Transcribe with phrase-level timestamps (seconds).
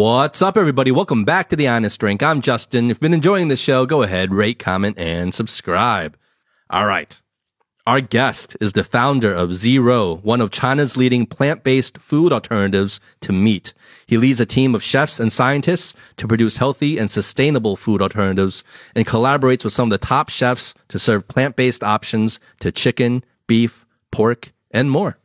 [0.00, 0.90] What's up, everybody?
[0.90, 2.22] Welcome back to The Honest Drink.
[2.22, 2.86] I'm Justin.
[2.86, 6.16] If you've been enjoying the show, go ahead, rate, comment, and subscribe.
[6.70, 7.20] All right.
[7.86, 13.34] Our guest is the founder of Zrou, one of China's leading plant-based food alternatives to
[13.34, 13.74] meat.
[14.06, 18.64] He leads a team of chefs and scientists to produce healthy and sustainable food alternatives
[18.94, 23.84] and collaborates with some of the top chefs to serve plant-based options to chicken, beef,
[24.10, 25.18] pork, and more.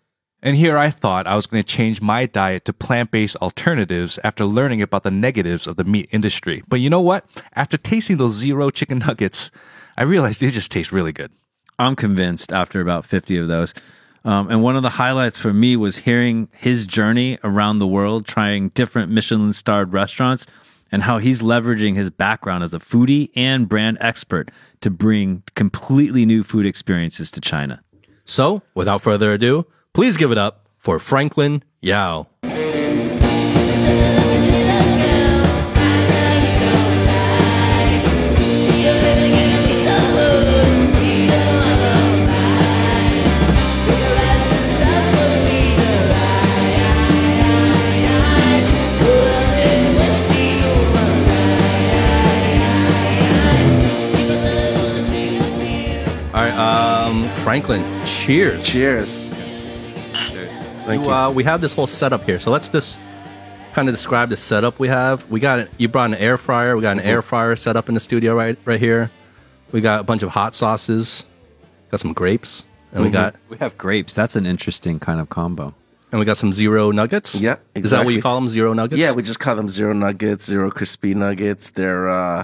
[0.46, 4.20] And here I thought I was going to change my diet to plant based alternatives
[4.24, 6.62] after learning about the negatives of the meat industry.
[6.68, 7.26] But you know what?
[7.56, 9.50] After tasting those Zrou chicken nuggets,
[9.98, 11.32] I realized they just taste really good.
[11.80, 13.74] I'm convinced after about 50 of those.
[14.24, 18.28] Um, and one of the highlights for me was hearing his journey around the world,
[18.28, 20.46] trying different Michelin starred restaurants,
[20.92, 24.52] and how he's leveraging his background as a foodie and brand expert
[24.82, 27.82] to bring completely new food experiences to China.
[28.26, 29.66] So, without further ado,
[29.96, 32.28] please give it up for Franklin Yao.
[56.56, 58.66] Um, Franklin, cheers.
[58.66, 59.35] Cheers.
[60.86, 61.14] Thank You, you.
[61.14, 63.00] uh, we have this whole setup here, so let's just
[63.74, 65.30] kind of describe the setup we have.
[65.30, 66.76] We got you brought an air fryer.
[66.76, 69.10] We got an air fryer set up in the studio right right here.
[69.72, 71.26] We got a bunch of hot sauces.
[71.92, 74.14] Got some grapes, and we got We have grapes.
[74.14, 75.74] That's an interesting kind of combo.
[76.12, 77.36] and we got some Zrou nuggets.
[77.36, 78.48] Yeah, is that what you call them?
[78.50, 79.00] Zrou nuggets.
[79.00, 81.72] Yeah, we just call them Zrou nuggets, Zrou crispy nuggets.
[81.72, 82.44] They're uh,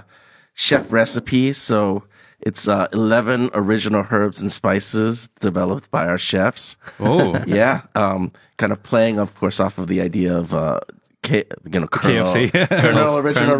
[0.52, 2.02] chef recipes, so
[2.42, 6.76] it's uh, eleven original herbs and spices developed by our chefs.
[7.00, 10.80] Oh, yeah, um, kind of playing, of course, off of the idea of uh,
[11.22, 12.68] K- you know, Colonel, KFC.
[12.68, 13.56] Colonel original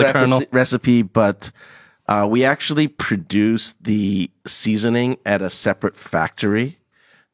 [0.51, 1.53] recipe, but
[2.09, 6.79] uh, we actually produce the seasoning at a separate factory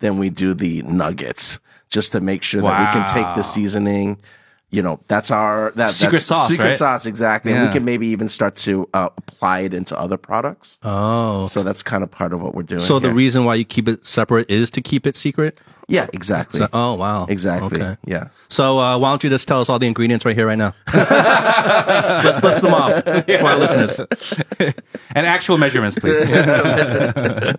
[0.01, 1.59] than we do the nuggets,
[1.89, 4.21] just to make sure that we can take the seasoning.
[4.71, 6.75] You know, that's our that, Secret that's sauce, secret right?
[6.77, 10.79] sauce exactly, and we can maybe even start to uh, apply it into other products.
[10.83, 12.81] Oh, So that's kind of part of what we're doing.
[12.83, 15.59] so the reason why you keep it separate is to keep it secret.
[15.89, 17.97] yeah, exactly, Oh wow, exactly, Okay.
[18.05, 18.29] yeah.
[18.51, 20.75] So uh, why don't you just tell us all the ingredients right here, right now?
[20.93, 24.01] Let's list them off for our listeners.
[25.15, 26.21] and actual measurements, please.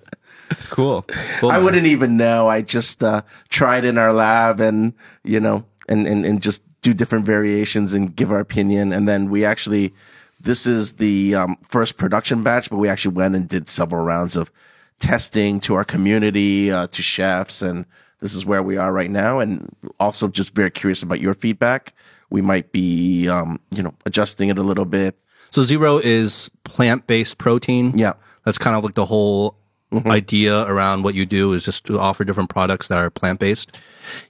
[0.70, 1.04] cool.
[1.40, 1.64] Cool, I man.
[1.64, 2.48] wouldn't even know.
[2.48, 4.94] I just uh, tried in our lab and,
[5.24, 8.94] you know, and, and, and just do different variations and give our opinion.
[8.94, 9.94] And then we actually,
[10.40, 14.36] this is the um, first production batch, but we actually went and did several rounds
[14.36, 14.52] of
[15.00, 17.62] testing to our community, uh, to chefs.
[17.62, 17.86] And
[18.22, 19.40] this is where we are right now.
[19.40, 21.94] And also just very curious about your feedback.
[22.30, 25.18] We might be, um, you know, adjusting it a little bit.
[25.52, 27.98] So Zrou is plant based protein.
[27.98, 28.14] Yeah.
[28.46, 29.56] That's kind of like the whole
[29.92, 30.12] Mm-hmm.
[30.12, 33.76] idea around what you do is just to offer different products that are plant based.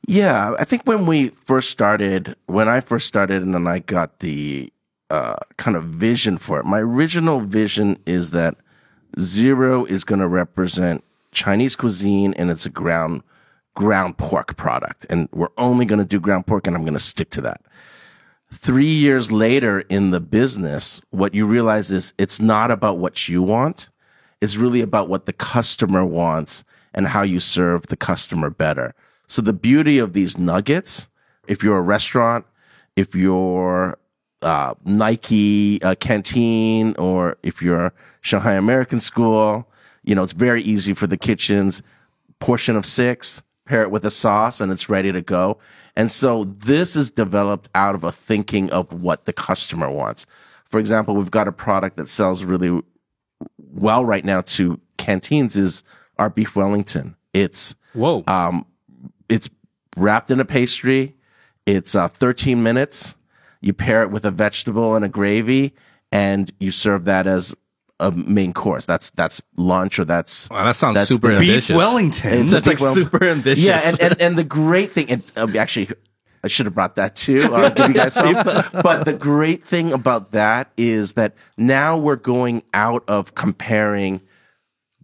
[0.07, 4.19] Yeah, I think when we first started, when I first started, and then I got
[4.19, 4.71] the
[5.09, 6.65] uh, kind of vision for it.
[6.65, 8.55] My original vision is that
[9.17, 11.03] Zrou is going to represent
[11.33, 13.23] Chinese cuisine, and it's a ground
[13.75, 16.99] ground pork product, and we're only going to do ground pork, and I'm going to
[16.99, 17.61] stick to that.
[18.51, 23.43] Three years later in the business, what you realize is it's not about what you
[23.43, 23.89] want.
[24.41, 26.63] It's really about what the customer wants
[26.93, 28.95] and how you serve the customer better.
[29.27, 31.07] So the beauty of these nuggets,
[31.47, 32.45] if you're a restaurant,
[32.95, 33.97] if you're
[34.41, 39.69] uh, Nike uh, canteen, or if you're Shanghai American School,
[40.03, 41.83] you know, it's very easy for the kitchens.
[42.39, 45.57] Portion of six, pair it with a sauce, and it's ready to go.
[45.95, 50.25] And so this is developed out of a thinking of what the customer wants.
[50.69, 52.81] For example, we've got a product that sells really
[53.71, 55.83] well right now to canteens is
[56.17, 57.15] our beef Wellington.
[57.33, 58.23] It's Whoa.
[58.27, 58.65] um,
[59.29, 59.49] it's
[59.97, 61.15] wrapped in a pastry.
[61.65, 63.15] It's uh, 13 minutes.
[63.61, 65.75] You pair it with a vegetable and a gravy,
[66.11, 67.55] and you serve that as
[67.99, 68.85] a main course.
[68.85, 71.67] That's that's lunch or that's Wow, that sounds That's super the- ambitious.
[71.67, 72.33] Beef Wellington.
[72.41, 73.65] It's That's like well- super ambitious.
[73.65, 75.89] yeah, and, and and the great thing, and um, actually,
[76.43, 77.53] I should have brought that too.
[77.53, 78.33] I'll give you guys some.
[78.33, 84.21] but the great thing about that is that now we're going out of comparing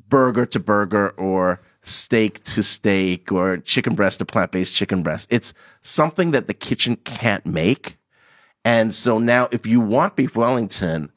[0.07, 5.27] burger to burger or steak to steak or chicken breast to plant based chicken breast.
[5.31, 7.97] It's something that the kitchen can't make.
[8.63, 11.11] And so now, if you want beef Wellington,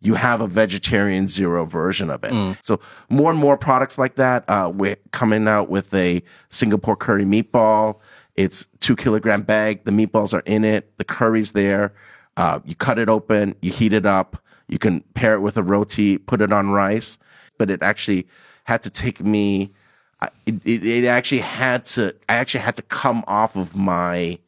[0.00, 2.32] you have a vegetarian Zrou version of it.
[2.62, 4.44] So more and more products like that.
[4.48, 7.98] Uh, we're coming out with a Singapore curry meatball.
[8.38, 9.82] It's two kilogram bag.
[9.82, 10.96] The meatballs are in it.
[10.96, 11.92] The curry's there.
[12.36, 15.62] Uh, you cut it open, you heat it up, you can pair it with a
[15.64, 17.18] roti, put it on rice.
[17.58, 18.28] But it actually
[18.62, 19.72] had to take me.
[20.46, 22.14] It, it, it actually had to.
[22.28, 24.38] I actually had to come off of my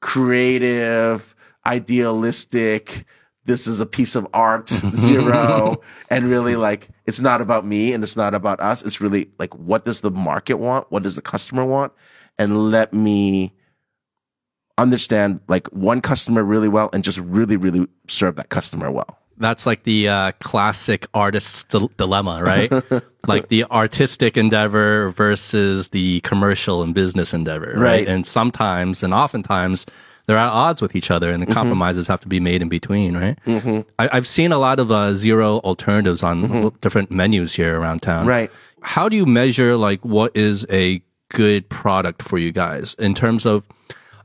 [0.00, 3.04] creative, idealistic.
[3.44, 5.80] This is a piece of art, Zrou,
[6.10, 8.82] and really like it's not about me and it's not about us.
[8.82, 10.90] It's really like what does the market want?
[10.90, 11.92] What does the customer want?
[12.38, 13.52] And let me
[14.78, 19.18] understand like one customer really well and just really, really serve that customer well.
[19.36, 22.72] That's like the uh, classic artist's dil- dilemma, right?
[23.26, 27.80] like the artistic endeavor versus the commercial and business endeavor, right?
[27.80, 28.08] Right.
[28.08, 29.86] And sometimes and oftentimes
[30.26, 33.16] they're at odds with each other and the compromises have to be made in between,
[33.16, 33.38] right?
[33.46, 33.88] Mm-hmm.
[33.98, 38.26] I, I've seen a lot of uh, Zrou alternatives on different menus here around town.
[38.26, 38.50] Right.
[38.82, 43.44] How do you measure like what is a good product for you guys in terms
[43.46, 43.66] of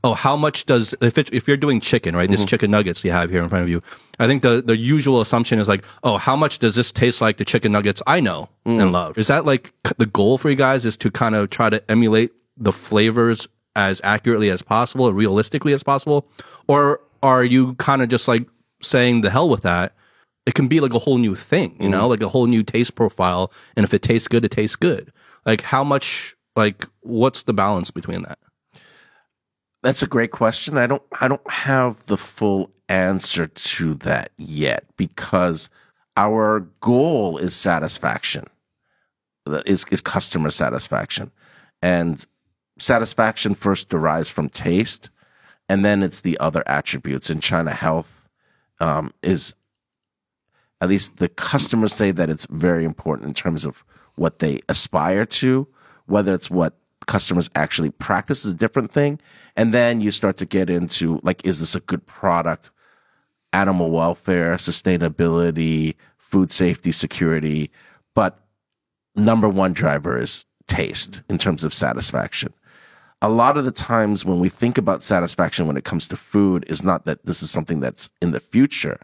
[0.03, 2.29] oh, how much does if it, if you're doing chicken, right?
[2.29, 2.47] This mm-hmm.
[2.47, 3.81] chicken nuggets you have here in front of you.
[4.19, 7.37] I think the the usual assumption is like, oh, how much does this taste like
[7.37, 8.81] the chicken nuggets I know mm.
[8.81, 9.17] and love?
[9.17, 10.85] Is that like the goal for you guys?
[10.85, 15.83] Is to kind of try to emulate the flavors as accurately as possible, realistically as
[15.83, 16.27] possible,
[16.67, 18.45] or are you kind of just like
[18.81, 19.95] saying the hell with that?
[20.45, 21.91] It can be like a whole new thing, you mm.
[21.91, 23.51] know, like a whole new taste profile.
[23.77, 25.13] And if it tastes good, it tastes good.
[25.45, 28.39] Like how much, like what's the balance between that?
[29.81, 30.77] That's a great question.
[30.77, 35.69] I don't I don't have the full answer to that yet because
[36.15, 38.45] our goal is satisfaction.
[39.65, 41.31] Is is customer satisfaction.
[41.81, 42.25] And
[42.79, 45.09] satisfaction first derives from taste
[45.69, 48.29] and then it's the other attributes in China health
[48.79, 49.55] um, is
[50.81, 53.83] at least the customers say that it's very important in terms of
[54.15, 55.67] what they aspire to,
[56.05, 56.73] whether it's what
[57.05, 59.19] customers actually practice is a different thing.
[59.55, 62.71] And then you start to get into like, is this a good product?
[63.51, 67.69] Animal welfare, sustainability, food safety, security.
[68.15, 68.39] But
[69.15, 72.53] number one driver is taste in terms of satisfaction.
[73.21, 76.65] A lot of the times when we think about satisfaction when it comes to food
[76.67, 78.99] is not that this is something that's in the future.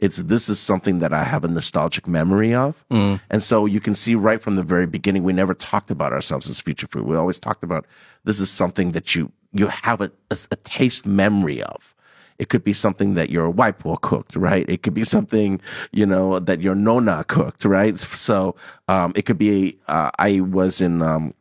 [0.00, 2.84] It's this is something that I have a nostalgic memory of.
[3.30, 6.48] And so you can see right from the very beginning, we never talked about ourselves
[6.50, 7.06] as future food.
[7.06, 7.86] We always talked about
[8.24, 11.94] this is something that you, you have a, a, a taste memory of.
[12.38, 14.68] It could be something that your wife waipo cooked, right?
[14.68, 15.60] It could be something,
[15.92, 17.96] you know, that your nona cooked, right?
[17.96, 18.56] So,
[18.88, 21.34] um, it could be, uh, I was in, um,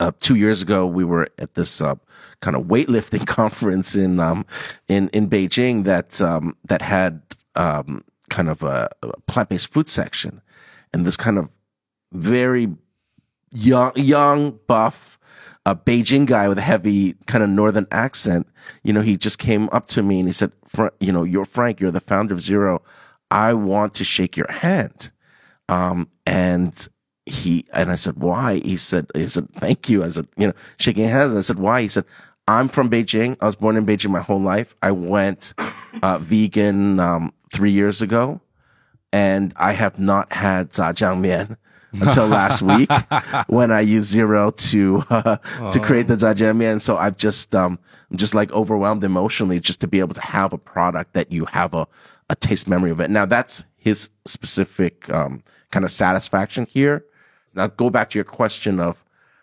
[0.00, 1.96] uh, two years ago, we were at this uh,
[2.40, 4.46] kind of weightlifting conference in um,
[4.86, 7.20] in in Beijing that um, that had
[7.58, 10.40] um, kind of a, a plant based food section,
[10.92, 11.50] and this kind of
[12.12, 12.68] very
[13.52, 15.18] young young buff
[15.68, 18.46] a Beijing guy with a heavy kind of northern accent.
[18.82, 21.44] You know, he just came up to me and he said, "Fra- "You know, you're
[21.44, 21.78] Frank.
[21.78, 22.80] You're the founder of Zrou.
[23.30, 25.10] I want to shake your hand."
[25.68, 26.88] Um, and
[27.26, 30.54] he and I said, "Why?" He said, "He said thank you." I said, "You know,
[30.78, 32.06] shaking hands." I said, "Why?" He said,
[32.46, 33.36] "I'm from Beijing.
[33.42, 34.74] I was born in Beijing my whole life.
[34.82, 35.52] I went
[36.02, 38.40] uh, vegan um, three years ago,
[39.12, 41.56] and I have not had zhajiang mian."
[41.92, 42.90] Until last week,
[43.46, 47.78] when I used Zrou to uh, to create the zhajiang mian, so I've just um
[48.10, 51.46] I'm just like overwhelmed emotionally just to be able to have a product that you
[51.46, 51.88] have a
[52.28, 53.10] a taste memory of it.
[53.10, 57.06] Now that's his specific um kind of satisfaction here.
[57.54, 59.02] Now go back to your question of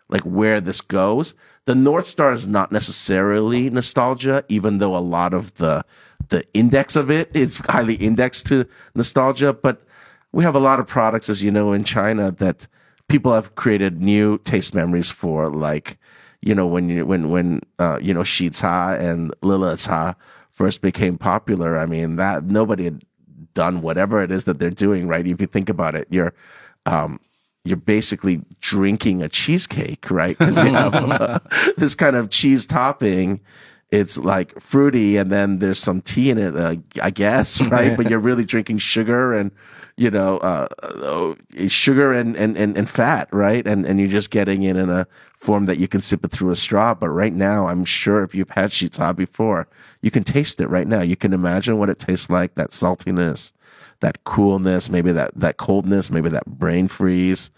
[0.09, 1.33] like where this goes.
[1.65, 5.83] The North Star is not necessarily nostalgia, even though a lot of the
[6.29, 7.29] the index of it.
[7.33, 9.53] it is highly indexed to nostalgia.
[9.53, 9.81] But
[10.31, 12.67] we have a lot of products, as you know, in China that
[13.07, 15.97] people have created new taste memories for, like
[16.41, 20.15] you know when you when when uh, you know Shi Cha and Lila Cha
[20.51, 21.77] first became popular.
[21.77, 23.03] I mean that nobody had
[23.53, 25.25] done whatever it is that they're doing, right?
[25.25, 26.33] If you think about it, you're
[26.85, 27.19] um,
[27.63, 30.37] you're basically drinking a cheesecake, right?
[30.37, 31.39] Because you have uh,
[31.77, 33.41] this kind of cheese topping.
[33.91, 37.95] It's like fruity, and then there's some tea in it, uh, I guess, right?
[37.95, 39.51] but you're really drinking sugar and
[39.97, 41.35] you know uh, uh,
[41.67, 43.65] sugar and, and and and fat, right?
[43.65, 46.49] And and you're just getting it in a form that you can sip it through
[46.49, 46.93] a straw.
[46.93, 49.67] But right now, I'm sure if you've had shita before,
[50.01, 51.01] you can taste it right now.
[51.01, 53.51] You can imagine what it tastes like, that saltiness,
[54.01, 57.51] that coolness, maybe that that coldness, maybe that brain freeze,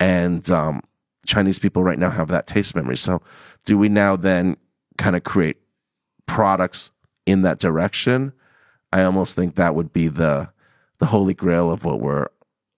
[0.00, 0.82] and um,
[1.24, 2.96] Chinese people right now have that taste memory.
[2.96, 3.22] So,
[3.64, 4.56] do we now then
[4.96, 5.58] kind of create
[6.28, 6.92] products
[7.26, 8.32] in that direction?
[8.92, 10.50] I almost think that would be the
[10.98, 12.26] the holy grail of what we're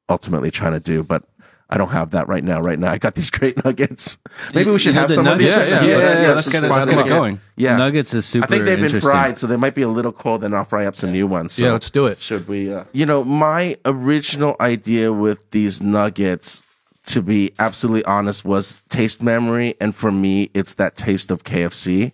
[0.09, 1.02] ultimately trying to do.
[1.02, 1.25] But
[1.73, 2.61] I don't have that right now.
[2.61, 4.19] Right now, I got these great nuggets.
[4.54, 5.52] Maybe we should have the some of these.
[5.52, 5.71] nuggets?
[5.71, 7.40] Yeah, yeah, let's- yeah, let's let's get it- let's get it going.
[7.57, 10.12] Yeah, Nuggets is super I think they've been fried, so they might be a little
[10.12, 10.40] cold.
[10.40, 11.52] Then I'll fry up some new ones.
[11.52, 12.19] So Yeah, let's do it.
[12.21, 12.73] Should we?
[12.75, 16.62] Uh, you know, my original idea with these nuggets,
[17.07, 22.12] to be absolutely honest, was taste memory, and for me, it's that taste of KFC.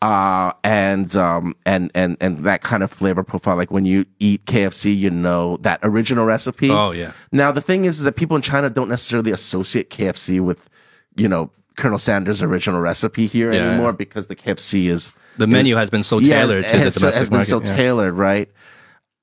[0.00, 4.44] Uh, and um and and and that kind of flavor profile, like when you eat
[4.46, 6.70] KFC, you know that original recipe.
[6.70, 7.12] Oh, yeah.
[7.32, 10.70] Now the thing is that people in China don't necessarily associate KFC with,
[11.16, 13.70] you know, Colonel Sanders' original recipe here Yeah.
[13.70, 17.14] anymore because the KFC is The menu has been so yeah, tailored to the domestic
[17.14, 17.48] has been market.
[17.50, 17.76] so yeah.
[17.76, 18.48] tailored, right?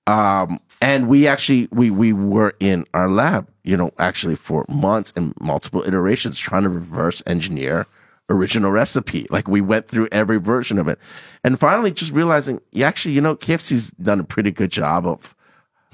[0.08, 5.14] Um, and we actually we we were in our lab, you know, actually for months
[5.16, 7.88] and multiple iterations trying to reverse engineer
[8.30, 9.28] original recipe.
[9.30, 11.00] Like we went through every version of it,
[11.44, 15.36] and finally just realizing, yeah, actually, you know, KFC's done a pretty good job of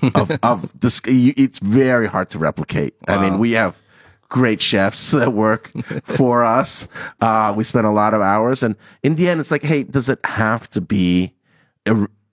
[0.16, 1.02] of of this.
[1.06, 2.96] It's very hard to replicate.
[3.08, 3.82] I mean, we have
[4.30, 5.72] great chefs that work
[6.04, 6.88] for us.
[7.20, 10.10] Uh, we spend a lot of hours, and in the end, it's like, hey, does
[10.10, 11.34] it have to be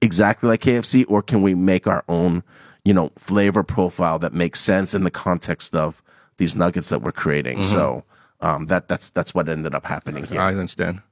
[0.01, 2.43] exactly like KFC, or can we make our own,
[2.85, 6.03] you know, flavor profile that makes sense in the context of
[6.37, 7.65] these nuggets that we're creating?
[7.65, 8.05] So
[8.41, 10.41] um, that that's that's what ended up happening here.
[10.41, 11.03] I understand.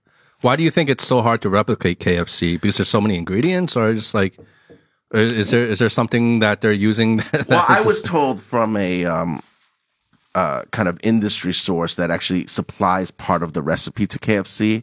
[0.42, 2.60] Why do you think it's so hard to replicate KFC?
[2.60, 4.38] Because there's so many ingredients, or just like,
[5.12, 7.18] is, is there is there something that they're using?
[7.32, 9.42] That well, I was told from a um,
[10.34, 14.82] uh, kind of industry source that actually supplies part of the recipe to KFC.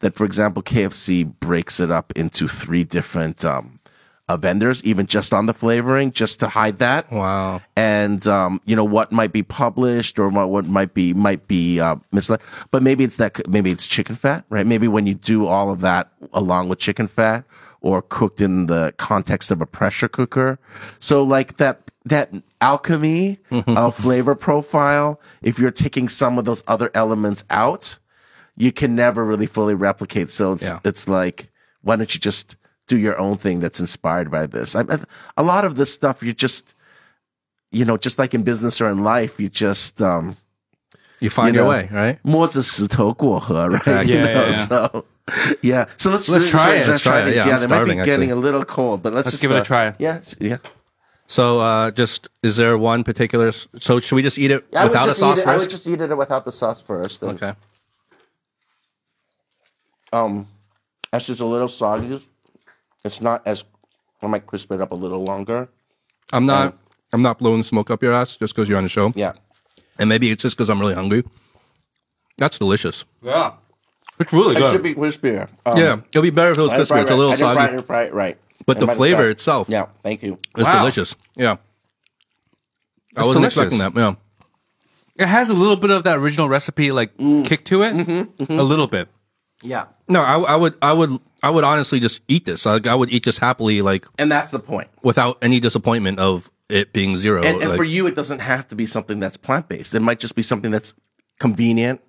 [0.00, 3.78] That, for example, KFC breaks it up into three different um,
[4.28, 7.10] uh, vendors, even just on the flavoring, just to hide that.
[7.12, 7.60] Wow.
[7.76, 11.80] And um, you know what might be published or what, what might be might be
[11.80, 12.40] uh, misled,
[12.70, 14.66] but maybe it's that maybe it's chicken fat, right?
[14.66, 17.44] Maybe when you do all of that along with chicken fat
[17.80, 20.58] or cooked in the context of a pressure cooker,
[20.98, 25.20] so like that that alchemy of flavor profile.
[25.42, 27.98] If you're taking some of those other elements out,
[28.56, 30.30] you can never really fully replicate.
[30.30, 30.80] So it's Yeah.
[30.84, 31.50] it's like
[31.82, 32.56] why don't you just
[32.87, 34.75] do your own thing that's inspired by this?
[34.75, 35.03] I, I-
[35.37, 36.73] a lot of this stuff you just
[37.71, 40.37] you know, just like in business or in life, you just um,
[41.19, 42.17] You find You your know, way, right?
[42.23, 43.77] 摸着石头过河, right?
[43.77, 44.13] Exactly.
[44.13, 44.65] You Yeah, know, yeah, yeah.
[44.67, 45.05] So,
[45.61, 45.85] yeah.
[45.97, 46.87] So let's Let's try it.
[46.87, 47.25] Let's try it.
[47.25, 47.35] these.
[47.35, 48.31] Yeah, Yeah, I'm they might be starving, getting actually.
[48.31, 49.93] a little cold, but let's, Let's just, give it a uh, try.
[49.99, 50.57] Yeah, yeah.
[51.27, 53.51] So, uh, just is there one particular?
[53.51, 55.51] So, should we just eat it I would without a just sauce eat it, I
[55.53, 55.69] would first?
[55.69, 57.21] just eat it without the sauce first.
[57.21, 57.53] And, Okay.
[60.11, 60.47] Um,
[61.11, 62.25] that's just a little soggy.
[63.04, 63.64] It's not as.
[64.22, 65.68] I might crisp it up a little longer.
[66.32, 66.76] I'm not.
[67.12, 69.34] I'm not blowing smoke up your ass just because you're on the show, Yeah.
[69.98, 71.22] and maybe it's just because I'm really hungry.
[72.38, 73.04] That's delicious.
[73.22, 73.52] Yeah.
[74.18, 74.72] It's really It good.
[74.72, 75.48] should be crispier.
[75.66, 76.94] Um, yeah, it'll be better if it was I didn't crispy.
[76.94, 77.38] fry It's a little right.
[77.38, 78.38] Fry, soggy, it- fry it right.
[78.66, 79.30] but I the flavor sucked.
[79.30, 80.38] itself Yeah, thank you.
[80.56, 80.78] is Wow.
[80.78, 81.14] delicious.
[81.36, 81.54] Yeah, I
[83.20, 83.58] It's wasn't delicious.
[83.62, 83.94] expecting that.
[83.94, 84.14] Yeah.
[85.16, 87.44] It has a little bit of that original recipe like mm.
[87.44, 87.94] kick to it.
[87.94, 88.58] Mm-hmm, mm-hmm.
[88.58, 89.08] A little bit.
[89.62, 89.84] Yeah.
[90.08, 92.64] No, I, I would, I would, I would honestly just eat this.
[92.64, 94.88] Like, I would eat this happily, like And that's the point.
[95.02, 97.44] without any disappointment of it being Zrou.
[97.44, 99.94] And, and like- for you, it doesn't have to be something that's plant based.
[99.94, 100.94] It might just be something that's
[101.38, 102.00] convenient,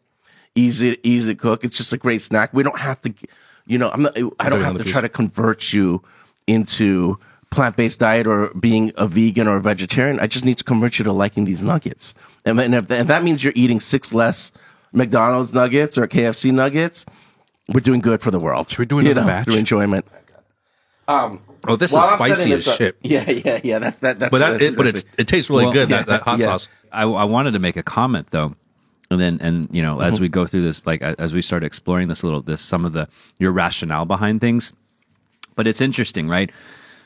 [0.56, 1.66] easy, easy to cook.
[1.66, 2.54] It's just a great snack.
[2.54, 3.14] We don't have to,
[3.68, 6.02] you know, I'm not, I don't have to try to convert you
[6.48, 7.20] into
[7.52, 10.18] plant based diet or being a vegan or a vegetarian.
[10.22, 12.14] I just need to convert you to liking these nuggets.
[12.46, 14.54] And, then if, and that means you're eating six less
[14.94, 17.06] McDonald's nuggets or KFC nuggets.
[17.74, 18.70] We're doing good for the world.
[18.70, 19.46] Should we do another batch?
[19.46, 20.06] Through enjoyment.
[21.08, 22.98] Um, oh, this is I'm spicy as this shit.
[23.02, 23.80] Yeah, yeah, yeah.
[23.80, 24.20] That's that.
[24.20, 25.90] That's But that, that's it, but it's, it tastes really Well, good.
[25.90, 26.46] yeah, that, that hot yeah.
[26.46, 26.68] sauce.
[26.92, 28.56] I, I wanted to make a comment though,
[29.12, 30.24] and then and you know as mm-hmm.
[30.24, 32.94] we go through this, like as we start exploring this a little, this some of
[32.94, 33.08] the
[33.38, 34.74] your rationale behind things,
[35.56, 36.52] but it's interesting, right?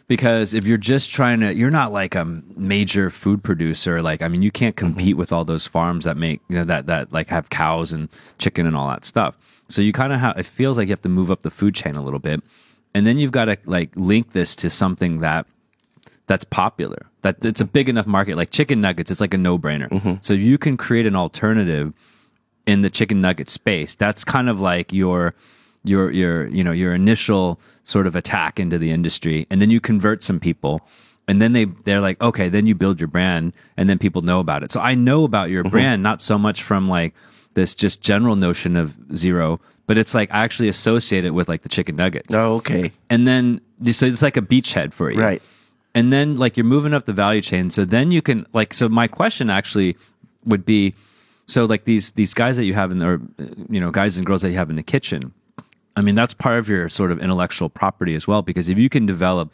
[0.07, 4.01] Because if you're just trying to, you're not like a major food producer.
[4.01, 4.93] Like, I mean, you can't mm-hmm.
[4.93, 8.09] compete with all those farms that make you know that that like have cows and
[8.37, 9.37] chicken and all that stuff.
[9.69, 10.37] So you kind of have.
[10.37, 12.41] It feels like you have to move up the food chain a little bit,
[12.93, 15.45] and then you've got to like link this to something that
[16.27, 17.07] that's popular.
[17.21, 18.37] That it's a big enough market.
[18.37, 19.89] Like chicken nuggets, it's like a no brainer.
[19.89, 20.13] Mm-hmm.
[20.21, 21.93] So you can create an alternative
[22.65, 23.95] in the chicken nugget space.
[23.95, 25.33] That's kind of like your
[25.83, 29.79] your your you know your initial sort of attack into the industry, and then you
[29.79, 30.87] convert some people.
[31.27, 34.39] And then they they're like, okay, then you build your brand, and then people know
[34.39, 34.71] about it.
[34.71, 35.71] So I know about your mm-hmm.
[35.71, 37.13] brand, not so much from like
[37.59, 38.87] this just general notion of
[39.21, 42.91] Zrou, but it's like I actually associate it with like the chicken nuggets Oh, okay.
[43.09, 45.41] and then you so it's like a beachhead for you Right.
[45.95, 48.87] and then like you're moving up the value chain so then you can like so
[48.89, 49.95] my question actually
[50.45, 50.93] would be
[51.47, 54.17] so like these these guys that you have in the or, uh, you know guys
[54.17, 55.21] and girls that you have in the kitchen
[55.97, 58.89] i mean that's part of your sort of intellectual property as well because if you
[58.89, 59.47] can develop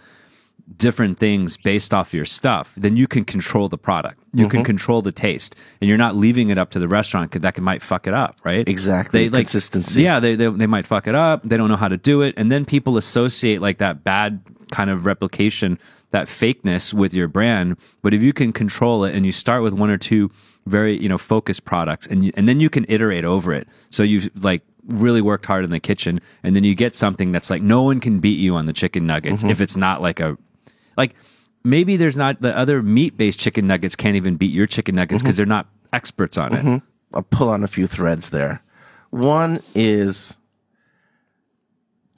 [0.77, 4.19] different things based off your stuff, then you can control the product.
[4.33, 4.65] You can mm-hmm.
[4.65, 7.63] control the taste, and you're not leaving it up to the restaurant because that can,
[7.63, 8.67] might fuck it up, right?
[8.67, 9.29] Exactly.
[9.29, 10.01] Consistency.
[10.01, 11.43] Yeah, they, they they might fuck it up.
[11.43, 14.41] They don't know how to do it, and then people associate like that bad
[14.71, 15.79] kind of replication,
[16.11, 17.77] that fakeness with your brand.
[18.01, 20.31] But if you can control it, and you start with one or two
[20.65, 23.67] very you know focused products, and you, and then you can iterate over it.
[23.89, 27.49] So you've like really worked hard in the kitchen, and then you get something that's
[27.49, 29.51] like no one can beat you on the chicken nuggets mm-hmm.
[29.51, 30.37] if it's not like a
[30.97, 31.15] like
[31.63, 35.21] maybe there's not the other meat based chicken nuggets can't even beat your chicken nuggets
[35.21, 35.39] because mm-hmm.
[35.39, 36.59] they're not experts on it.
[36.59, 36.77] Mm-hmm.
[37.13, 38.61] I'll pull on a few threads there.
[39.09, 40.37] One is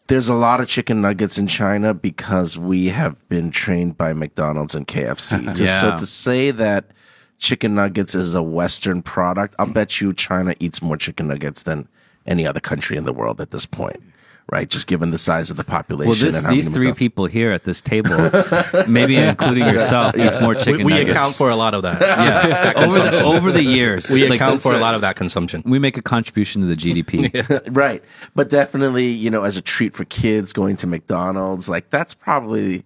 [0.07, 4.73] there's a lot of chicken nuggets in China because we have been trained by McDonald's
[4.73, 5.53] and KFC.
[5.55, 6.91] To- So to say that
[7.37, 9.73] chicken nuggets is a Western product, I'll mm.
[9.73, 11.87] bet you China eats more chicken nuggets than
[12.25, 14.01] any other country in the world at this point.
[14.49, 16.09] Right, just given the size of the population.
[16.09, 18.31] Well, this, and how these many three McDonald's- people here at this table,
[18.87, 21.11] maybe including yourself, eats more We, chicken we nuggets.
[21.11, 21.99] account for a lot of that.
[21.99, 22.47] yeah.
[22.47, 24.09] that over, the, over the years.
[24.09, 25.63] we Like, account for a lot of that consumption.
[25.65, 27.61] We make a contribution to the GDP.
[27.75, 28.01] right.
[28.35, 32.85] But definitely, you know, as a treat for kids going to McDonald's, like that's probably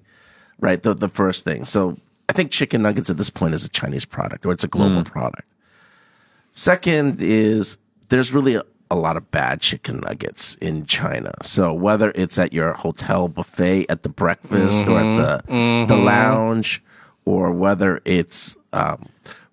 [0.60, 1.66] right the the first thing.
[1.66, 1.96] So
[2.28, 5.04] I think chicken nuggets at this point is a Chinese product or it's a global
[5.04, 5.06] mm.
[5.06, 5.48] product.
[6.54, 7.78] Second is
[8.10, 11.32] there's really a, a lot of bad chicken nuggets in China.
[11.42, 15.16] So whether it's at your hotel buffet at the breakfast or at
[15.48, 16.84] the the lounge
[17.24, 19.08] or whether it's um,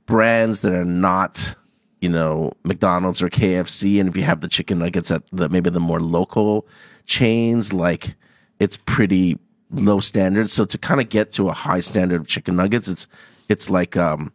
[0.07, 1.54] brands that are not
[2.00, 5.71] you know McDonald's or KFC and if you have the chicken nuggets at the maybe
[5.71, 6.66] the more local
[7.07, 8.16] chains like
[8.59, 9.38] it's pretty
[9.71, 10.52] low standards.
[10.52, 13.07] So to kind of get to a high standard of chicken nuggets it's
[13.49, 14.33] it's like um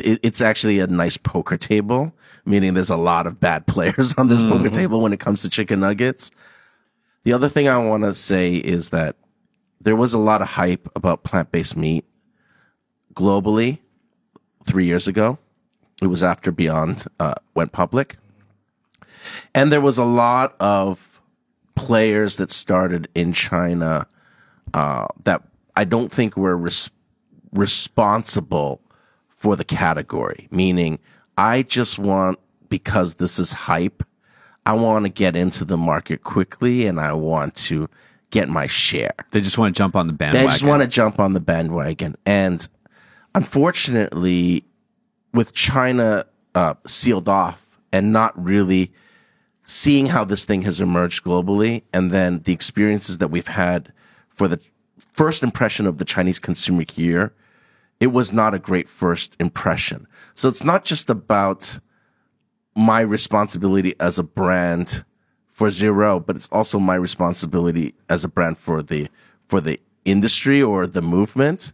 [0.00, 2.12] it, it's actually a nice poker table
[2.44, 5.48] meaning there's a lot of bad players on this poker table when it comes to
[5.48, 6.30] chicken nuggets
[7.24, 9.16] the other thing I want to say is that
[9.80, 12.04] there was a lot of hype about plant-based meat
[13.14, 13.78] globally
[14.66, 15.38] 3 years ago
[16.02, 18.16] it was after Beyond uh, went public.
[19.54, 21.22] And there was a lot of
[21.74, 24.06] players that started in China
[24.72, 25.42] uh, that
[25.76, 26.90] I don't think were res-
[27.52, 28.80] responsible
[29.28, 30.48] for the category.
[30.50, 30.98] Meaning,
[31.36, 34.02] I just want, because this is hype,
[34.66, 37.88] I want to get into the market quickly and I want to
[38.30, 39.14] get my share.
[39.30, 40.46] They just want to jump on the bandwagon.
[40.46, 42.16] They just want to jump on the bandwagon.
[42.24, 42.66] And
[43.34, 44.64] unfortunately,
[45.32, 48.92] with China uh, sealed off and not really
[49.64, 53.92] seeing how this thing has emerged globally, and then the experiences that we've had
[54.28, 54.60] for the
[54.98, 57.32] first impression of the Chinese consumer here,
[58.04, 60.06] it was not a great first impression.
[60.34, 61.78] So it's not just about
[62.76, 65.06] my responsibility as a brand
[65.48, 69.08] for Zrou, but it's also my responsibility as a brand for the
[69.48, 71.72] for the industry or the movement.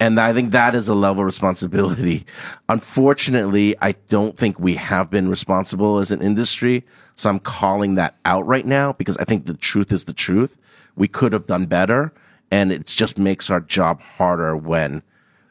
[0.00, 2.26] And I think that is a level of responsibility.
[2.68, 6.84] Unfortunately, I don't think we have been responsible as an industry.
[7.14, 10.56] So I'm calling that out right now because I think the truth is the truth.
[10.96, 12.12] We could have done better.
[12.50, 15.04] And it just makes our job harder when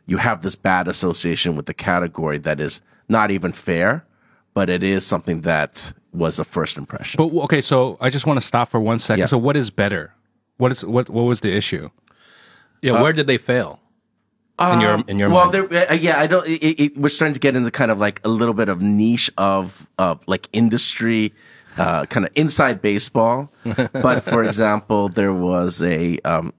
[0.05, 4.05] you have this bad association with the category that is not even fair,
[4.53, 7.17] but it is something that was a first impression.
[7.17, 9.19] But okay, so I just want to stop for one second.
[9.21, 9.25] Yeah.
[9.27, 10.13] So what is better?
[10.57, 11.89] What is what what was the issue?
[12.81, 13.79] Yeah, where did they fail?
[14.59, 15.71] In your in your well, mind?
[15.71, 16.47] there, uh, yeah, I don't.
[16.47, 19.31] It, it, we're starting to get into kind of like a little bit of niche
[19.37, 21.33] of of like industry,
[21.79, 23.51] uh, kind of inside baseball.
[23.93, 26.53] but for example, there was a um,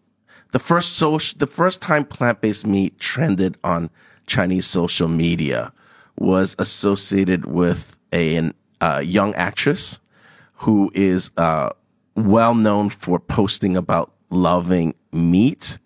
[0.52, 3.90] the first social, the first time plant based meat trended on
[4.26, 5.72] Chinese social media
[6.16, 10.00] was associated with a an, uh, young actress
[10.56, 11.70] who is uh,
[12.14, 15.78] well known for posting about loving meat,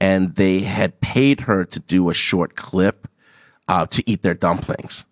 [0.00, 3.08] and they had paid her to do a short clip
[3.68, 5.06] uh, to eat their dumplings.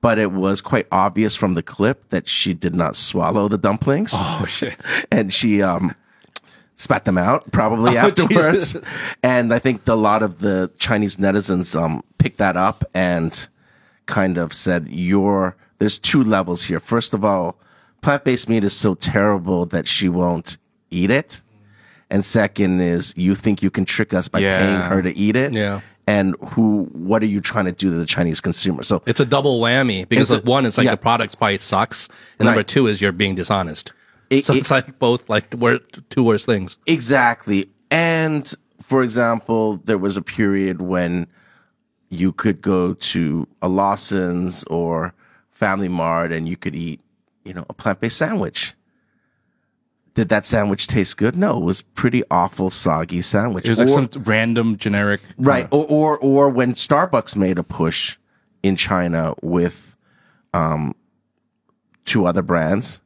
[0.00, 4.12] But it was quite obvious from the clip that she did not swallow the dumplings.
[4.14, 4.78] Oh shit!
[5.10, 5.94] and she um
[6.76, 8.76] spat them out probably Oh, afterwards.
[9.22, 13.48] and I think a lot of the Chinese netizens um picked that up and
[14.06, 16.80] kind of said, "You're there's two levels here.
[16.80, 17.56] First of all,
[18.02, 20.58] plant-based meat is so terrible that she won't
[20.90, 21.42] eat it."
[22.08, 24.58] And second is you think you can trick us by Yeah.
[24.60, 25.54] paying her to eat it?
[25.54, 25.80] Yeah.
[26.06, 28.84] And who what are you trying to do to the Chinese consumer?
[28.84, 30.92] So It's a double whammy because a- like one, it's like yeah.
[30.92, 32.08] the product's probably sucks,
[32.38, 33.92] and number two is you're being dishonest.
[34.30, 36.76] It- so it- it's like both like wor- two worst things.
[36.86, 37.68] Exactly.
[37.90, 41.26] And for example, there was a period when
[42.08, 45.12] you could go to a Lawson's or
[45.50, 47.00] Family Mart and you could eat,
[47.44, 48.74] you know, a plant-based sandwich.
[50.14, 51.36] did that sandwich taste good?
[51.36, 53.66] No, it was pretty awful, soggy sandwich.
[53.66, 55.20] It was like some random generic.
[55.36, 58.16] right, or, or or when Starbucks made a push
[58.62, 59.94] in China with
[60.54, 60.94] um
[62.06, 63.02] two other brands,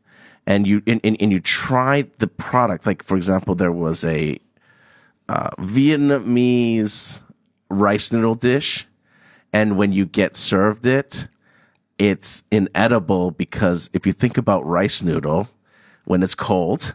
[0.47, 2.87] and you and, and, and you tried the product.
[2.87, 4.39] Like for example, there was a
[5.29, 7.23] uh, Vietnamese
[7.69, 8.87] rice noodle dish,
[9.53, 11.29] and when you get served it,
[11.99, 15.49] it's inedible because if you think about rice noodle,
[16.05, 16.95] when it's cold,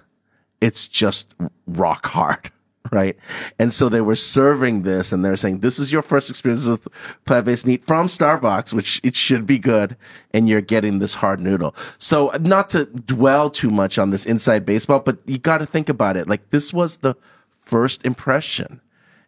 [0.60, 1.36] it's just
[1.68, 2.52] rock hard,
[2.92, 3.18] right?
[3.60, 6.88] And so they were serving this and they're saying, this is your first experience with
[7.26, 9.98] plant-based meat from Starbucks, which it should be good.
[10.34, 11.76] And you're getting this hard noodle.
[11.98, 15.90] So not to dwell too much on this inside baseball, but you got to think
[15.90, 16.28] about it.
[16.28, 17.16] Like this was the
[17.62, 18.82] first impression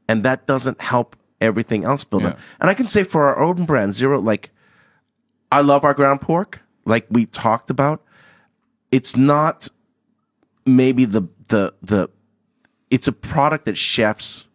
[0.07, 2.39] and that doesn't help everything else build up.
[2.59, 4.51] And I can say for our own brand, Zrou, like
[5.51, 8.03] I love our ground pork, like we talked about.
[8.91, 9.67] It's not
[10.65, 12.09] maybe the the the
[12.89, 14.47] it's a product that chefs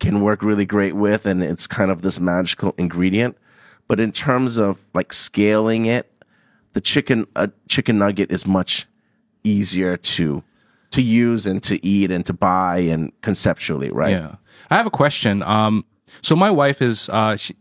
[0.00, 3.36] can work really great with and it's kind of this magical ingredient.
[3.88, 6.10] But in terms of like scaling it,
[6.72, 8.86] the chicken a chicken nugget is much
[9.44, 10.42] easier to
[10.90, 14.12] to use and to eat and to buy and conceptually, right?
[14.12, 14.36] Yeah.
[14.70, 15.42] I have a question.
[15.42, 15.84] Um,
[16.22, 17.56] so my wife is uh, she,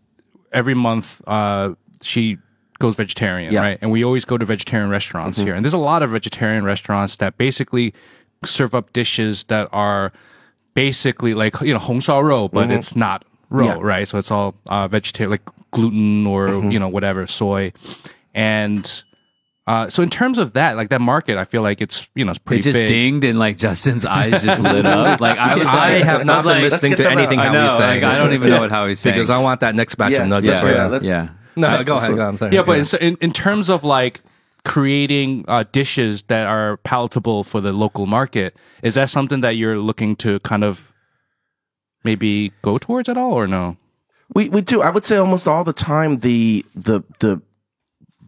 [0.51, 2.37] every month uh, she
[2.79, 3.59] goes vegetarian, Yeah.
[3.59, 3.67] Mm-hmm.
[3.67, 3.79] right?
[3.81, 5.55] And we always go to vegetarian restaurants here.
[5.55, 7.93] And there's a lot of vegetarian restaurants that basically
[8.45, 10.11] serve up dishes that are
[10.73, 13.79] basically like you know hong sao ro, but it's not ro, Mm-hmm.
[13.79, 13.85] Yeah.
[13.85, 14.07] right?
[14.07, 16.71] So it's all uh, vegetarian, like gluten or Mm-hmm.
[16.71, 17.71] you know whatever soy,
[18.33, 19.03] and.
[19.65, 22.31] Uh, so in terms of that, like that market, I feel like it's you know
[22.31, 22.89] it's pretty It just big.
[22.89, 25.21] dinged and like Justin's eyes just lit up.
[25.21, 27.17] Like I was, I like, have I not was been like, listening to them out.
[27.19, 27.63] anything I how know.
[27.69, 28.03] he's saying.
[28.03, 29.15] Like, I don't even know what how he's saying.
[29.15, 30.99] because I want that next batch Yeah, of nuggets yeah, right yeah, now.
[31.01, 31.29] yeah.
[31.77, 32.13] No, go ahead.
[32.13, 32.53] Go, I'm sorry.
[32.53, 34.19] Yeah, but in, in, in terms of like
[34.65, 39.79] creating uh, dishes that are palatable for the local market, is that something that you're
[39.79, 40.93] looking to kind of
[42.03, 43.77] maybe go towards at all, or no?
[44.33, 44.81] We we do.
[44.81, 47.41] I would say almost all the time the the the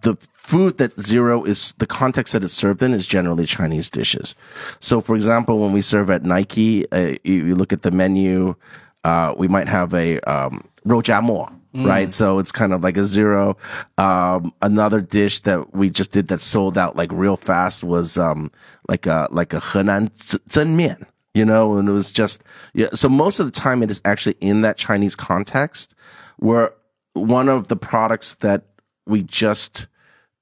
[0.02, 4.36] the food that Zrou is the context that it's served in is generally Chinese dishes.
[4.80, 8.56] So, for example, when we serve at Nike, uh, you, you look at the menu.
[9.04, 11.52] Uh, we might have a um, roujiamo,
[11.84, 12.12] right?
[12.12, 13.58] So it's kind of like a Zrou.
[13.98, 18.52] Um, another dish that we just did that sold out like real fast was um,
[18.88, 20.10] like a like a Henan
[20.50, 22.88] zhenmian you know, and it was just, yeah.
[22.94, 25.94] So most of the time it is actually in that Chinese context
[26.38, 26.74] where
[27.14, 28.64] one of the products that
[29.06, 29.88] we just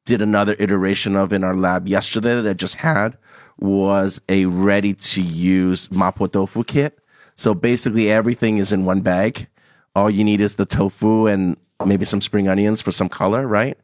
[0.06, 3.17] did another iteration of in our lab yesterday that I just had
[3.58, 7.00] was a ready to use mapo tofu kit.
[7.36, 9.48] So basically everything is in one bag.
[9.95, 13.77] All you need is the tofu and maybe some spring onions for some color, right?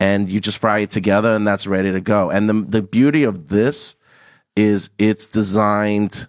[0.00, 2.30] And you just fry it together and that's ready to go.
[2.30, 3.94] And the, the beauty of this
[4.56, 6.28] is it's designed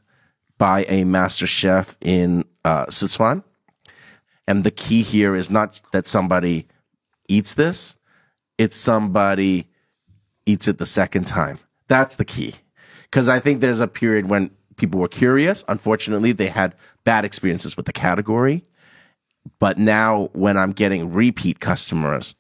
[0.58, 3.44] by a master chef in uh, Sichuan.
[4.48, 6.68] And the key here is not that somebody
[7.28, 7.98] eats this,
[8.58, 9.70] it's somebody
[10.46, 11.60] eats it the second time.
[11.88, 12.56] That's the key.
[13.04, 15.64] Because I think there's a period when people were curious.
[15.68, 18.64] Unfortunately, they had bad experiences with the category.
[19.60, 22.36] But now, when I'm getting repeat customers,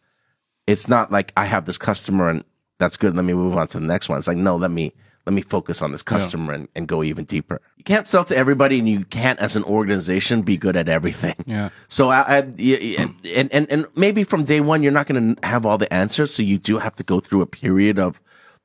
[0.67, 2.43] it's not like I have this customer and
[2.79, 3.15] that's good.
[3.15, 4.17] Let me move on to the next one.
[4.17, 4.93] It's like, no, let me,
[5.25, 7.61] let me focus on this customer and, and go even deeper.
[7.77, 11.35] You can't sell to everybody and you can't as an organization be good at everything.
[11.45, 11.69] Yeah.
[11.87, 15.65] So I, I and, and, and maybe from day one, you're not going to have
[15.65, 16.33] all the answers.
[16.33, 18.21] So you do have to go through a period of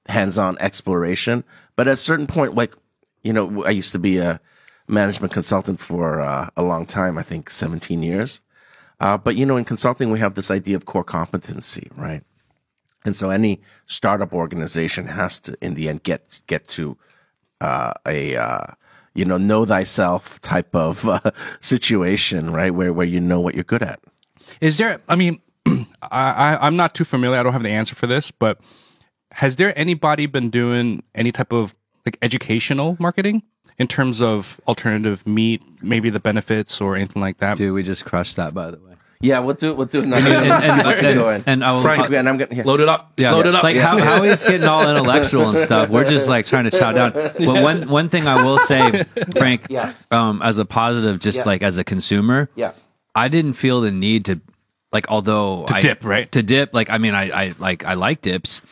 [0.07, 1.45] hands-on exploration.
[1.77, 2.75] But at a certain point, like,
[3.23, 4.41] you know, I used to be a
[4.89, 8.41] management consultant for uh, a long time, I think 17 years.
[9.01, 12.25] Uh, but you know, in consulting, we have this idea of core competency, right?
[13.05, 16.97] And so any startup organization has to, in the end, get get to
[17.61, 18.67] uh, a uh,
[19.15, 21.21] you know know thyself type of uh,
[21.61, 22.75] situation, right?
[22.75, 24.01] Where where you know what you're good at.
[24.61, 25.01] Is there?
[25.09, 27.39] I mean, I, I I'm not too familiar.
[27.39, 28.61] I don't have the answer for this, but
[29.33, 33.43] has there anybody been doing any type of like educational marketing
[33.79, 37.57] in terms of alternative meat, maybe the benefits or anything like that?
[37.59, 38.85] Dude, we just crushed that, by the way.
[39.21, 40.31] Yeah, we'll do we'll do another.
[40.31, 41.43] And, and, and, Go ahead.
[41.47, 42.63] and I will, Frank, and I'm gonna yeah.
[42.63, 43.15] Load it up.
[43.17, 43.65] Yeah, Load it up.
[43.65, 45.89] Like how, how he's getting all intellectual and stuff.
[45.89, 47.13] We're just like trying to chow down.
[47.15, 49.03] But one one thing I will say,
[49.37, 49.93] Frank, Yeah.
[50.13, 51.45] um, as a positive, just Yeah.
[51.47, 52.73] like as a consumer, Yeah.
[53.13, 54.41] I didn't feel the need to
[54.93, 56.31] like although To I, dip, right?
[56.31, 58.63] To dip, like I mean, I, I like I like dips,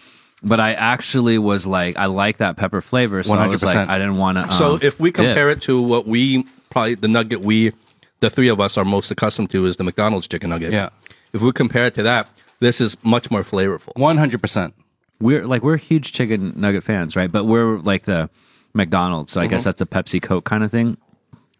[0.43, 3.89] but I actually was like I like that pepper flavor, so I was like 100%.
[3.89, 4.45] I didn't want to.
[4.45, 7.73] Um, So if we compare it to what we probably the nugget we
[8.21, 10.73] the three of us are most accustomed to is the McDonald's chicken nugget.
[10.73, 10.89] Yeah.
[11.33, 12.29] If we compare it to that,
[12.61, 13.97] this is much more flavorful.
[13.97, 14.75] One hundred percent.
[15.21, 17.31] we're like we're huge chicken nugget fans, right?
[17.31, 18.31] But we're like the
[18.75, 19.33] McDonald's.
[19.33, 20.97] So I guess that's a Pepsi Coke kind of thing.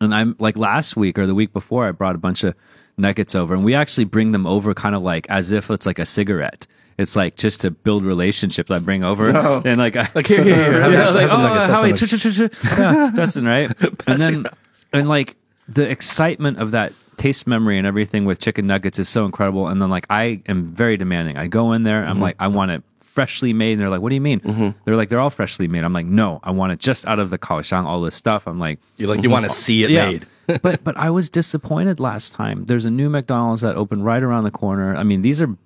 [0.01, 2.55] And I'm like last week or the week before, I brought a bunch of
[2.99, 5.99] nuggets over, and we actually bring them over kind of like as if it's like
[5.99, 6.67] a cigarette.
[6.99, 8.71] It's like just to build relationships.
[8.71, 9.29] I bring over
[9.67, 10.73] and like I, Like here, here, here.
[10.81, 13.71] Have yeah, like, oh, nuggets, Howie, ch- ch- ch- ch- yeah, Justin, right?
[14.07, 14.47] and then,
[14.93, 15.37] and like
[15.69, 19.69] the excitement of that taste memory and everything with chicken nuggets is so incredible.
[19.69, 21.37] And then, like, I am very demanding.
[21.37, 22.23] I go in there, I'm mm-hmm.
[22.23, 22.83] like, I want it
[23.17, 23.73] freshly made.
[23.73, 24.41] And they're like, what do you mean?
[24.41, 24.79] Mm-hmm.
[24.85, 25.85] They're like, they're all freshly made.
[25.85, 28.47] I'm like, no, I want it just out of the kaohsiung, all this stuff.
[28.47, 29.55] I'm like, You like you want to mm-hmm.
[29.55, 30.11] see it yeah.
[30.11, 30.27] made.
[30.63, 32.67] but but I was disappointed last time.
[32.67, 34.95] There's a new McDonald's that opened right around the corner.
[34.95, 35.57] I mean, these are like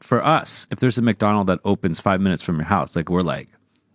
[0.00, 0.66] for us.
[0.70, 3.48] If there's a McDonald's that opens five minutes from your house, like we're like,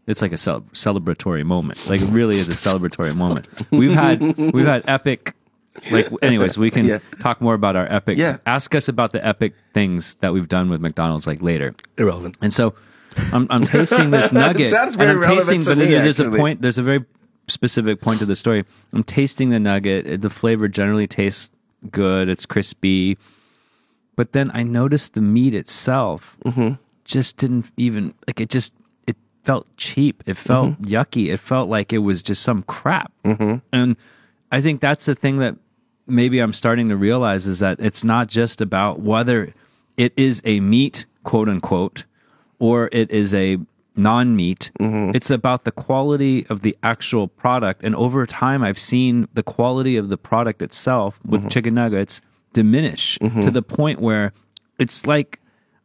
[0.07, 1.89] it's like a cel- celebratory moment.
[1.89, 3.47] Like it really is a celebratory moment.
[3.71, 5.33] We've had we've had epic.
[5.91, 6.99] Like, anyways, we can Yeah.
[7.19, 8.17] talk more about our epic.
[8.19, 8.37] Yeah.
[8.45, 11.73] Ask us about the epic things that we've done with McDonald's like later.
[11.97, 12.37] Irrelevant.
[12.41, 12.75] And so
[13.31, 14.67] I'm, I'm tasting this nugget.
[14.67, 16.37] sounds and very I'm relevant tasting, to but me, there's actually.
[16.37, 16.61] a point.
[16.61, 17.03] There's a very
[17.47, 18.65] specific point to the story.
[18.91, 20.21] I'm tasting the nugget.
[20.21, 21.49] The flavor generally tastes
[21.89, 22.29] good.
[22.29, 23.17] It's crispy,
[24.15, 26.73] but then I noticed the meat itself Mm-hmm.
[27.05, 28.49] just didn't even like it.
[28.49, 28.73] Just
[29.07, 30.23] it felt cheap.
[30.25, 30.85] It felt Mm-hmm.
[30.93, 31.33] yucky.
[31.33, 33.11] It felt like it was just some crap.
[33.71, 33.95] And
[34.51, 35.55] I think that's the thing that
[36.07, 39.53] maybe I'm starting to realize is that it's not just about whether
[39.97, 42.05] it is a meat, quote unquote,
[42.59, 43.57] or it is a
[43.95, 44.71] non meat.
[45.15, 47.83] It's about the quality of the actual product.
[47.83, 52.21] And over time, I've seen the quality of the product itself with chicken nuggets
[52.53, 53.49] diminish to mm-hmm.
[53.49, 54.33] the point where
[54.79, 55.39] it's like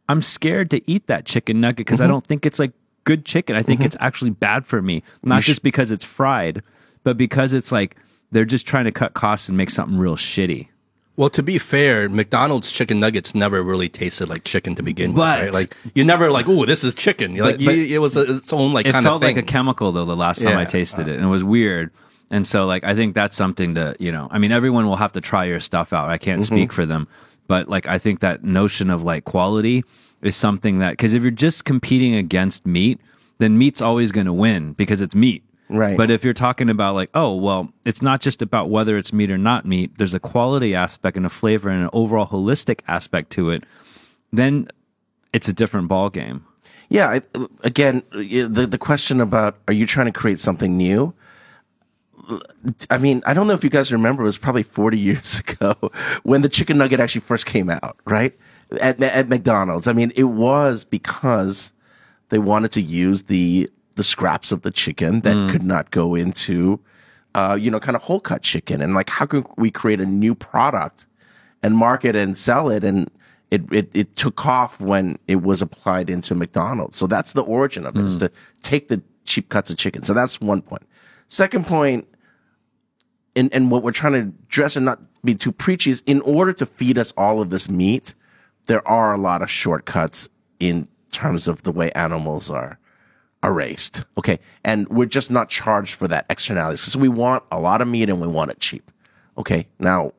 [0.07, 2.13] I'm scared to eat that chicken nugget because I mm-hmm.
[2.13, 2.71] don't think it's like
[3.03, 3.55] good chicken.
[3.55, 3.87] I think mm-hmm.
[3.87, 6.63] it's actually bad for me, not just because it's fried,
[7.03, 7.95] but because it's like
[8.31, 10.67] they're just trying to cut costs and make something real shitty.
[11.15, 15.39] Well, to be fair, McDonald's chicken nuggets never really tasted like chicken to begin But-
[15.39, 15.53] with, right?
[15.53, 17.35] Like you never like, oh, this is chicken.
[17.35, 19.35] You're like But- you, it was a, its own like It kind felt of thing.
[19.35, 20.67] like a chemical though the last time I Yeah.
[20.67, 21.11] tasted uh.
[21.11, 21.91] it, and it was weird.
[22.31, 24.27] And so, like, I think that's something to you know.
[24.31, 26.09] I mean, everyone will have to try your stuff out.
[26.09, 26.55] I can't mm-hmm.
[26.55, 27.07] speak for them,
[27.47, 29.83] but like, I think that notion of like quality
[30.21, 32.99] is something that because if you're just competing against meat,
[33.39, 35.43] then meat's always going to win because it's meat.
[35.69, 35.95] Right.
[35.95, 39.29] But if you're talking about like, oh, well, it's not just about whether it's meat
[39.29, 39.97] or not meat.
[39.97, 43.63] There's a quality aspect and a flavor and an overall holistic aspect to it.
[44.31, 44.67] Then
[45.31, 46.45] it's a different ball game.
[46.89, 47.21] Yeah, I,
[47.61, 51.13] again, the the question about are you trying to create something new?
[52.89, 54.23] I mean, I don't know if you guys remember.
[54.23, 55.75] It was probably forty years ago
[56.23, 58.37] when the chicken nugget actually first came out, right?
[58.81, 59.87] At at McDonald's.
[59.87, 61.71] I mean, it was because
[62.29, 66.79] they wanted to use the the scraps of the chicken that could not go into,
[67.35, 70.05] uh, you know, kind of whole cut chicken, and like how can we create a
[70.05, 71.07] new product
[71.61, 73.09] and market and sell it and
[73.51, 76.95] it, it, it took off when it was applied into McDonald's.
[76.95, 78.01] So that's the origin of it.
[78.01, 80.03] it is to take the cheap cuts of chicken.
[80.03, 80.83] So that's one point.
[81.27, 82.07] Second point,
[83.35, 86.53] and, and what we're trying to address and not be too preachy is in order
[86.53, 88.15] to feed us all of this meat,
[88.65, 92.77] there are a lot of shortcuts in terms of the way animals are
[93.41, 94.03] are raised.
[94.17, 94.39] Okay.
[94.65, 98.09] And we're just not charged for that externalities because we want a lot of meat
[98.09, 98.91] and we want it cheap.
[99.37, 99.67] Okay.
[99.79, 100.11] Now,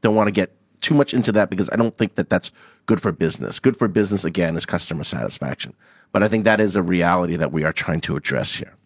[0.00, 2.52] don't want to get too much into that because I don't think that that's
[2.86, 3.58] good for business.
[3.58, 5.74] Good for business again is customer satisfaction.
[6.12, 8.76] But I think that is a reality that we are trying to address here.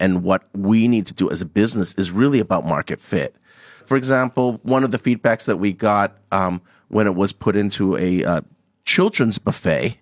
[0.00, 3.36] And what we need to do as a business is really about market fit.
[3.86, 7.96] For example, one of the feedbacks that we got um, when it was put into
[7.96, 8.40] a uh,
[8.84, 9.98] children's buffet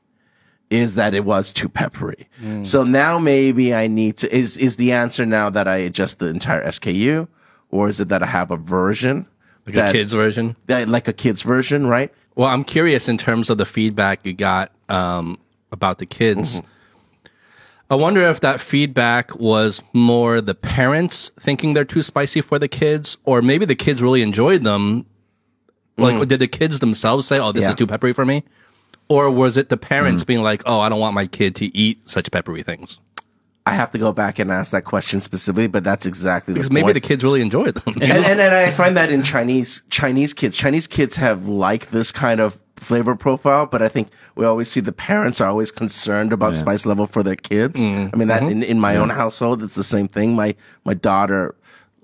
[0.71, 2.29] is that it was too peppery.
[2.63, 6.29] So now maybe I need to is is the answer now that I adjust the
[6.29, 7.29] entire SKU,
[7.71, 9.27] or is it that I have a version
[9.67, 10.57] like that, a kid's version.
[10.67, 12.13] that like a kid's version, right?
[12.35, 15.39] Well, I'm curious in terms of the feedback you got um,
[15.71, 16.59] about the kids.
[16.59, 16.67] Mm-hmm.
[17.93, 22.67] I wonder if that feedback was more the parents thinking they're too spicy for the
[22.67, 25.05] kids, or maybe the kids really enjoyed them.
[25.99, 27.67] Like, did the kids themselves say, "Oh, this Mm.
[27.67, 27.71] Yeah.
[27.71, 28.45] is too peppery for me,"
[29.09, 29.83] or was it the Mm.
[29.83, 32.99] parents being like, "Oh, I don't want my kid to eat such peppery things"?
[33.67, 36.75] I have to go back and ask that question specifically, but that's exactly Because the
[36.75, 36.95] maybe point.
[36.95, 37.95] the kids really enjoyed them.
[38.01, 42.11] and, and, and I find that in Chinese Chinese kids, Chinese kids have like this
[42.11, 46.33] kind of flavor profile, but I think we always see the parents are always concerned
[46.33, 47.81] about spice level for their kids.
[47.83, 50.35] I mean that in, in my own household, it's the same thing.
[50.35, 51.55] My my daughter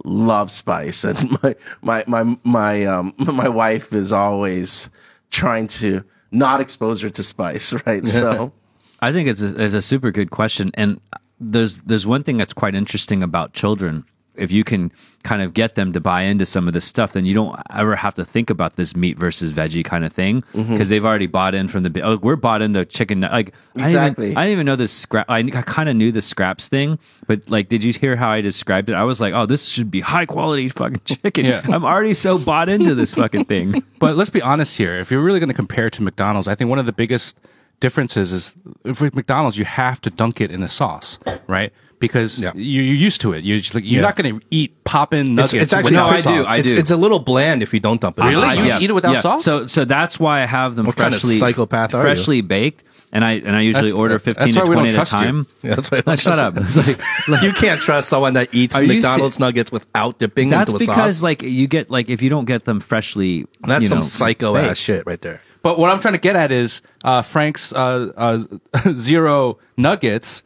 [0.05, 4.91] loves spice, and my my my my um my wife is always
[5.31, 8.07] trying to not expose her to spice, right?
[8.07, 8.53] So
[9.01, 11.01] I think it's a, it's a super good question, and
[11.41, 14.05] there's there's one thing that's quite interesting about children
[14.38, 14.92] if you can
[15.24, 17.96] kind of get them to buy into some of this stuff, then you don't ever
[17.96, 20.83] have to think about this meat versus veggie kind of thing because Mm-hmm.
[20.85, 21.90] they've already bought in from the.
[21.90, 23.20] bi- Oh, we're bought into chicken.
[23.20, 24.27] Like I didn't Exactly.
[24.27, 25.27] even, I didn't even know this scrap.
[25.29, 28.40] I, I kind of knew the scraps thing, but like, did you hear how I
[28.40, 28.94] described it?
[28.94, 31.44] I was like, oh, this should be high quality fucking chicken.
[31.46, 31.62] Yeah.
[31.64, 33.83] I'm already so bought into this fucking thing.
[33.98, 35.01] But let's be honest here.
[35.01, 37.37] If you're really going to compare to McDonald's, I think one of the biggest
[37.81, 41.72] differences is if with McDonald's you have to dunk it in a sauce, right?
[42.00, 42.52] Because Yeah.
[42.54, 43.44] you, you're used to it.
[43.44, 45.52] You're just like, you're not going to eat poppin' nuggets.
[45.54, 46.44] It's, it's actually No, not I do.
[46.44, 46.76] I it's, do.
[46.76, 48.22] It's a little bland if you don't dump it.
[48.22, 48.48] in Really?
[48.56, 48.82] the You sauce.
[48.82, 49.44] eat it without sauce?
[49.44, 52.02] So so that's why I have them What kind of freshly psychopath are you?
[52.02, 54.92] freshly baked, and I and I usually That's- order fifteen to we don't twenty at
[54.92, 55.18] a trust you.
[55.18, 55.46] time.
[55.62, 56.54] Yeah, that's why I No, don't shut up.
[56.56, 60.76] It's like, you can't trust someone that eats McDonald's se- nuggets without dipping that's into
[60.84, 61.22] a because sauce.
[61.22, 64.54] like you get like if you don't get them freshly, That's you some know, psycho
[64.54, 64.70] baked.
[64.70, 65.40] ass shit right there.
[65.62, 68.38] But what I'm trying to get at is uh, Frank's uh, uh,
[68.92, 70.42] Zrou nuggets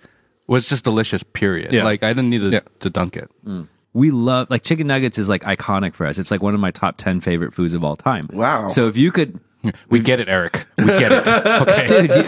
[0.46, 1.22] was just delicious.
[1.22, 1.72] Period.
[1.72, 1.84] Yeah.
[1.84, 2.60] Like I didn't need to, Yeah.
[2.80, 3.30] to dunk it.
[3.44, 3.68] Mm.
[3.94, 6.18] we love like chicken nuggets is like iconic for us.
[6.18, 8.26] It's like one of my top ten favorite foods of all time.
[8.32, 8.68] Wow.
[8.68, 9.38] So if you could.
[9.88, 10.66] We get it, Eric.
[10.76, 11.28] We get it.
[11.28, 11.86] Okay.
[12.06, 12.22] Dude, you,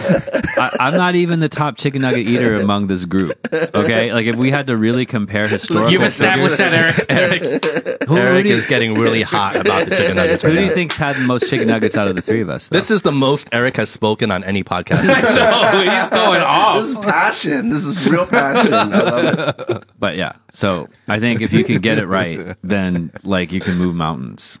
[0.57, 3.37] I, I'm not even the top chicken nugget eater among this group.
[3.53, 7.05] Okay, like if we had to really compare historical, You've established that, Eric.
[7.09, 7.65] Eric.
[8.07, 10.61] Who, who Eric do you, is getting really hot about the chicken nuggets who do
[10.61, 10.73] you now.
[10.73, 12.69] think's had the most chicken nuggets out of the three of us?
[12.69, 12.77] though?
[12.77, 15.09] This is the most Eric has spoken on any podcast.
[15.09, 15.39] episode.
[15.39, 16.79] oh, he's going off.
[16.79, 17.69] This is passion.
[17.69, 18.73] This is real passion.
[18.73, 19.83] I love it.
[19.99, 23.75] But yeah, so I think if you can get it right, then like you can
[23.77, 24.59] move mountains.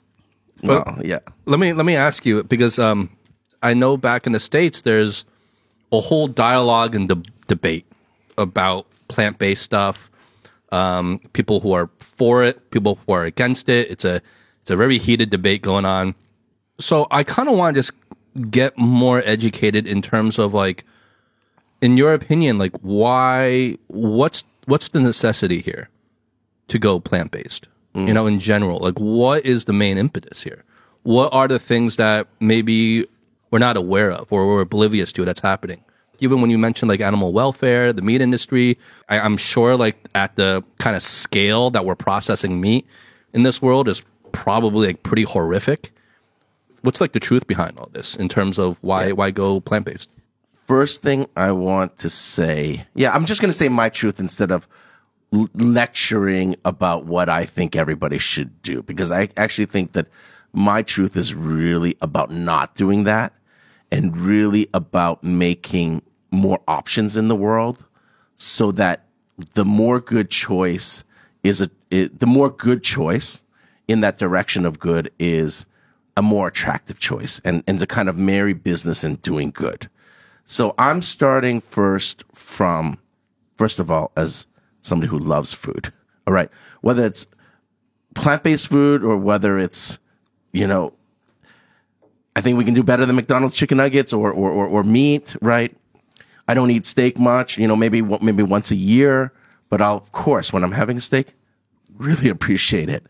[0.67, 1.19] Well, yeah.
[1.45, 3.09] let me let me ask you because um,
[3.61, 5.25] I know back in the states there's
[5.91, 7.85] a whole dialogue and de- debate
[8.37, 10.09] about plant based stuff.
[10.71, 13.89] Um, people who are for it, people who are against it.
[13.89, 14.21] It's a
[14.61, 16.15] it's a very heated debate going on.
[16.79, 17.91] So I kind of want to just
[18.49, 20.83] get more educated in terms of like,
[21.81, 25.89] in your opinion, like why what's what's the necessity here
[26.67, 27.67] to go plant based?
[27.95, 30.63] You know, in general, like what is the main impetus here?
[31.03, 33.07] What are the things that maybe
[33.51, 35.81] we're not aware of or we're oblivious to that's happening?
[36.19, 38.77] Even when you mentioned like animal welfare, the meat industry,
[39.07, 42.85] I, I'm sure like at the kind of scale that we're processing meat
[43.33, 44.01] in this world is
[44.33, 45.91] probably like pretty horrific.
[46.81, 50.09] What's like the truth behind all this in terms of why why go plant based?
[50.53, 54.51] First thing I want to say, yeah, I'm just going to say my truth instead
[54.51, 54.67] of
[55.53, 60.07] lecturing about what I think everybody should do because I actually think that
[60.53, 63.33] my truth is really about not doing that
[63.91, 67.85] and really about making more options in the world
[68.35, 69.05] so that
[69.53, 71.03] the more good choice
[71.43, 73.43] is a it, the more good choice
[73.87, 75.65] in that direction of good is
[76.17, 79.89] a more attractive choice and and to kind of marry business and doing good.
[80.45, 82.97] So I'm starting first from
[83.55, 84.47] first of all as
[84.85, 85.91] somebody who loves food.
[86.27, 86.49] All right.
[86.81, 87.27] Whether it's
[88.13, 89.99] plant-based food or whether it's
[90.53, 90.93] you know
[92.35, 95.35] I think we can do better than McDonald's chicken nuggets or or or, or meat,
[95.41, 95.75] right?
[96.47, 99.31] I don't eat steak much, you know, maybe maybe once a year,
[99.69, 101.33] but I'll of course when I'm having steak,
[101.97, 103.05] really appreciate it.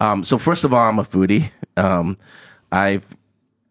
[0.00, 1.50] Um, so first of all, I'm a foodie.
[1.76, 2.18] Um,
[2.72, 3.16] I've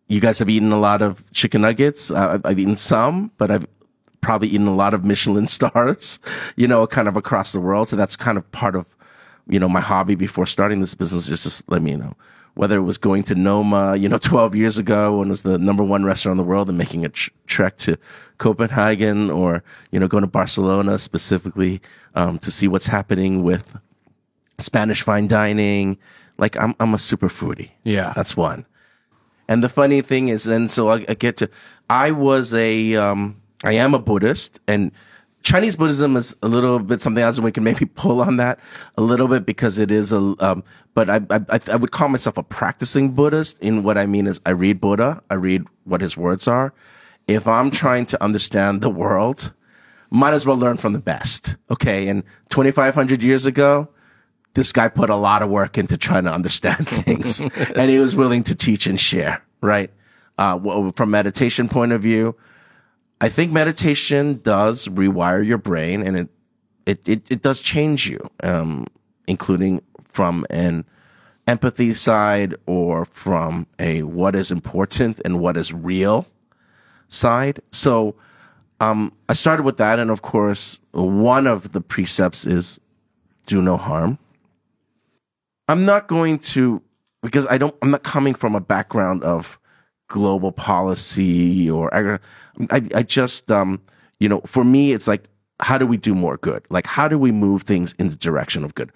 [0.08, 2.12] you guys have eaten a lot of chicken nuggets.
[2.12, 3.66] Uh, I've, I've eaten some, but I've
[4.24, 6.20] probably eaten a lot of Michelin stars,
[6.56, 7.90] you know, kind of across the world.
[7.90, 8.96] So that's kind of part of,
[9.48, 11.28] you know, my hobby before starting this business.
[11.28, 12.16] Just, just let me know
[12.56, 15.58] whether it was going to Noma, you know, 12 years ago when it was the
[15.58, 17.98] number one restaurant in the world and making a tr- trek to
[18.38, 21.82] Copenhagen or, you know, going to Barcelona specifically,
[22.16, 23.80] um, to see what's happening with
[24.60, 25.98] Spanish fine dining.
[26.38, 27.72] Like I'm, I'm a super foodie.
[27.84, 28.14] Yeah.
[28.16, 28.66] That's one.
[29.48, 31.50] And the funny thing is, then so I, I get to,
[31.90, 34.92] I was a, um, I am a Buddhist, and
[35.42, 38.60] Chinese Buddhism is a little bit something else, and we can maybe pull on that
[38.98, 42.38] a little bit because it is a, um, but I, I, I- would call myself
[42.38, 43.60] a practicing Buddhist.
[43.60, 46.74] In what I mean is, I read Buddha, I read what his words are.
[47.28, 49.54] If I'm trying to understand the world,
[50.10, 51.56] might as well learn from the best.
[51.72, 53.88] Okay, and 2,500 years ago,
[54.56, 58.16] this guy put a lot of work into trying to understand things and he was
[58.16, 59.90] willing to teach and share, right?
[60.38, 62.36] Uh, from meditation point of view,
[63.24, 66.30] I think meditation does rewire your brain and it,
[66.86, 68.86] it, it, it does change you, um,
[69.30, 70.84] including from an
[71.48, 76.28] empathy side or from a what is important and what is real
[77.08, 77.62] side.
[77.72, 78.16] So,
[78.82, 80.00] um, I started with that.
[80.00, 82.78] And of course, one of the precepts is
[83.46, 84.20] do no harm.
[85.70, 86.82] I'm not going to
[87.22, 87.74] because I don't.
[87.82, 89.58] I'm not coming from a background of
[90.14, 92.20] global policy or I.
[92.70, 93.82] I just um
[94.20, 95.24] you know for me it's like
[95.60, 96.66] how do we do more good?
[96.70, 98.92] Like how do we move things in the direction of good?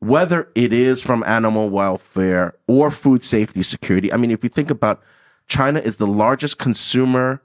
[0.00, 4.12] whether it is from animal welfare or food safety security.
[4.12, 5.02] I mean, if you think about
[5.48, 7.42] China is the largest consumer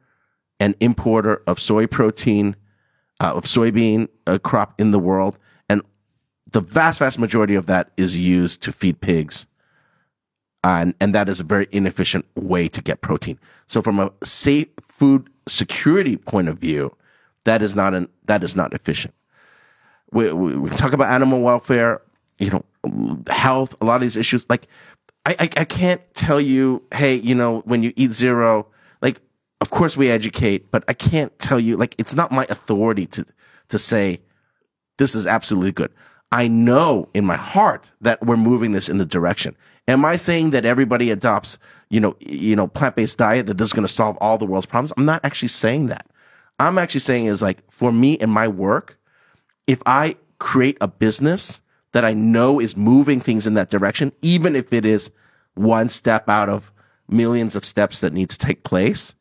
[0.60, 2.56] and importer of soy protein,
[3.20, 5.40] uh, of soybean uh, crop in the world.
[5.70, 5.82] And
[6.52, 9.48] the vast, vast majority of that is used to feed pigs.
[10.64, 13.40] And, and that is a very inefficient way to get protein.
[13.68, 16.96] So from a safe food security point of view,
[17.46, 19.16] that is not an, that is not efficient.
[20.12, 22.02] We, we, we talk about animal welfare,
[22.38, 24.46] you know, health, a lot of these issues.
[24.50, 24.68] Like,
[25.26, 28.66] I, I, I can't tell you, hey, you know, when you eat Zrou,
[29.02, 29.22] like,
[29.62, 33.26] of course we educate, but I can't tell you, like, it's not my authority to,
[33.70, 34.22] to say
[34.98, 35.92] this is absolutely good.
[36.32, 39.56] I know in my heart that we're moving this in the direction.
[39.88, 41.58] Am I saying that everybody adopts,
[41.90, 44.66] you know, you know, plant-based diet that this is going to solve all the world's
[44.66, 44.94] problems?
[44.96, 46.08] I'm not actually saying that.
[46.60, 49.00] I'm actually saying is like for me and my work,
[49.68, 51.62] if I create a business
[51.94, 55.12] that I know is moving things in that direction, even if it is
[55.56, 56.72] one step out of
[57.10, 59.16] millions of steps that need to take place,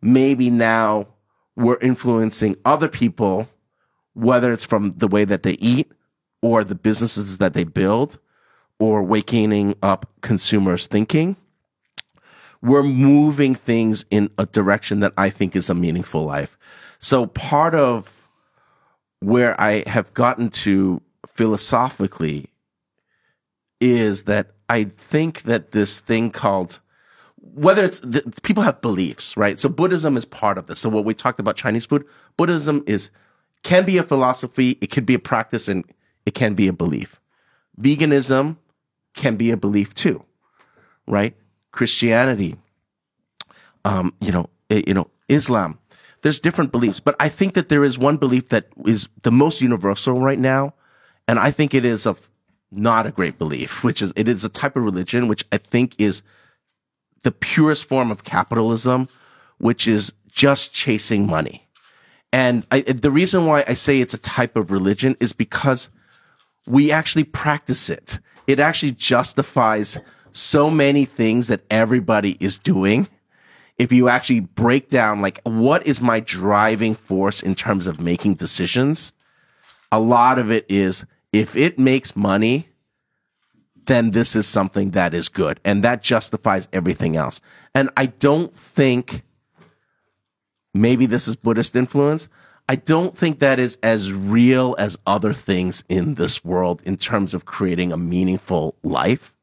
[0.00, 1.08] maybe now
[1.56, 3.48] we're influencing other people,
[4.12, 5.90] whether it's from the way that they eat
[6.42, 8.18] or the businesses that they build
[8.78, 11.36] or waking up consumers thinking.
[12.62, 16.56] We're moving things in a direction that I think is a meaningful life.
[16.98, 18.28] So part of
[19.20, 22.46] where I have gotten to philosophically
[23.80, 26.80] is that I think that this thing called
[27.52, 29.58] whether it's the, people have beliefs, right?
[29.58, 30.80] So Buddhism is part of this.
[30.80, 32.04] So what we talked about Chinese food,
[32.36, 33.10] Buddhism is
[33.62, 35.84] can be a philosophy, it could be a practice, and
[36.26, 37.20] it can be a belief.
[37.80, 38.56] Veganism
[39.14, 40.24] can be a belief too,
[41.06, 41.34] right?
[41.72, 42.56] Christianity,
[43.84, 45.78] um, you know, you know, Islam.
[46.22, 49.60] There's different beliefs, but I think that there is one belief that is the most
[49.60, 50.74] universal right now,
[51.28, 52.16] and I think it is a
[52.70, 55.94] not a great belief, which is it is a type of religion which I think
[55.98, 56.22] is
[57.22, 59.08] the purest form of capitalism,
[59.58, 61.66] which is just chasing money.
[62.32, 65.88] And I, the reason why I say it's a type of religion is because
[66.66, 68.18] we actually practice it.
[68.46, 69.98] It actually justifies
[70.32, 73.08] so many things that everybody is doing.
[73.78, 78.34] If you actually break down, like, what is my driving force in terms of making
[78.34, 79.12] decisions?
[79.90, 82.68] A lot of it is if it makes money,
[83.86, 85.60] then this is something that is good.
[85.64, 87.40] And that justifies everything else.
[87.74, 89.22] And I don't think
[90.72, 92.28] maybe this is Buddhist influence.
[92.68, 97.34] I don't think that is as real as other things in this world in terms
[97.34, 99.34] of creating a meaningful life.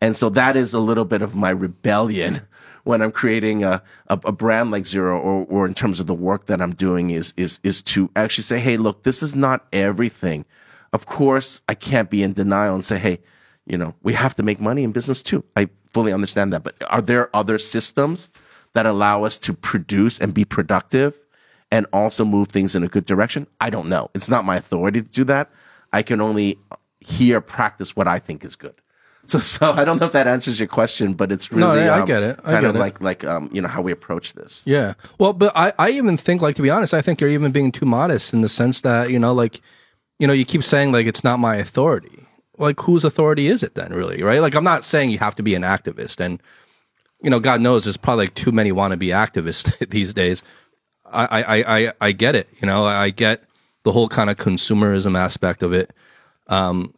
[0.00, 2.42] And so that is a little bit of my rebellion
[2.84, 6.14] when I'm creating a, a, a, brand like Zrou or, or in terms of the
[6.14, 9.66] work that I'm doing is, is, is to actually say, Hey, look, this is not
[9.72, 10.44] everything.
[10.92, 13.18] Of course, I can't be in denial and say, Hey,
[13.66, 15.44] you know, we have to make money in business too.
[15.56, 16.62] I fully understand that.
[16.62, 18.30] But are there other systems
[18.74, 21.25] that allow us to produce and be productive
[21.70, 23.46] and also move things in a good direction?
[23.60, 24.10] I don't know.
[24.14, 25.50] It's not my authority to do that.
[25.92, 26.58] I can only
[27.00, 28.74] here practice what I think is good.
[29.28, 31.96] So, so I don't know if that answers your question, but it's really No, I-
[31.96, 32.38] I um, get it.
[32.44, 32.78] I kind get of it.
[32.78, 34.62] like like um you know how we approach this.
[34.64, 34.94] Yeah.
[35.18, 37.72] Well, but I, I even think, like, to be honest, I think you're even being
[37.72, 39.60] too modest in the sense that, you know, like,
[40.20, 42.24] you know, you keep saying, like, it's not my authority.
[42.56, 44.22] Like, whose authority is it then, really?
[44.22, 44.38] Right?
[44.40, 46.20] Like, I'm not saying you have to be an activist.
[46.24, 46.40] And,
[47.20, 50.44] you know, God knows there's probably like too many wannabe activists these days.
[51.12, 52.48] I, I, I, I get it.
[52.60, 53.42] You know, I get
[53.82, 55.92] the whole kind of consumerism aspect of it.
[56.48, 56.94] Um,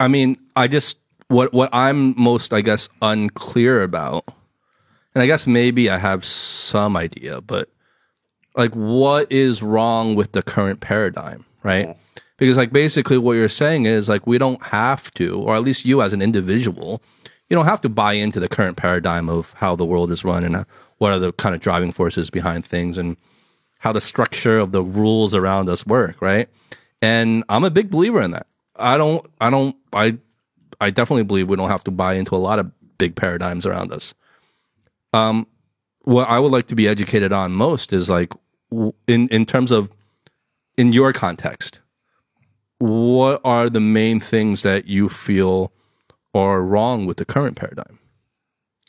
[0.00, 0.98] I mean, I just,
[1.28, 4.24] what, what I'm most, I guess, unclear about
[5.18, 7.68] and I guess maybe I have some idea, but
[8.54, 11.96] like what is wrong with the current paradigm, right?
[12.36, 15.84] Because like basically what you're saying is like we don't have to, or at least
[15.84, 17.02] you as an individual,
[17.50, 20.44] you don't have to buy into the current paradigm of how the world is run
[20.44, 20.64] and uh,
[20.98, 23.16] what are the kind of driving forces behind things and
[23.80, 26.48] how the structure of the rules around us work, right?
[27.02, 28.46] And I'm a big believer in that.
[28.76, 30.18] I don't, I don't, I,
[30.80, 33.92] I definitely believe we don't have to buy into a lot of big paradigms around
[33.92, 34.14] us
[35.12, 35.46] Um,
[36.04, 38.32] what I would like to be educated on most is like
[39.06, 39.90] in in terms of
[40.76, 41.80] in your context,
[42.78, 45.72] what are the main things that you feel
[46.34, 47.98] are wrong with the current paradigm?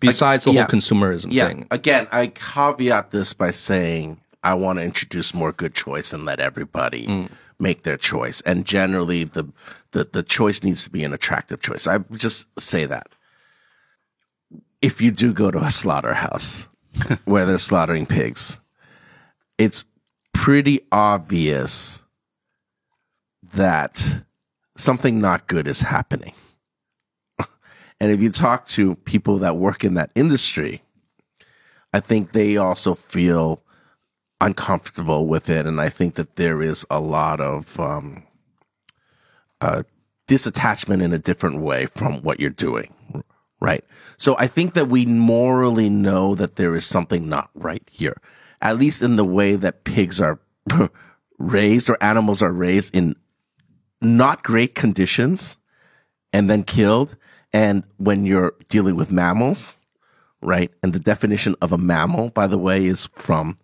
[0.01, 0.61] Besides the yeah.
[0.61, 1.47] whole consumerism Yeah.
[1.47, 1.67] thing.
[1.71, 6.39] Again, I caveat this by saying I want to introduce more good choice and let
[6.39, 7.29] everybody Mm.
[7.59, 8.39] make their choice.
[8.41, 9.49] And generally, the,
[9.91, 11.85] the the choice needs to be an attractive choice.
[11.87, 13.07] I just say that.
[14.81, 16.69] If you do go to a slaughterhouse
[17.25, 18.61] where they're slaughtering pigs,
[19.57, 19.83] it's
[20.33, 22.01] pretty obvious
[23.53, 24.23] that
[24.77, 26.33] something not good is happening.
[27.99, 30.83] And if you talk to people that work in that industry,
[31.93, 33.63] I think they also feel
[34.41, 35.65] uncomfortable with it.
[35.65, 38.23] And I think that there is a lot of um,
[39.59, 39.83] uh,
[40.27, 42.93] disattachment in a different way from what you're doing.
[43.59, 43.83] Right.
[44.15, 48.21] So I think that we morally know that there is something not right here,
[48.61, 50.39] at least in the way that pigs are
[51.37, 53.17] raised or animals are raised in
[54.01, 55.57] not great conditions
[56.31, 57.17] and then killed.
[57.53, 59.75] And when you're dealing with mammals,
[60.41, 60.71] right?
[60.83, 63.57] And the definition of a mammal, by the way, is from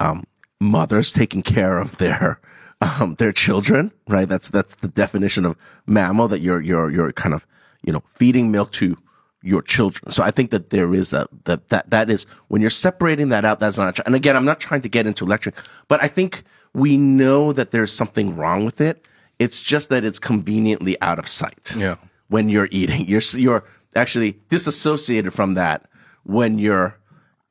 [0.00, 0.24] um,
[0.60, 2.40] mothers taking care of their
[2.80, 4.28] um, their children, right?
[4.28, 5.56] That's that's the definition of
[5.86, 7.46] mammal that you're you're you're kind of
[7.82, 8.96] you know feeding milk to
[9.42, 10.10] your children.
[10.10, 13.44] So I think that there is that that that that is when you're separating that
[13.44, 13.60] out.
[13.60, 13.98] That's not.
[14.06, 15.54] And again, I'm not trying to get into lecturing,
[15.88, 19.06] but I think we know that there's something wrong with it.
[19.38, 21.74] It's just that it's conveniently out of sight.
[21.76, 21.96] Yeah.
[22.34, 23.64] When you're eating, you're you're
[23.94, 25.88] actually disassociated from that
[26.24, 26.98] when you're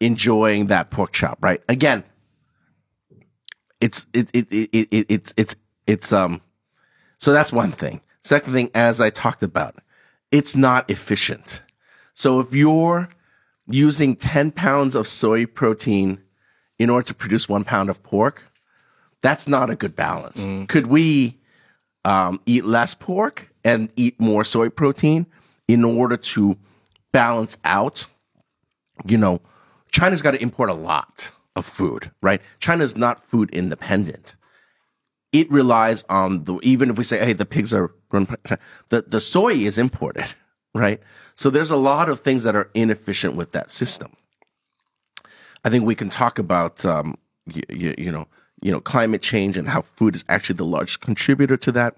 [0.02, 1.62] enjoying that pork chop, right?
[1.70, 2.04] Again,
[3.80, 5.56] it's it it, it, it it's it's
[5.88, 6.42] it's um
[7.18, 8.02] so that's one thing.
[8.22, 9.76] Second thing, as I talked about,
[10.32, 11.62] it's not efficient.
[12.12, 13.08] So if you're
[13.68, 16.22] using 10 pounds of soy protein
[16.78, 18.44] in order to produce one pound of pork,
[19.22, 20.44] that's not a good balance.
[20.68, 21.40] Could we
[22.04, 25.26] um, eat less pork and eat more soy protein
[25.68, 26.58] in order to
[27.12, 28.08] balance out?
[29.06, 29.42] You know,
[29.92, 32.42] China's got to import a lot of food, right?
[32.60, 34.36] China's not food independent.
[35.32, 39.54] It relies on the even if we say, hey, the pigs are the the soy
[39.54, 40.28] is imported,
[40.76, 41.02] right?
[41.36, 44.14] So there's a lot of things that are inefficient with that system.
[45.66, 48.28] I think we can talk about um, you, you, you know
[48.62, 51.96] you know climate change and how food is actually the largest contributor to that.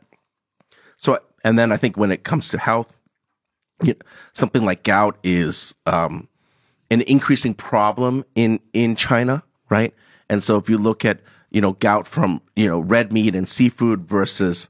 [0.98, 2.98] So and then I think when it comes to health,
[3.84, 4.00] you know,
[4.34, 6.28] something like gout is um,
[6.90, 9.94] an increasing problem in in China, right?
[10.28, 11.20] And so if you look at
[11.52, 14.70] you know gout from you know red meat and seafood versus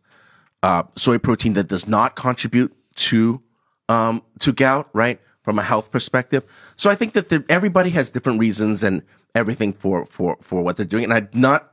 [0.64, 3.42] uh, soy protein that does not contribute to
[3.88, 5.22] um, to gout, right?
[5.44, 6.44] From a health perspective.
[6.76, 9.02] So I think that the, everybody has different reasons and
[9.34, 11.06] everything for for for what they're doing.
[11.06, 11.72] And I'm not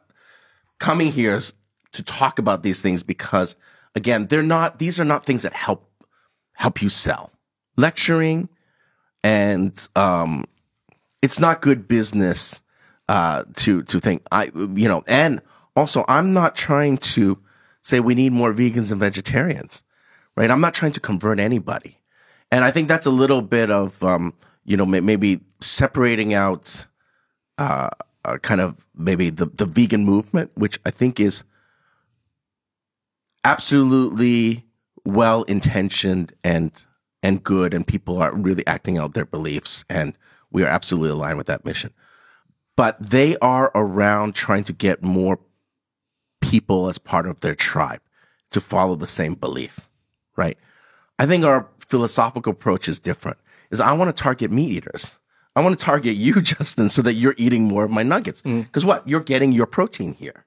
[0.78, 1.40] coming here
[1.90, 3.56] to talk about these things because
[3.94, 4.78] again, they're not.
[4.78, 5.90] These are not things that help
[6.54, 7.30] help you sell.
[7.76, 8.48] Lecturing
[9.24, 10.44] and um,
[11.20, 12.62] it's not good business
[13.08, 15.04] uh, to to think I you know.
[15.06, 15.40] And
[15.76, 17.38] also, I'm not trying to
[17.80, 19.82] say we need more vegans and vegetarians,
[20.36, 20.50] right?
[20.50, 21.98] I'm not trying to convert anybody,
[22.50, 24.34] and I think that's a little bit of um,
[24.64, 26.86] you know maybe separating out
[27.58, 27.90] uh,
[28.24, 31.44] uh, kind of maybe the the vegan movement, which I think is
[33.44, 34.64] absolutely
[35.04, 36.84] well intentioned and
[37.22, 40.16] and good and people are really acting out their beliefs and
[40.50, 41.92] we are absolutely aligned with that mission.
[42.76, 45.38] But they are around trying to get more
[46.40, 48.00] people as part of their tribe
[48.50, 49.88] to follow the same belief
[50.36, 50.56] right?
[51.18, 53.38] I think our philosophical approach is different
[53.70, 55.18] is i want to target meat eaters.
[55.54, 58.42] I want to target you justin so that you're eating more of my nuggets.
[58.42, 58.62] Mm.
[58.62, 59.06] Because what?
[59.06, 60.46] You're getting your protein here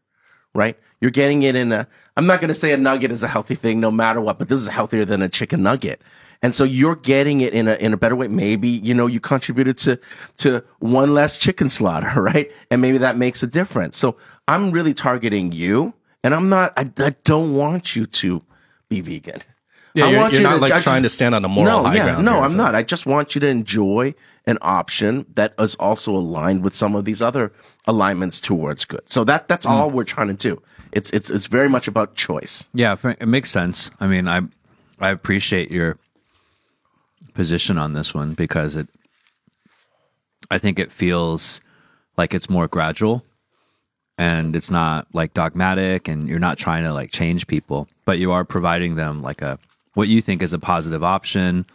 [0.56, 0.80] right?
[1.02, 1.88] You're getting it in a,
[2.18, 4.50] I'm not going to say a nugget is a healthy thing no matter what, but
[4.50, 6.02] this is healthier than a chicken nugget.
[6.42, 8.28] And so you're getting it in a, in a better way.
[8.28, 10.00] Maybe, you know, you contributed to,
[10.38, 12.52] to one less chicken slaughter, right?
[12.70, 13.98] And maybe that makes a difference.
[13.98, 14.18] So
[14.48, 15.94] I'm really targeting you
[16.24, 18.42] and I'm not, I, I don't want you to
[18.90, 19.42] be vegan.
[19.96, 21.48] Yeah, I you're, want you're you not to- like I trying to stand on a
[21.48, 22.26] moral no, high yeah, ground.
[22.26, 22.58] No, here, I'm so.
[22.58, 22.76] not.
[22.76, 24.14] I just want you to enjoy
[24.46, 27.54] an option that is also aligned with some of these other
[27.88, 29.10] alignments towards good.
[29.10, 29.72] So that that's hmm.
[29.72, 30.62] all we're trying to do.
[30.96, 32.68] It's it's it's very much about choice.
[32.74, 33.92] Yeah, it makes sense.
[34.00, 34.42] I mean, I
[35.00, 35.98] I appreciate your
[37.34, 38.88] position on this one because it
[40.50, 41.62] I think it feels
[42.18, 43.24] like it's more gradual
[44.18, 48.32] and it's not like dogmatic and you're not trying to like change people, but you
[48.32, 49.60] are providing them like a
[49.94, 51.66] what you think is a positive option.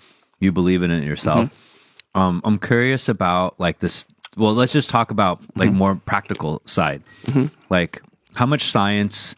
[0.40, 1.46] You believe in it yourself.
[1.46, 2.20] Mm-hmm.
[2.20, 4.06] Um, I'm curious about like this.
[4.36, 5.78] Well, let's just talk about like mm-hmm.
[5.78, 7.02] more practical side.
[7.26, 7.46] Mm-hmm.
[7.68, 8.02] Like,
[8.40, 9.36] how much science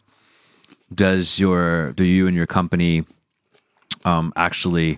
[0.95, 3.03] does your do you and your company
[4.05, 4.97] um, actually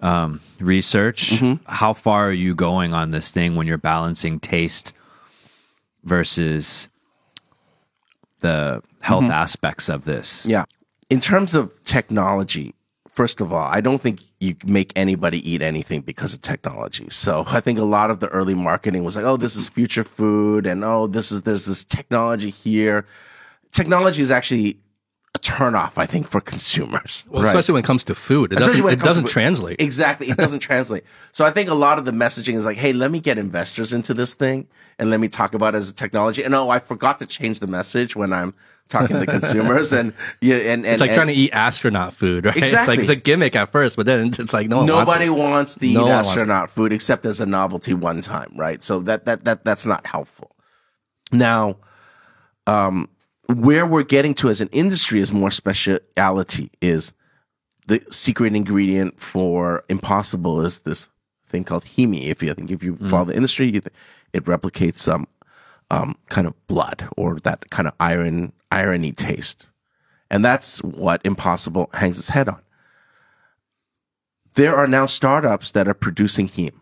[0.00, 1.30] um, research?
[1.66, 4.94] How far are you going on this thing when you're balancing taste
[6.04, 6.88] versus
[8.40, 10.46] the health aspects of this?
[10.46, 10.64] Yeah.
[11.10, 12.72] In terms of technology,
[13.12, 17.06] first of all, I don't think you can make anybody eat anything because of technology.
[17.10, 20.04] So I think a lot of the early marketing was like, oh, this is future
[20.04, 23.06] food and oh, this is there's this technology here.
[23.70, 24.78] Technology is actually
[25.34, 27.24] a turnoff, I think, for consumers.
[27.28, 27.48] Well, right?
[27.48, 29.80] especially when it comes to food, it Especially doesn't when it, doesn't to- translate.
[29.80, 30.28] Exactly.
[30.28, 31.04] It doesn't translate.
[31.32, 33.92] So I think a lot of the messaging is like, hey, let me get investors
[33.92, 36.42] into this thing and let me talk about it as a technology.
[36.42, 38.54] And oh, I forgot to change the message when I'm
[38.88, 42.44] talking to consumers and yeah, and, and It's like and trying to eat astronaut food,
[42.46, 42.56] right?
[42.56, 42.96] It's Exactly.
[42.96, 45.74] like it's a gimmick at first, but then it's like no one nobody wants wants
[45.76, 48.82] to eat No one wants astronaut food except as a novelty one time, right?
[48.82, 50.54] So that that that that's not helpful.
[51.32, 51.76] Now,
[52.66, 53.08] um,
[53.46, 56.70] where we're getting to as an industry is more speciality.
[56.80, 57.14] Is
[57.86, 61.08] the secret ingredient for Impossible is this
[61.48, 62.22] thing called heme.
[62.22, 63.68] If you I think if you follow the industry,
[64.32, 65.26] it replicates some
[65.92, 69.68] um, kind of blood or that kind of iron irony taste,
[70.30, 72.60] and that's what Impossible hangs its head on
[74.54, 76.80] there are now startups that are producing heme.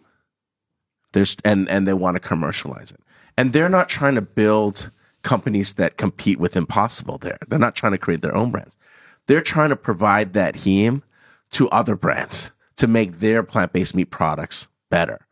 [1.13, 3.01] There's and and they want to commercialize it.
[3.37, 4.91] And they're not trying to build
[5.23, 7.39] companies that compete with Impossible there.
[7.49, 8.79] They're not trying to create their own brands.
[9.27, 11.03] They're trying to provide that heme
[11.53, 15.27] to other brands to make their plant-based meat products better.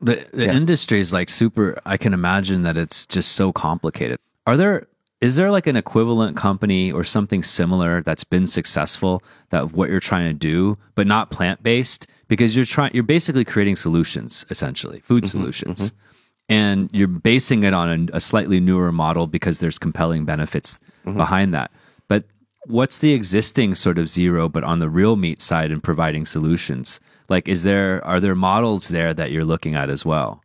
[0.00, 1.78] The the industry is like super.
[1.86, 4.18] I can imagine that it's just so complicated.
[4.46, 4.86] Are there
[5.20, 10.00] is there like an equivalent company or something similar that's been successful that what you're
[10.00, 12.06] trying to do, but not plant based?
[12.28, 16.52] Because you're trying, you're basically creating solutions, essentially food mm-hmm, solutions, mm-hmm.
[16.52, 21.16] and you're basing it on a, a slightly newer model because there's compelling benefits mm-hmm.
[21.16, 21.70] behind that.
[22.08, 22.24] But
[22.66, 27.00] what's the existing sort of Zrou, but on the real meat side and providing solutions?
[27.28, 30.42] Like, is there are there models there that you're looking at as well?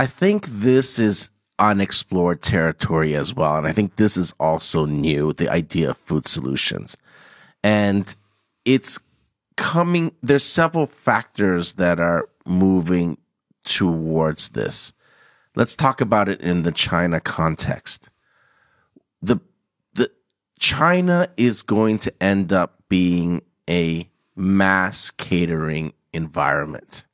[0.00, 3.56] I think this is unexplored territory as well.
[3.56, 6.96] And I think this is also new, the idea of food solutions.
[7.64, 8.14] And
[8.64, 9.00] it's
[9.56, 13.18] coming, there's several factors that are moving
[13.64, 14.92] towards this.
[15.56, 18.10] Let's talk about it in the China context.
[19.20, 19.38] The,
[19.94, 20.12] the
[20.60, 27.06] China is going to end up being a mass catering environment.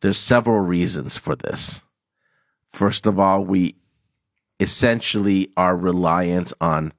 [0.00, 1.84] There's several reasons for this.
[2.72, 3.76] First of all, we
[4.58, 6.92] essentially are reliant on,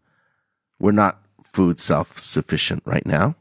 [0.80, 3.36] we're not food self sufficient right now.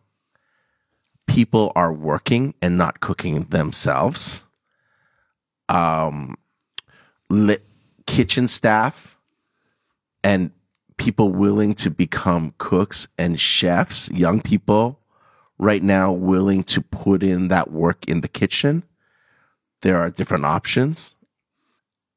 [1.27, 4.45] People are working and not cooking themselves.
[5.69, 6.37] Um,
[8.07, 9.17] kitchen staff
[10.23, 10.51] and
[10.97, 15.01] people willing to become cooks and chefs, young people
[15.59, 18.83] right now willing to put in that work in the kitchen.
[19.83, 21.15] There are different options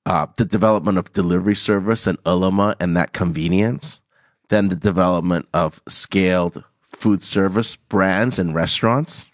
[0.07, 4.01] uh, the development of delivery service and Ele.me and that convenience,
[4.47, 6.63] then the development of scaled
[6.95, 9.29] food service brands and restaurants,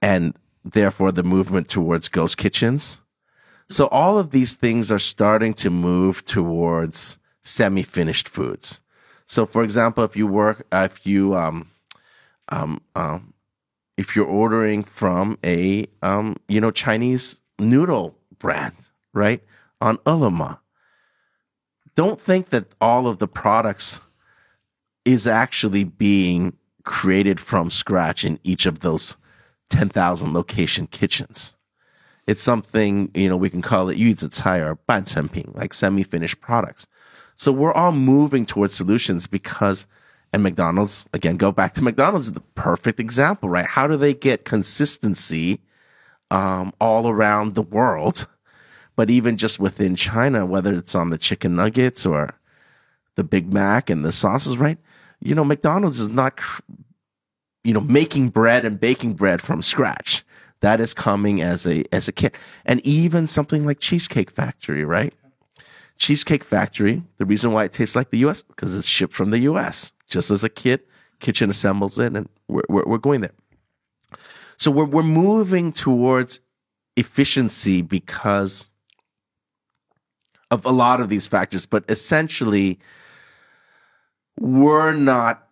[0.00, 3.00] and therefore the movement towards ghost kitchens.
[3.68, 8.80] So all of these things are starting to move towards semi-finished foods.
[9.26, 11.70] So, for example, if you work, if you um,
[12.50, 13.34] um, um,
[13.96, 18.74] if you're ordering from a um, you know Chinese noodle brand,
[19.12, 19.42] right?
[19.80, 20.56] On Ele.me,
[21.94, 24.00] don't think that all of the products
[25.04, 29.16] is actually being created from scratch in each of those
[29.70, 31.54] 10,000 location kitchens.
[32.26, 36.86] It's something, you know, we can call it yuzhicai or banchengpin, like semi-finished products.
[37.36, 39.86] So we're all moving towards solutions because–
[40.32, 43.66] and McDonald's, again, go back to McDonald's is the perfect example, right?
[43.66, 45.60] How do they get consistency
[46.30, 48.28] um, all around the world?
[48.94, 52.34] But even just within China, whether it's on the chicken nuggets or
[53.16, 54.78] the Big Mac and the sauces, right?
[55.20, 56.38] You know, McDonald's is not,
[57.64, 60.24] you know, making bread and baking bread from scratch.
[60.60, 65.14] That is coming as a as a kit, and even something like Cheesecake Factory, right?
[65.96, 67.02] Cheesecake Factory.
[67.16, 68.42] The reason why it tastes like the U.S.
[68.42, 69.92] because it's shipped from the U.S.
[70.10, 70.86] Just as a kit,
[71.20, 73.32] kitchen assembles it, and we're we're, we're going there.
[74.56, 76.40] So we're we're moving towards
[76.96, 78.68] efficiency because
[80.50, 82.78] of a lot of these factors, but essentially,
[84.38, 85.48] we're not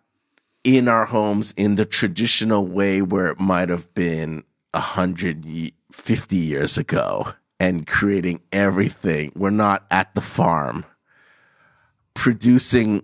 [0.63, 4.43] in our homes in the traditional way where it might have been
[4.73, 9.31] 150 years ago and creating everything.
[9.35, 10.85] We're not at the farm
[12.13, 13.03] producing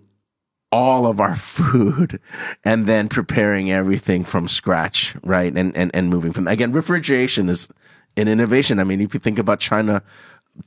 [0.72, 2.20] all of our food
[2.64, 5.56] and then preparing everything from scratch, right?
[5.56, 7.68] And and and moving from again, refrigeration is
[8.16, 8.78] an innovation.
[8.78, 10.02] I mean, if you think about China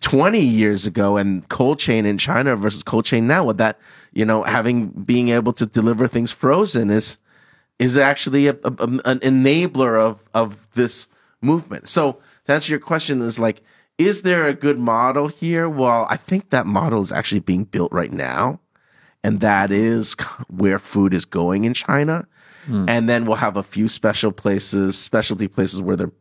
[0.01, 3.79] 20 years ago and cold chain in China versus cold chain now, with that,
[4.13, 7.17] you know, having being able to deliver things frozen is
[7.79, 11.07] is actually a, a- um, an enabler of of this
[11.41, 11.87] movement.
[11.87, 13.61] So to answer your question is like,
[13.97, 15.67] is there a good model here?
[15.67, 18.59] Well, I think that model is actually being built right now.
[19.23, 20.15] And that is
[20.49, 22.27] where food is going in China.
[22.65, 22.85] Hmm.
[22.87, 26.11] And then we'll have a few special places, specialty places where they're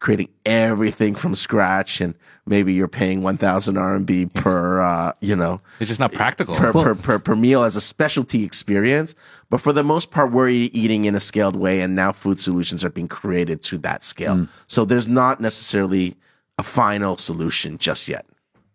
[0.00, 2.14] creating everything from scratch, and
[2.46, 6.54] maybe you're paying 1,000 RMB per, uh, you know, It's just not eh, practical.
[6.54, 9.14] per, per, per, per meal as a specialty experience.
[9.48, 12.84] But for the most part, we're eating in a scaled way, and now food solutions
[12.84, 14.36] are being created to that scale.
[14.36, 14.44] Hmm.
[14.66, 16.16] So there's not necessarily
[16.58, 18.26] a final solution just yet.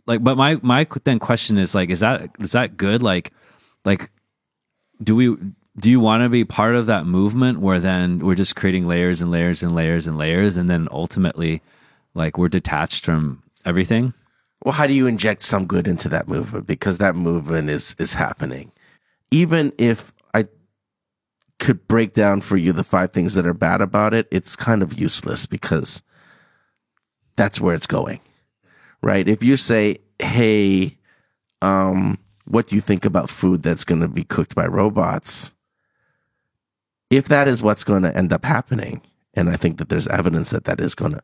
[0.07, 3.31] like but my my then question is like is that is that good like
[3.85, 4.11] like
[5.01, 5.35] do we
[5.79, 9.21] do you want to be part of that movement where then we're just creating layers
[9.21, 11.61] and layers and layers and layers and then ultimately
[12.13, 14.13] like we're detached from everything
[14.63, 16.67] Well, how do you inject some good into that movement?
[16.67, 18.71] Because that movement is is happening.
[19.31, 20.47] Even if I
[21.59, 24.81] could break down for you the five things that are bad about it, it's kind
[24.83, 26.03] of useless because
[27.37, 28.19] that's where it's going.
[29.01, 29.27] Right?
[29.29, 30.97] If you say, "Hey,
[31.61, 32.17] um,
[32.49, 35.53] what do you think about food that's going to be cooked by robots?"
[37.09, 39.01] If that is what's going to end up happening,
[39.33, 41.23] and I think that there's evidence that that is going to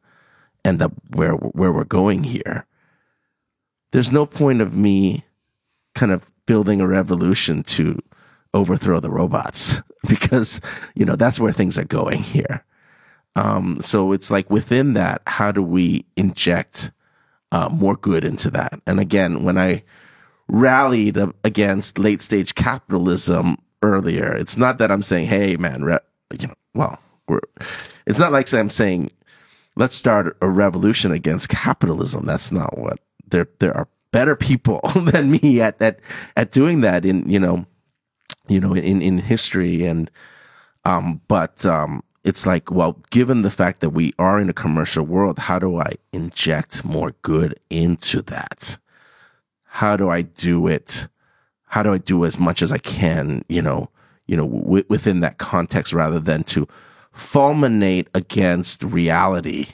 [0.64, 2.66] end up where where we're going here,
[3.92, 5.26] there's no point of me
[5.94, 8.02] kind of building a revolution to
[8.54, 10.62] overthrow the robots because
[10.96, 12.64] you know that's where things are going here
[13.36, 16.92] um, so it's like within that how do we inject
[17.52, 19.84] uh, more good into that and again when i
[20.48, 24.34] rallied against late stage capitalism earlier.
[24.36, 26.00] It's not that i'm saying hey man re-
[26.40, 27.00] you know well
[28.06, 29.12] it's not like i'm saying
[29.76, 32.26] let's start a revolution against capitalism.
[32.26, 36.00] That's not what there there are better people than me at at
[36.36, 37.66] at doing that in you know
[38.48, 39.86] you know in in history.
[39.86, 40.10] And
[40.86, 45.06] um but um it's like well given the fact that we are in a commercial
[45.06, 48.78] world how do I inject more good into that
[49.76, 51.08] how do I do it?
[51.66, 53.90] How do I do as much as I can you know
[54.26, 56.68] you know w- within that context rather than to
[57.14, 59.68] fulminate against reality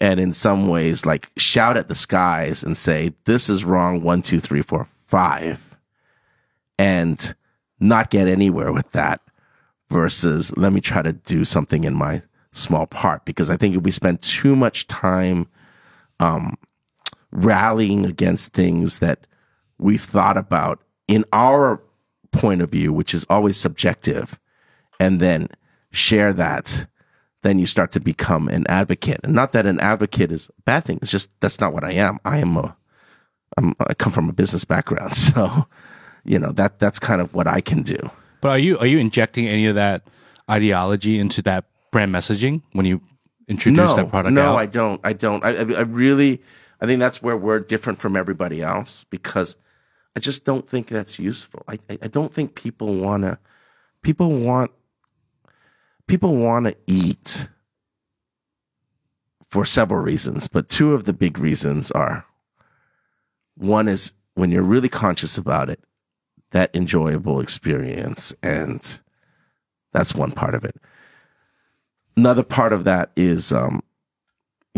[0.00, 4.22] and in some ways like shout at the skies and say this is wrong one
[4.22, 5.76] two three four five
[6.78, 7.34] and
[7.80, 9.20] not get anywhere with that
[9.90, 12.22] versus let me try to do something in my
[12.52, 15.46] small part because i think if we spend too much time
[16.20, 16.56] um
[17.30, 19.26] rallying against things that
[19.78, 21.82] we thought about in our
[22.32, 24.38] point of view which is always subjective
[25.00, 25.48] and then
[25.90, 26.86] share that,
[27.42, 29.20] then you start to become an advocate.
[29.22, 30.98] And not that an advocate is a bad thing.
[31.02, 32.18] It's just that's not what I am.
[32.24, 32.76] I am a
[33.56, 35.66] I'm, I come from a business background, so
[36.24, 38.10] you know that that's kind of what I can do.
[38.40, 40.02] But are you are you injecting any of that
[40.50, 43.00] ideology into that brand messaging when you
[43.48, 44.56] introduce no, that product no, out?
[44.56, 45.00] I don't.
[45.04, 45.44] I don't.
[45.44, 46.42] I, I I really,
[46.80, 49.56] I think that's where we're different from everybody else because
[50.16, 51.62] I just don't think that's useful.
[51.68, 53.38] I, I, don't think people want to,
[54.02, 54.70] people want,
[56.06, 57.48] people want to eat
[59.50, 62.24] for several reasons, but two of the big reasons are
[63.56, 65.80] one is when you're really conscious about it,
[66.52, 68.32] that enjoyable experience.
[68.42, 69.00] And
[69.92, 70.76] that's one part of it
[72.18, 73.80] another part of that is um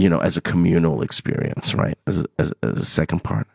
[0.00, 3.46] you know as a communal experience right as a, as, as a second part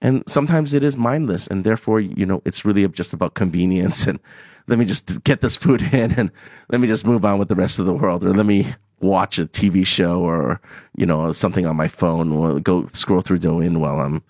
[0.00, 4.20] and sometimes it is mindless and therefore you know it's really just about convenience and
[4.66, 6.30] let me just get this food in and
[6.70, 9.38] let me just move on with the rest of the world or let me watch
[9.38, 10.60] a tv show or
[10.96, 14.22] you know something on my phone or go scroll through douyin while i'm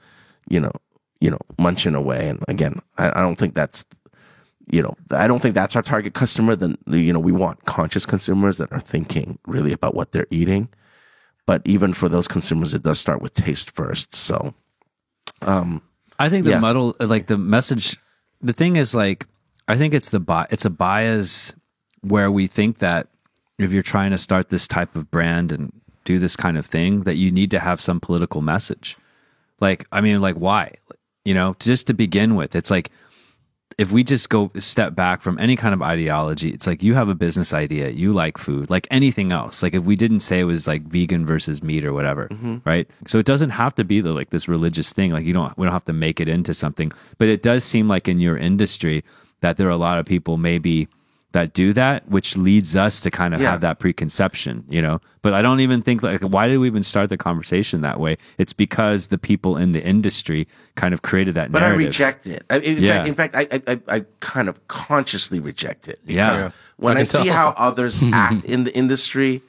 [0.48, 0.72] you know
[1.20, 3.84] you know munching away and again i, I don't think that's
[4.70, 6.56] you know, I don't think that's our target customer.
[6.56, 10.68] Then, you know, we want conscious consumers that are thinking really about what they're eating.
[11.46, 14.14] But even for those consumers, it does start with taste first.
[14.14, 14.54] So,
[15.42, 15.82] um,
[16.18, 16.60] I think the Yeah.
[16.60, 17.96] muddle, like the message,
[18.40, 19.26] the thing is like,
[19.68, 21.54] I think it's the bi- it's a bias
[22.02, 23.08] where we think that
[23.58, 25.72] if you're trying to start this type of brand and
[26.04, 28.96] do this kind of thing, that you need to have some political message.
[29.60, 30.74] Like, I mean, like why?
[31.24, 32.90] You know, just to begin with, it's like
[33.78, 37.08] if we just go step back from any kind of ideology, it's like you have
[37.08, 39.62] a business idea, you like food, like anything else.
[39.62, 42.58] Like if we didn't say it was like vegan versus meat or whatever, mm-hmm.
[42.64, 42.88] right?
[43.06, 45.12] So it doesn't have to be the like this religious thing.
[45.12, 46.92] Like you don't we don't have to make it into something.
[47.18, 49.04] But it does seem like in your industry
[49.40, 50.88] that there are a lot of people maybe
[51.34, 53.50] that do that, which leads us to kind of Yeah.
[53.50, 55.00] have that preconception, you know.
[55.20, 58.16] But I don't even think like why did we even start the conversation that way?
[58.38, 61.80] It's because the people in the industry kind of created that but narrative.
[61.82, 62.44] I reject it.
[62.48, 62.92] I, in, Yeah.
[62.96, 65.98] fact, in fact, I, I, I, I kind of consciously reject it.
[66.06, 66.14] Yeah.
[66.30, 66.50] Because Yeah.
[66.76, 69.42] when I I, see how others act in the industry,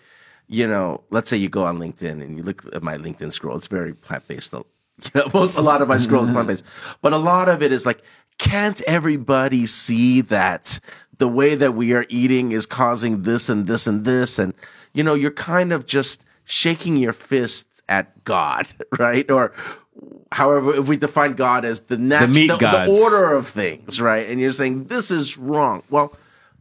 [0.48, 3.56] you know, let's say you go on LinkedIn and you look at my LinkedIn scroll,
[3.58, 4.54] it's very plant based.
[5.14, 6.64] You know, most, a lot of my scroll is plant based,
[7.02, 8.02] but a lot of it is like
[8.38, 10.80] can't everybody see that
[11.18, 14.40] the way that we are eating is causing this and this and this?
[14.40, 14.54] And,
[14.94, 18.68] you know, you're kind of just shaking your fist at God,
[19.00, 19.30] right?
[19.30, 19.54] Or
[20.32, 24.30] however, if we define God as the nat- meat the, the order of things, right?
[24.30, 25.84] And you're saying this is wrong.
[25.90, 26.16] Well,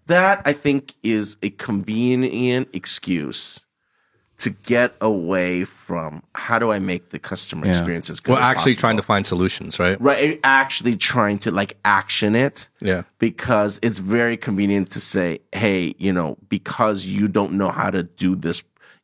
[0.06, 3.64] that I think is a convenient excuse
[4.38, 8.46] to get away from how do I make the customer experience as good Well, as
[8.48, 8.80] actually possible.
[8.80, 10.00] trying to find solutions, right?
[10.00, 13.02] right actually trying to like action it Yeah.
[13.18, 18.02] because it's very convenient to say hey you know because you don't know how to
[18.02, 18.62] do this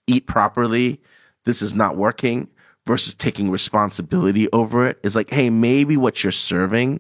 [0.09, 1.01] eat properly
[1.45, 2.49] this is not working
[2.87, 6.99] versus taking responsibility over it is like hey maybe what you're serving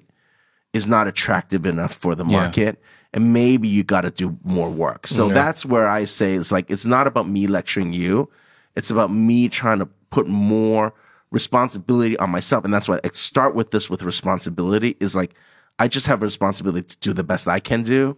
[0.73, 2.81] is not attractive enough for the market
[3.13, 6.71] and maybe you got to do more work so that's where i say it's like
[6.71, 8.29] it's not about me lecturing you
[8.77, 10.93] it's about me trying to put more
[11.31, 15.35] responsibility on myself and that's why i start with this with responsibility is like
[15.79, 18.17] i just have a responsibility to do the best i can do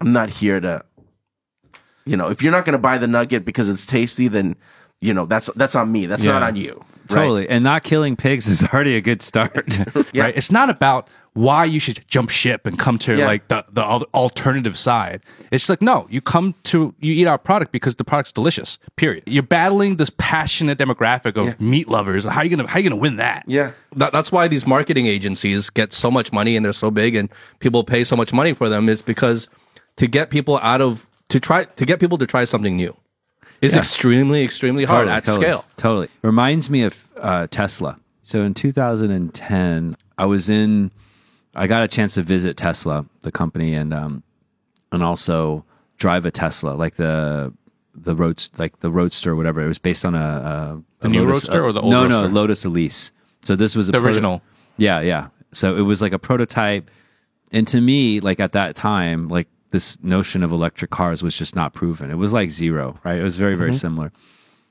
[0.00, 0.84] i'm not here to
[2.04, 4.56] you know if you're not going to buy the nugget because it's tasty then
[5.00, 7.22] you know that's that's on me that's not on you right?
[7.22, 7.48] Totally.
[7.48, 9.78] And not killing pigs is already a good start.
[10.12, 10.24] Yeah.
[10.24, 10.36] right?
[10.36, 13.26] It's not about why you should jump ship and come to Yeah.
[13.26, 13.82] like the, the
[14.14, 15.22] alternative side.
[15.52, 19.22] It's like, no, you come to, you eat our product because the product's delicious, period.
[19.26, 22.24] You're battling this passionate demographic of meat lovers.
[22.24, 23.44] How you going to, how you going to win that?
[23.46, 27.14] yeah That, that's why these marketing agencies get so much money and they're so big
[27.14, 29.48] and people pay so much money for them is because
[29.96, 32.96] to get people out of to try to get people to try something new
[33.60, 35.64] is extremely extremely hard Totally, at totally, scale.
[35.76, 36.08] Totally.
[36.22, 38.00] Reminds me of uh, Tesla.
[38.24, 40.90] So in 2010, I was in,
[41.54, 44.22] I got a chance to visit Tesla, the company, and um,
[44.92, 45.64] and also
[45.96, 47.52] drive a Tesla, like the
[47.94, 49.60] the roads, like the Roadster, or whatever.
[49.60, 52.02] It was based on a, a The a new Lotus- Roadster or the old no,
[52.02, 52.28] Roadster?
[52.28, 53.12] no, Lotus Elise.
[53.42, 54.42] So this was a The proto- original.
[54.76, 55.28] yeah, yeah.
[55.52, 56.90] So it was like a prototype.
[57.52, 61.56] And to me, like at that time, like this notion of electric cars was just
[61.56, 62.10] not proven.
[62.10, 63.18] It was like zero, right?
[63.18, 64.12] It was very, very similar.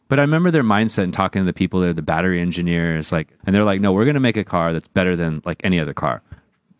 [0.08, 3.28] But I remember their mindset and talking to the people there, the battery engineers, like,
[3.46, 5.80] and they're like, no, we're going to make a car that's better than like any
[5.80, 6.22] other car.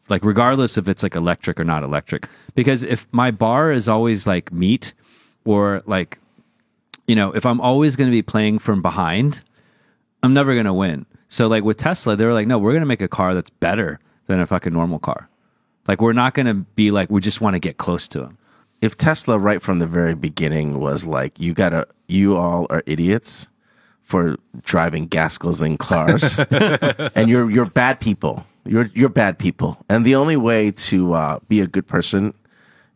[0.10, 2.28] Like, regardless if it's like electric or not electric.
[2.56, 4.94] Because if my bar is always like meat
[5.46, 6.20] or like,
[7.08, 9.42] you know, if I'm always going to be playing from behind,
[10.24, 11.06] I'm never going to win.
[11.28, 13.52] So like with Tesla, they were like, no, we're going to make a car that's
[13.52, 15.30] better than a fucking normal car.
[15.88, 18.38] Like we're not going to be like, we just want to get close to them.
[18.82, 23.50] if Tesla right from the very beginning was like, you gotta, you all are idiots
[24.02, 28.46] for driving gas guzzling cars, and you're you're bad people.
[28.66, 32.34] You're you're bad people, and the only way to uh, be a good person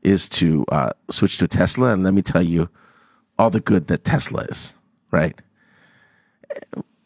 [0.02, 1.94] is to uh, switch to Tesla.
[1.94, 2.70] And let me tell you,
[3.40, 4.76] all the good that Tesla is,
[5.12, 5.40] right?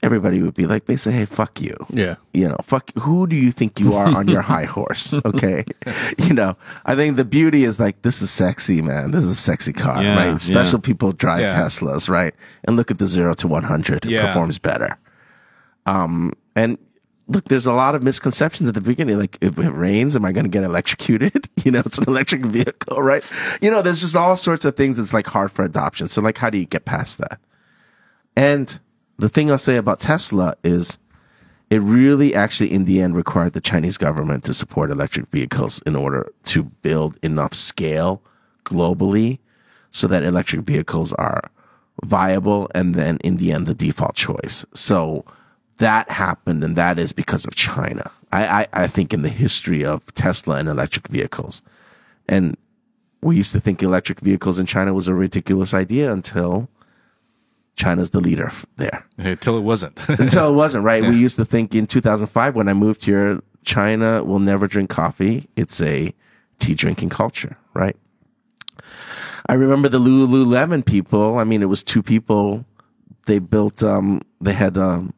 [0.03, 2.16] Everybody would be like, basically, hey, fuck you Yeah.
[2.32, 5.16] you know, fuck, who do you think you are on your high horse?
[5.26, 5.66] Okay.
[6.20, 6.55] you know,
[6.86, 9.10] I think the beauty is like, this is sexy, man.
[9.12, 10.39] This is a sexy car, Yeah, right?
[10.39, 10.86] Special yeah.
[10.86, 11.60] people drive Yeah.
[11.60, 12.34] Teslas, right?
[12.66, 14.05] And look at the zero to 100.
[14.05, 14.97] It performs better.
[15.88, 16.78] Um, and
[17.28, 19.19] look, there's a lot of misconceptions at the beginning.
[19.19, 21.49] Like, if it rains, am I going to get electrocuted?
[21.65, 23.30] You know, it's an electric vehicle, right?
[23.61, 26.07] You know, there's just all sorts of things that's like hard for adoption.
[26.07, 27.41] So, like, how do you get past that?
[28.38, 28.80] And
[29.17, 30.97] the thing I'll say about Tesla is
[31.69, 35.95] it really actually in the end required the Chinese government to support electric vehicles in
[35.95, 38.21] order to build enough scale
[38.63, 39.39] globally
[39.91, 41.51] so that electric vehicles are
[42.05, 44.65] viable and then in the end the default choice.
[44.73, 45.25] So
[45.78, 48.11] that happened and that is because of China.
[48.32, 51.61] I, I, I think in the history of Tesla and electric vehicles.
[52.28, 52.57] And
[53.21, 56.69] we used to think electric vehicles in China was a ridiculous idea until
[57.75, 60.07] China's the leader there Until it wasn't.
[60.19, 61.03] until it wasn't right.
[61.03, 65.47] We used to think in 2005 when I moved here, China will never drink coffee.
[65.55, 66.13] It's a
[66.57, 67.95] tea drinking culture, right?
[69.47, 71.38] I remember the Lululemon people.
[71.38, 72.65] I mean, it was two people.
[73.28, 73.84] They built.
[73.84, 75.13] Um, they had um,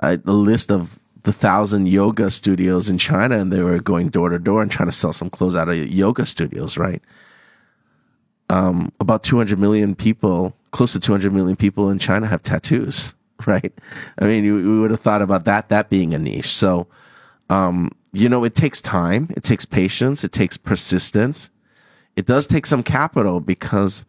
[0.00, 4.28] a, a list of the thousand yoga studios in China, and they were going door
[4.30, 7.02] to door and trying to sell some clothes out of yoga studios, right?
[8.50, 13.14] Um, about 200 million people, close to 200 million people in China have tattoos,
[13.46, 13.72] right?
[14.18, 16.48] I mean, we would have thought about that, that being a niche.
[16.48, 16.88] So,
[17.48, 21.50] um, you know, it takes time, it takes patience, it takes persistence.
[22.14, 24.04] It does take some capital because,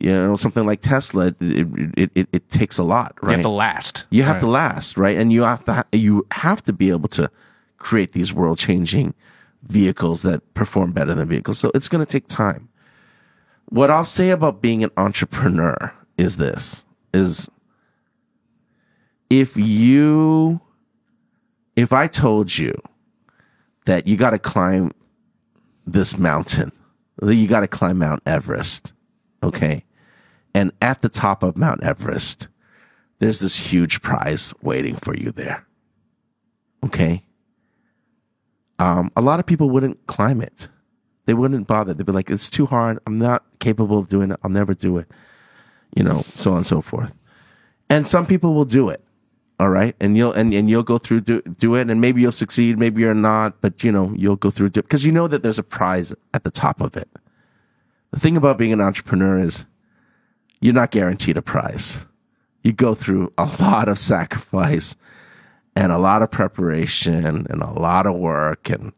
[0.00, 3.32] you know, something like Tesla, it, it, it, it takes a lot, right?
[3.32, 4.06] You have to last.
[4.10, 4.40] You have Right.
[4.40, 5.16] to last, right?
[5.18, 7.30] And you have to ha- you have to be able to
[7.76, 9.12] create these world changing
[9.62, 11.58] vehicles that perform better than vehicles.
[11.58, 12.68] So it's going to take time.
[13.68, 17.50] What I'll say about being an entrepreneur is this: is
[19.28, 20.60] if you,
[21.76, 22.74] if I told you
[23.84, 24.92] that you got to climb
[25.86, 26.72] this mountain.
[27.18, 28.92] that You got to climb Mount Everest.
[29.42, 29.84] Okay.
[30.54, 32.48] And at the top of Mount Everest,
[33.18, 35.66] there's this huge prize waiting for you there.
[36.84, 37.24] Okay.
[38.78, 40.68] Um, a lot of people wouldn't climb it.
[41.26, 41.94] They wouldn't bother.
[41.94, 42.98] They'd be like, it's too hard.
[43.06, 44.40] I'm not capable of doing it.
[44.42, 45.08] I'll never do it.
[45.94, 47.14] You know, so on and so forth.
[47.88, 49.04] And some people will do it.
[49.58, 49.94] All right.
[50.00, 51.90] And you'll, and, and you'll go through, do, do it.
[51.90, 52.78] And maybe you'll succeed.
[52.78, 55.58] Maybe you're not, but you know, you'll go through it because you know that there's
[55.58, 57.08] a prize at the top of it.
[58.12, 59.66] The thing about being an entrepreneur is
[60.60, 62.06] you're not guaranteed a prize.
[62.62, 64.96] You go through a lot of sacrifice
[65.74, 68.92] and a lot of preparation and a lot of work and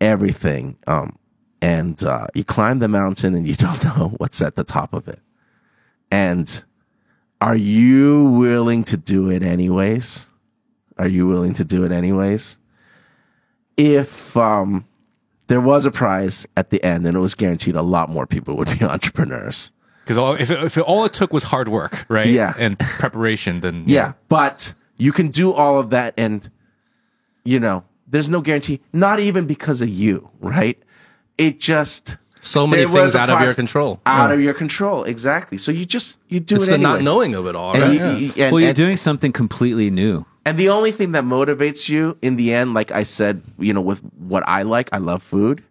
[0.00, 0.76] everything.
[0.86, 1.18] Um,
[1.60, 5.08] and uh, you climb the mountain and you don't know what's at the top of
[5.08, 5.20] it.
[6.10, 6.64] And
[7.40, 10.28] are you willing to do it anyways?
[10.96, 12.58] Are you willing to do it anyways?
[13.76, 14.86] If um,
[15.48, 18.56] there was a prize at the end and it was guaranteed, a lot more people
[18.56, 19.72] would be entrepreneurs.
[20.06, 22.26] Because if, it, if it, all it took was hard work, right?
[22.28, 22.52] Yeah.
[22.58, 26.50] And preparation, then Yeah, but you can do all of that and
[27.44, 30.78] you know, there's no guarantee, not even because of you, right?
[31.38, 34.00] It just So many things out of your control.
[34.06, 35.58] Out of your control, exactly.
[35.58, 37.04] So you just you do It's it the not anyways.
[37.04, 37.92] knowing of it all, And, right?
[37.92, 38.16] you- Yeah.
[38.16, 40.24] you- and- well, you're and- doing something completely new.
[40.46, 43.80] and the only thing that motivates you in the end, like I said, you know,
[43.80, 45.62] with what I like, I love food.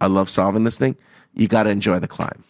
[0.00, 0.96] I love solving this thing.
[1.34, 2.42] You got to enjoy the climb.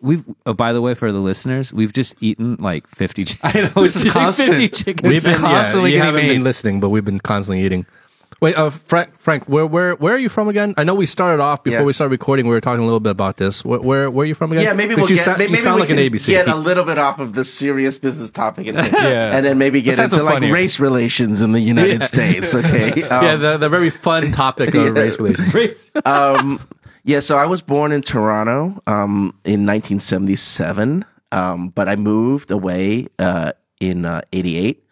[0.00, 3.54] We've, oh, by the way, for the listeners, we've just eaten like 50 chickens.
[3.54, 4.48] I know, it's constant.
[4.48, 5.08] 50 chickens.
[5.12, 7.86] We've been constantly yeah, you haven't been listening, but we've been constantly eating.
[8.40, 10.72] Wait, uh, Frank, Frank, where, where, where are you from again?
[10.76, 11.84] I know we started off before Yeah.
[11.86, 12.46] we started recording.
[12.46, 13.64] We were talking a little bit about this.
[13.64, 14.62] Where, where, where are you from again?
[14.62, 16.26] Yeah, maybe 'Cause we'll you get, sound, maybe, you sound we like an ABC.
[16.28, 19.36] get a little bit off of the serious business topic and, Yeah.
[19.36, 22.54] and then maybe get Let's into like fun race relations in the United States.
[22.54, 23.02] Okay.
[23.10, 25.52] Um, yeah, the, the very fun topic of race relations.
[27.08, 33.06] Yeah, so I was born in Toronto um, in 1977, um, but I moved away
[33.18, 34.84] uh, in uh, 88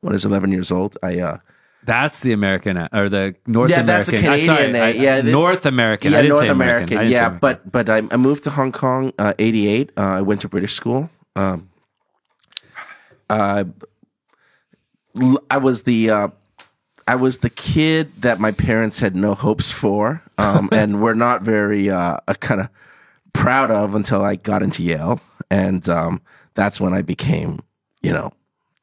[0.00, 0.96] when I was 11 years old.
[1.02, 1.38] I uh,
[1.82, 3.74] That's the American uh, or the North American.
[3.74, 3.86] Yeah, American.
[3.86, 6.12] that's the uh, sorry, Canadian, I- uh, yeah, the- North American.
[6.12, 6.98] yeah, I didn't North say American.
[6.98, 7.38] I say Yeah, American.
[7.40, 9.90] but but I, I moved to Hong Kong uh, 88.
[9.96, 11.10] Uh, I went to British school.
[11.34, 11.68] Um,
[13.28, 13.64] uh,
[15.50, 16.28] I was the uh,
[17.08, 21.42] I was the kid that my parents had no hopes for, um, and were not
[21.42, 22.68] very uh, kind of
[23.32, 25.20] proud of until I got into Yale,
[25.50, 26.22] and um,
[26.54, 27.60] that's when I became,
[28.02, 28.32] you know,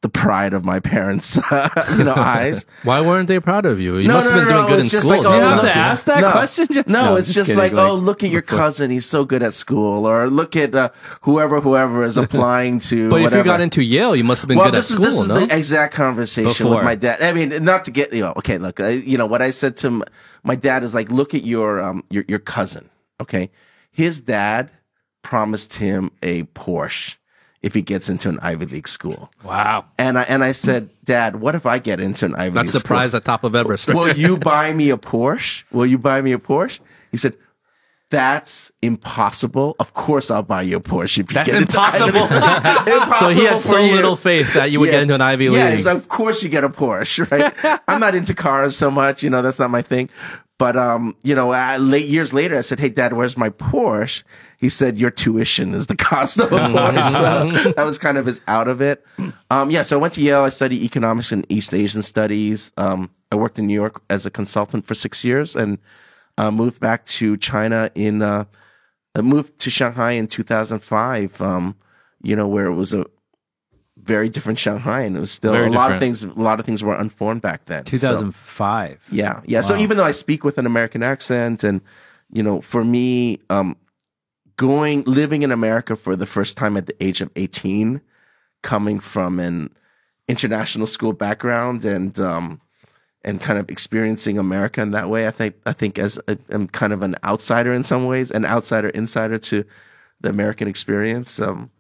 [0.04, 1.38] the pride of my parents,
[1.97, 2.66] you know, eyes.
[2.84, 3.95] Why weren't they proud of you?
[3.97, 5.18] You No, must no, have been no, doing no, good in it's just school.
[5.18, 6.32] like, oh, You have to ask that No.
[6.32, 6.68] question.
[6.70, 8.91] Just, No, it's just kidding, like, oh, look at your cousin.
[8.91, 10.06] He's so good at school.
[10.06, 10.89] Or look at uh,
[11.22, 13.10] whoever, whoever is applying to.
[13.10, 15.16] But if you got into Yale, you must have been well, good this at is
[15.18, 16.76] school, this is the exact conversation Before.
[16.76, 17.22] with my dad.
[17.22, 18.34] I mean, not to get you know.
[18.38, 20.04] Okay, look, I, you know what I said to m-
[20.43, 22.89] my dad is like, look at your um your your cousin.
[23.22, 23.51] Okay,
[23.89, 24.70] his dad
[25.22, 27.16] promised him a Porsche
[27.64, 29.32] if he gets into an Ivy League school.
[29.43, 29.86] Wow.
[29.97, 32.84] And I and I said, Dad, what if I get into an Ivy That's League
[32.84, 33.88] the prize at top of Everest.
[33.88, 35.64] right Will you buy me a Porsche?
[35.72, 36.80] Will you buy me a Porsche?
[37.11, 37.36] He said,
[38.09, 39.76] That's impossible.
[39.80, 42.20] Of course I'll buy you a Porsche if you That's get into impossible.
[42.20, 43.14] Ivy League.
[43.20, 43.95] So he had so you.
[43.95, 44.93] little faith that you would Yeah.
[44.93, 45.57] get into an Ivy League.
[45.80, 47.30] Yeah, like, of course you get a Porsche,
[47.64, 47.80] right?
[47.88, 50.09] I'm not into cars so much, you know, that's not my thing.
[50.59, 54.24] But um, you know, uh, late years later, I said, "Hey, Dad, where's my Porsche?"
[54.64, 57.11] He said, "Your tuition is the cost of a Porsche."
[57.64, 59.05] so that was kind of his out of it.
[59.51, 60.43] Um, yeah, so I went to Yale.
[60.43, 62.72] I studied economics and East Asian studies.
[62.78, 65.80] Um, I worked in New York as a consultant for six years, and
[66.38, 68.22] uh, moved back to China in.
[68.22, 68.45] Uh,
[69.14, 71.41] I moved to Shanghai in 2005.
[71.41, 71.76] Um,
[72.22, 73.05] you know, where it was a
[73.97, 76.24] very different Shanghai, and it was still Very a lot of things.
[76.24, 77.86] A lot of things were unformed back then.
[77.86, 79.09] So- 2005.
[79.11, 79.59] yeah, yeah.
[79.59, 81.82] So even though I speak with an American accent, and
[82.32, 83.76] you know, for me, um,
[84.58, 88.01] going living in America for the first time at the age of eighteen,
[88.62, 89.70] coming from an
[90.28, 92.62] international school background, and um,
[93.24, 96.68] and kind of experiencing America in that way, I think I think as a, I'm
[96.68, 99.64] kind of an outsider in some ways, an outsider insider to
[100.22, 101.39] the American experience.
[101.39, 101.72] Um,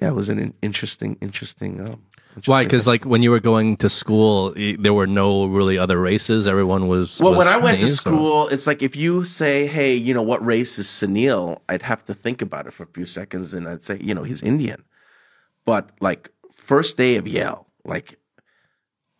[0.00, 1.80] yeah, it was an interesting, interesting.
[1.80, 2.02] Um,
[2.46, 2.64] Why?
[2.64, 6.46] Because like when you were going to school, y- there were no really other races.
[6.46, 7.20] Everyone was.
[7.20, 9.94] Well, was when I went to Chinese, or- school, it's like if you say, "Hey,
[9.94, 13.06] you know what race is Sunil?" I'd have to think about it for a few
[13.06, 14.84] seconds, and I'd say, "You know, he's Indian."
[15.64, 18.18] But like first day of Yale, like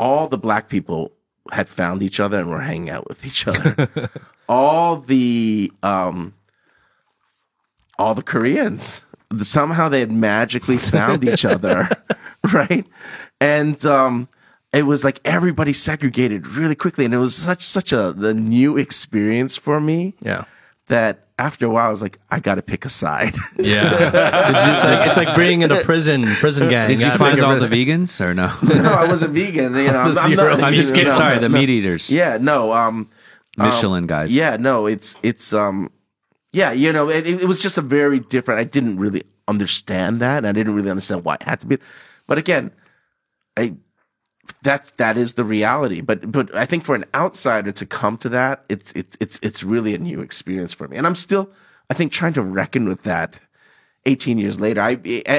[0.01, 1.13] all the black people
[1.53, 3.89] had found each other and were hanging out with each other.
[4.49, 6.35] all the um,
[7.99, 9.03] all the Koreans
[9.41, 11.89] somehow they had magically found each other,
[12.53, 12.85] right?
[13.43, 14.29] And um,
[14.73, 18.77] it was like everybody segregated really quickly, and it was such such a the new
[18.77, 20.45] experience for me Yeah.
[20.87, 23.35] that after a while I was like, I got to pick a side.
[23.59, 23.91] Yeah.
[24.75, 26.89] it's, like, it's like being in a prison prison gang.
[26.89, 28.53] Did you gotta find all the vegans or no?
[28.83, 29.75] no, I wasn't vegan.
[29.75, 30.63] You know, I'm, I'm not.
[30.63, 31.09] I'm just kidding.
[31.11, 31.59] know, Sorry, the no.
[31.59, 32.73] meat eaters, Yeah, no.
[32.73, 33.11] Um,
[33.59, 34.35] Michelin guys.
[34.35, 35.91] Yeah, no, it's it's um
[36.53, 40.45] yeah, you know, it, it was just a very different I didn't really understand that
[40.47, 41.79] I didn't really understand why it had to be.
[42.27, 42.71] But again,
[43.57, 43.77] I
[44.63, 46.01] that's that is the reality.
[46.01, 49.63] But but I think for an outsider to come to that, it's it's it's it's
[49.63, 50.97] really a new experience for me.
[50.97, 51.51] And I'm still
[51.91, 53.41] I think trying to reckon with that
[54.07, 54.81] 18 years later.
[54.81, 54.95] I,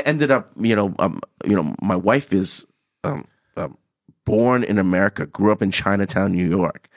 [0.06, 2.66] ended up, you know, um, you know, my wife is
[3.04, 3.78] um, um
[4.26, 6.88] born in America, grew up in Chinatown, New York.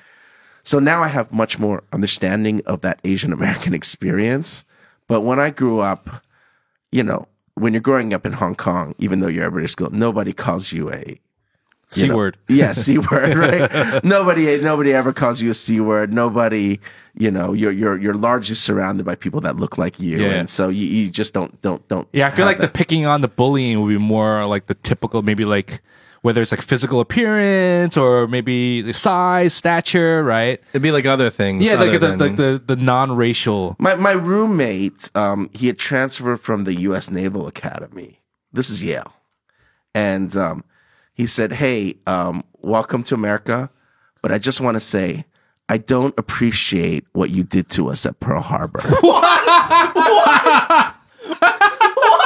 [0.62, 4.64] So now I have much more understanding of that Asian American experience.
[5.08, 6.24] But when I grew up,
[6.90, 9.90] you know, when you're growing up in Hong Kong, even though you're at British school,
[9.90, 11.18] nobody calls you a
[11.88, 12.36] C you know- word.
[12.48, 14.04] Yeah, c word, right?
[14.04, 16.12] nobody, nobody ever calls you a c word.
[16.12, 16.80] Nobody,
[17.16, 20.34] you know, you're you're you're largely surrounded by people that look like you, Yeah.
[20.34, 22.08] and so you, you just don't don't don't.
[22.12, 25.22] Yeah, I feel like the picking on the bullying would be more like the typical,
[25.22, 25.80] maybe like
[26.26, 30.60] whether it's like physical appearance or maybe the size, stature, right?
[30.72, 31.64] It'd be like other things.
[31.64, 33.76] Yeah, like other the, than- like the the non-racial.
[33.78, 37.12] My my roommate, um, he had transferred from the U.S.
[37.12, 38.22] Naval Academy.
[38.52, 39.12] This is Yale,
[39.94, 40.64] and um,
[41.14, 43.70] he said, "Hey, um, welcome to America,
[44.20, 45.26] but I just want to say."
[45.68, 48.78] I don't appreciate what you did to us at Pearl Harbor.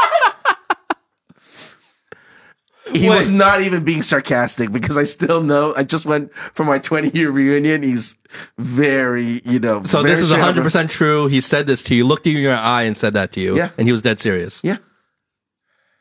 [2.94, 3.18] He Wait.
[3.18, 5.74] was not even being sarcastic because I still know.
[5.76, 7.82] I just went for my 20 year reunion.
[7.82, 8.16] He's
[8.58, 9.82] very, you know.
[9.84, 11.26] so this is hundred percent true.
[11.26, 13.56] He said this to you, looked you in your eye, and said that to you.
[13.56, 13.70] Yeah.
[13.78, 14.60] and he was dead serious.
[14.64, 14.78] Yeah.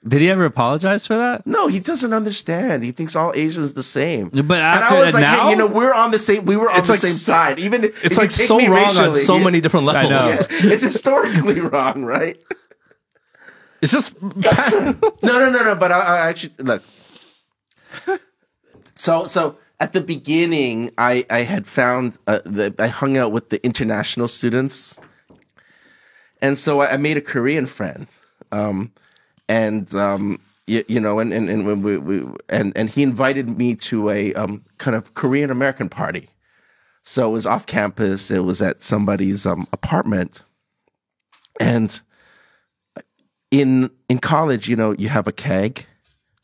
[0.08, 1.46] Did he ever apologize for that?
[1.46, 2.86] No, he doesn't understand.
[2.86, 4.30] He thinks all Asians the same.
[4.30, 6.46] But and after I was like, now, hey, you know, we're on the same.
[6.46, 7.60] We were on It's the like same side.
[7.60, 10.10] Even It's like so me wrong on so many different levels.
[10.10, 10.18] know.
[10.52, 12.38] yeah, it's historically wrong, right?
[13.82, 15.76] It's just No, no, no, no.
[15.76, 16.84] But I, I actually look.
[18.96, 23.48] So, so at the beginning, I I had found uh, the I hung out with
[23.48, 25.00] the international students,
[26.42, 28.08] and so I, I made a Korean friend,
[28.52, 28.92] um,
[29.48, 33.74] and um, you, you know, and and and we, we and and he invited me
[33.76, 36.28] to a um kind of Korean American party.
[37.04, 38.30] So it was off campus.
[38.30, 40.42] It was at somebody's um apartment,
[41.58, 42.02] and
[43.52, 45.86] in in college, you know, you have a keg.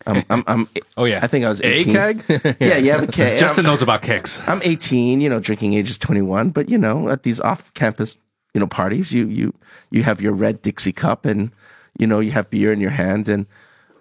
[0.07, 1.19] Um, I'm, I'm, Oh, yeah.
[1.23, 2.23] I think I was a keg.
[2.59, 3.39] Yeah, you have a keg.
[3.39, 4.41] Justin I'm, knows about kegs.
[4.47, 5.19] I'm 18.
[5.19, 6.51] You know, drinking age is 21.
[6.51, 8.17] But you know, at these off-campus,
[8.53, 9.53] you know, parties, you you
[9.91, 11.51] you have your red Dixie cup, and
[11.97, 13.47] you know, you have beer in your hand, and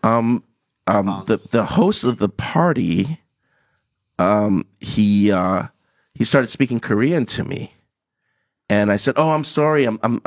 [0.03, 0.45] um
[0.87, 3.21] um the the host of the party,
[4.19, 5.69] um he uh
[6.15, 7.73] he started speaking Korean to me,
[8.69, 10.21] and I said, "Oh, I'm sorry, I'm I'm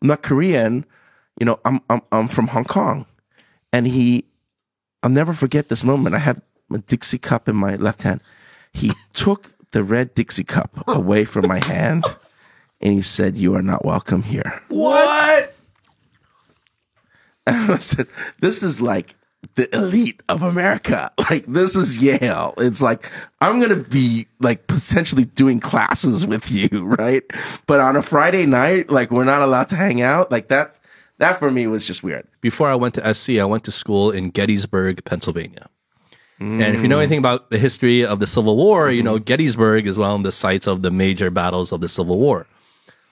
[0.00, 0.86] I'm not Korean,
[1.38, 3.06] you know, I'm I'm I'm from Hong Kong,"
[3.72, 4.24] and he
[5.02, 6.14] I'll never forget this moment.
[6.14, 6.40] I had
[6.72, 8.20] a Dixie cup in my left hand.
[8.72, 12.04] He took the red Dixie cup away from my hand
[12.80, 14.62] and he said, You are not welcome here.
[14.68, 15.54] What?
[17.46, 18.06] And I said,
[18.40, 19.16] This is like
[19.56, 21.10] the elite of America.
[21.30, 22.52] Like, this is Yale.
[22.58, 23.10] It's like,
[23.40, 26.68] I'm going to be like potentially doing classes with you,
[26.98, 27.22] right?
[27.66, 30.30] But on a Friday night, like, we're not allowed to hang out.
[30.30, 30.78] Like, that,
[31.18, 32.26] that for me was just weird.
[32.40, 35.68] Before I went to SC, I went to school in Gettysburg, Pennsylvania.
[36.40, 39.86] And if you know anything about the history of the Civil War, you know Gettysburg
[39.86, 42.46] is one of the sites of the major battles of the Civil War.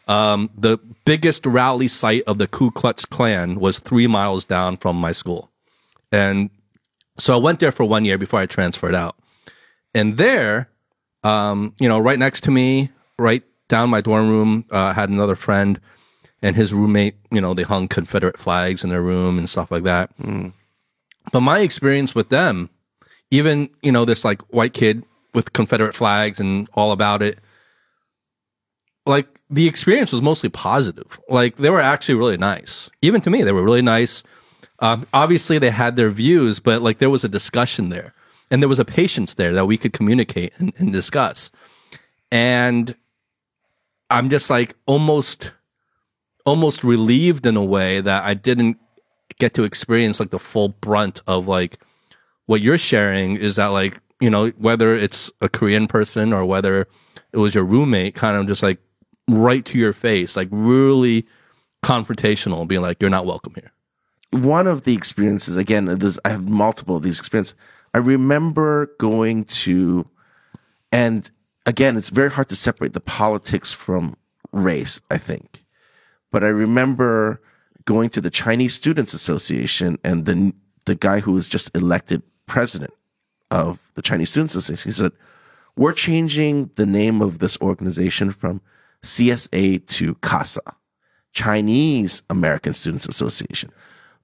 [0.09, 4.97] Um, the biggest rally site of the Ku Klux Klan was three miles down from
[4.97, 5.51] my school.
[6.11, 6.51] And
[7.17, 9.17] so I went there for one year before I transferred out.
[9.95, 10.69] And there,
[11.23, 15.09] um, you know, right next to me, right down my dorm room, uh, I had
[15.09, 15.81] another friend
[16.43, 19.85] and his roommate, you know, they hung Confederate flags in their room and stuff like
[19.85, 20.11] that.
[21.31, 22.69] But my experience with them,
[23.31, 25.05] even, you know, this like white kid
[25.35, 27.39] with Confederate flags and all about it,
[29.07, 31.19] like the experience was mostly positive.
[31.29, 32.91] Like they were actually really nice.
[33.01, 34.23] Even to me, they were really nice.
[34.81, 38.15] Um, obviously, they had their views, but like there was a discussion there,
[38.51, 41.53] and there was a patience there that we could communicate and, and discuss.
[42.33, 42.97] And
[44.11, 45.53] I'm just like almost,
[46.45, 48.79] almost relieved in a way that I didn't
[49.39, 51.79] get to experience like the full brunt of like
[52.47, 53.37] what you're sharing.
[53.37, 56.87] Is that like you know whether it's a Korean person or whether
[57.33, 58.79] it was your roommate, kind of just like
[59.29, 61.27] right to your face, like really
[61.85, 63.73] confrontational, being like, "You're not welcome here."
[64.31, 67.55] one of the experiences again there's, i have multiple of these experiences
[67.95, 70.09] I remember going to,
[70.91, 71.31] and
[71.67, 74.17] again, it's very hard to separate the politics from
[74.51, 75.62] race, I think.
[76.33, 77.41] But I remember
[77.85, 80.53] going to the Chinese Students Association and the,
[80.87, 82.93] the guy who was just elected president
[83.51, 85.13] of the Chinese Students Association, he said,
[85.77, 88.61] we're changing the name of this organization from
[89.03, 90.75] CSA to CASA,
[91.33, 93.71] Chinese American Students Association,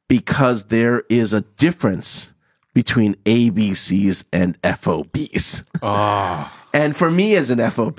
[0.09, 2.33] because there is a difference
[2.75, 5.65] between ABCs and FOBs.
[5.83, 6.58] Ah.
[6.79, 7.99] And for me as an FOB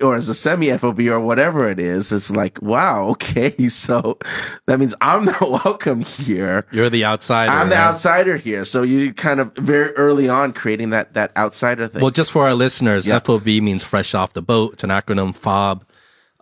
[0.00, 4.16] or as a semi FOB or whatever it is, it's like, wow, okay, so
[4.66, 6.64] that means I'm not welcome here.
[6.70, 7.50] You're the outsider.
[7.50, 7.82] I'm the right?
[7.82, 8.64] outsider here.
[8.64, 12.00] So you kind of very early on creating that that outsider thing.
[12.00, 13.18] Well, just for our listeners, Yeah.
[13.18, 14.74] FOB means fresh off the boat.
[14.74, 15.84] It's an acronym FOB.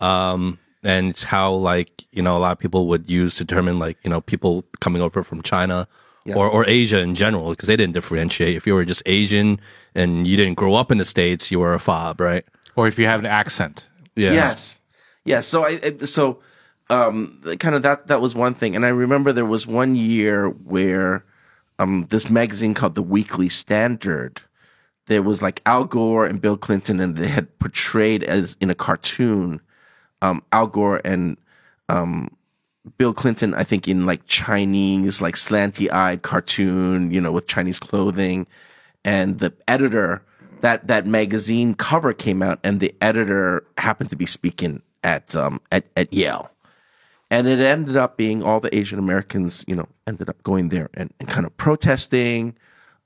[0.05, 3.79] Um, and it's how like, you know, a lot of people would use to determine
[3.79, 5.89] like, you know, people coming over from China
[6.37, 8.57] or, or Asia in general, because they didn't differentiate.
[8.57, 9.61] If you were just Asian
[9.95, 12.45] and you didn't grow up in the States, you were a FOB, right?
[12.77, 13.89] Or if you have an accent.
[14.17, 14.33] Yeah.
[14.33, 14.81] Yes.
[15.25, 15.47] Yes.
[15.47, 16.41] So I, I- so,
[16.89, 18.75] um, kind of that, that was one thing.
[18.77, 21.25] And I remember there was one year where,
[21.79, 24.43] um, this magazine called the Weekly Standard,
[25.07, 28.75] there was like Al Gore and Bill Clinton and they had portrayed as in a
[28.75, 29.61] cartoon,
[30.21, 31.37] um, Al Gore and,
[31.89, 32.37] um,
[32.97, 37.79] Bill Clinton, I think in like Chinese, like slanty eyed cartoon, you know, with Chinese
[37.79, 38.47] clothing.
[39.05, 40.23] And the editor,
[40.61, 45.61] that, that magazine cover came out and the editor happened to be speaking at, um,
[45.71, 46.51] at, at Yale.
[47.31, 50.91] And it ended up being all the Asian Americans, you know, ended up going there
[50.95, 52.57] and, and kind of protesting.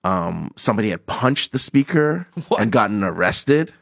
[0.02, 2.26] Um, somebody had punched the speaker
[2.58, 3.72] and gotten arrested.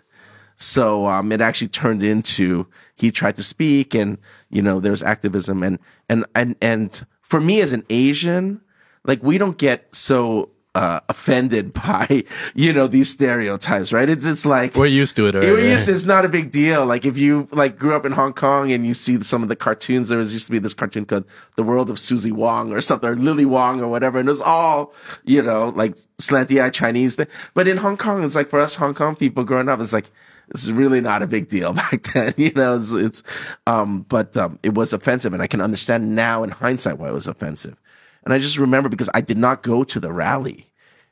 [0.63, 4.19] So um, it actually turned into he tried to speak, and
[4.49, 5.79] you know there's activism, and
[6.09, 8.61] and and and for me as an Asian,
[9.05, 12.25] like we don't get so uh, offended by
[12.55, 14.09] you know these stereotypes, right?
[14.09, 15.51] It's it's like We're used to it already.
[15.51, 16.87] we're used to, it's not a big deal.
[16.87, 19.57] Like if you like grew up in Hong Kong and you see some of the
[19.57, 21.25] cartoons, there was used to be this cartoon called
[21.57, 24.19] The World of Susie Wong or something, or Lily Wong or whatever.
[24.21, 24.95] And it was all,
[25.25, 27.27] you know, like slanty eyed Chinese thing.
[27.53, 30.11] But in Hong Kong, it's like for us Hong Kong people growing up, it's like,
[30.53, 33.23] this is really not a big deal back then, you know, it's, it's
[33.67, 37.15] um, but, um, it was offensive and I can understand now in hindsight why it
[37.15, 37.77] was offensive.
[38.25, 40.69] And I just remember because I did not go to the rally.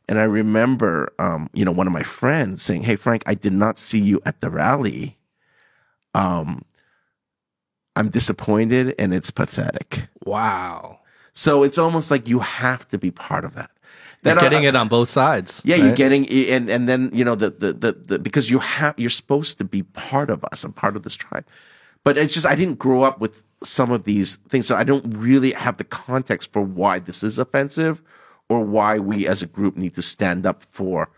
[0.08, 3.52] And I remember, um, you know, one of my friends saying, Hey, Frank, I did
[3.52, 5.16] not see you at the rally.
[6.14, 6.64] Um,
[7.94, 10.08] I'm disappointed and it's pathetic.
[10.24, 11.00] Wow.
[11.32, 13.70] So it's almost like you have to be part of that.
[14.22, 15.62] You're Then I- getting it on both sides.
[15.64, 18.94] yeah, you're getting, and, and then, you know, the, the, the, the, because you have,
[18.98, 21.46] you're supposed to be part of us and part of this tribe.
[22.04, 24.66] But it's just, I didn't grow up with some of these things.
[24.66, 28.02] So I don't really have the context for why this is offensive
[28.48, 31.10] or why we as a group need to stand up for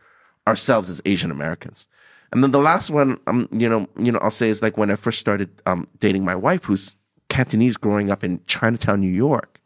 [0.46, 1.86] ourselves as Asian Americans.
[2.32, 4.90] And then the last one, um, you know, you know, I'll say is like when
[4.90, 6.94] I first started, um, dating my wife, who's
[7.28, 9.60] Cantonese growing up in Chinatown, New York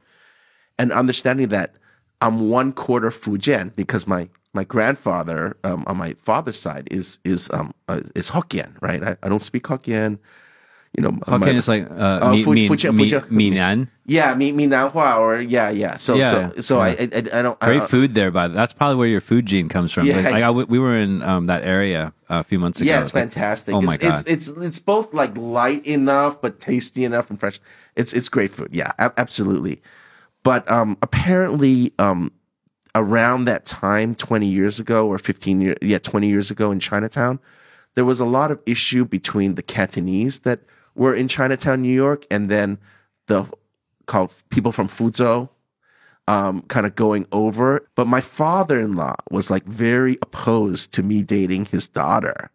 [0.79, 1.75] and understanding that
[2.21, 7.51] I'm one quarter Fujian because my my grandfather um, on my father's side is is
[7.53, 9.03] um uh, is Hokkien, right?
[9.03, 10.19] I, I don't speak Hokkien.
[10.97, 13.91] You know, Hokkien my- is like uh, Oh, mi, Fu- mi, Fujian- mi, Fujian- Minnan.
[14.07, 15.97] yeah, me me Nanhua or yeah yeah.
[15.99, 16.83] So Yeah, so so yeah.
[16.85, 19.45] I, I I don't I Great don't- food there, by that's probably where your food
[19.45, 20.07] gene comes from.
[20.07, 20.17] Yeah.
[20.17, 22.89] Like, like, I we were in um, that area a few months ago.
[22.89, 23.75] Yeah, it's Like, fantastic.
[23.75, 24.25] Oh my it's, god!
[24.27, 27.61] It's, it's it's both like light enough but tasty enough and fresh.
[27.95, 28.71] It's it's great food.
[28.73, 29.83] Yeah, absolutely.
[30.47, 32.31] But um, apparently, um,
[32.95, 37.41] around that time, twenty years ago or fifteen years, yeah, twenty years ago in Chinatown,
[37.97, 40.61] there was a lot of issue between the Cantonese that
[40.95, 42.79] were in Chinatown, New York, and then
[43.27, 43.51] the
[44.07, 45.49] called people from Fuzhou
[46.29, 47.89] um, kind of going over.
[47.97, 52.53] But my father in law was like very opposed to me dating his daughter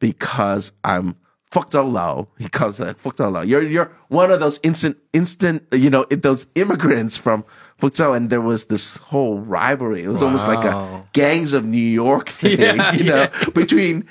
[0.00, 1.16] because I'm
[1.54, 2.28] Lao.
[2.38, 3.42] He calls it Lao.
[3.42, 7.44] You're you're one of those instant instant you know those immigrants from
[7.80, 10.04] Fuzhou, and there was this whole rivalry.
[10.04, 14.08] It was almost like a gangs of New York thing, Yeah, you know, between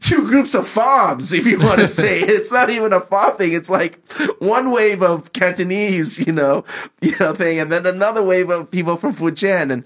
[0.00, 2.20] two groups of fobs, if you want to say.
[2.20, 3.52] It's not even a fob thing.
[3.52, 4.00] It's like
[4.38, 6.64] one wave of Cantonese, you know,
[7.00, 9.72] you know, thing, and then another wave of people from Fujian.
[9.72, 9.84] And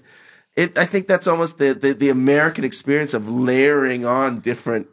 [0.55, 4.87] it, I think that's almost the, the, the American experience of layering on different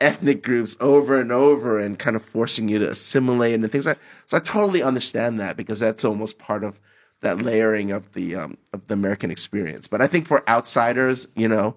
[0.00, 3.98] ethnic groups over and over and kind of forcing you to assimilate and things like
[4.26, 6.80] so I totally understand that because that's almost part of
[7.24, 9.88] that layering of the um, of the American experience.
[9.88, 11.74] But I think for outsiders, you know,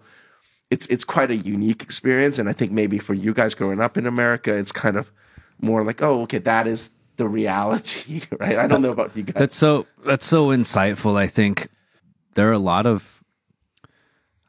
[0.69, 3.97] it's it's quite a unique experience, and I think maybe for you guys growing up
[3.97, 5.11] in America, it's kind of
[5.59, 8.57] more like, oh, okay, that is the reality, right?
[8.57, 9.35] I don't know about you guys.
[9.35, 11.15] That's so that's so insightful.
[11.15, 11.69] I think
[12.35, 13.16] there are a lot of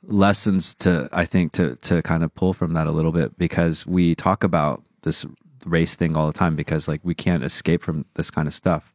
[0.08, 3.86] lessons to I think to to kind of pull from that a little bit because
[3.86, 5.26] we talk about this
[5.66, 8.92] race thing all the time because like we can't escape from this kind of stuff.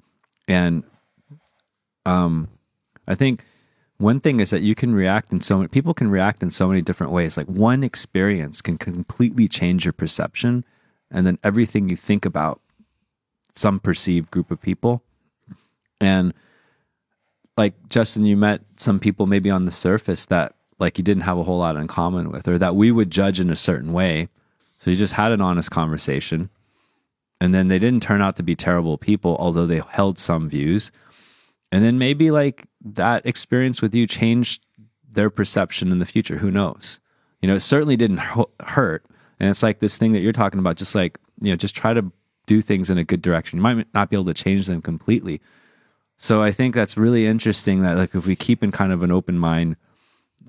[0.48, 0.84] And
[2.06, 2.50] um
[3.08, 3.46] I think
[3.98, 6.68] one thing is that you can react in so many people can react in so
[6.68, 7.38] many different ways.
[7.38, 10.66] Like one experience can completely change your perception
[11.12, 12.60] and then everything you think about
[13.54, 15.04] some perceived group of people.
[16.02, 16.34] And
[17.56, 21.38] like Justin, you met some people maybe on the surface that like you didn't have
[21.38, 24.28] a whole lot in common with, or that we would judge in a certain way.
[24.80, 26.50] So you just had an honest conversation.
[27.40, 30.92] And then they didn't turn out to be terrible people, although they held some views.
[31.72, 34.66] And then maybe like that experience with you changed
[35.10, 36.38] their perception in the future.
[36.38, 37.00] Who knows?
[37.42, 38.22] You know, it certainly didn't
[38.62, 39.06] hurt.
[39.40, 41.94] And it's like this thing that you're talking about, just like, you know, just try
[41.94, 42.12] to
[42.46, 43.58] do things in a good direction.
[43.58, 45.42] You might not be able to change them completely.
[46.18, 49.12] So I think that's really interesting that like if we keep in kind of an
[49.12, 49.76] open mind,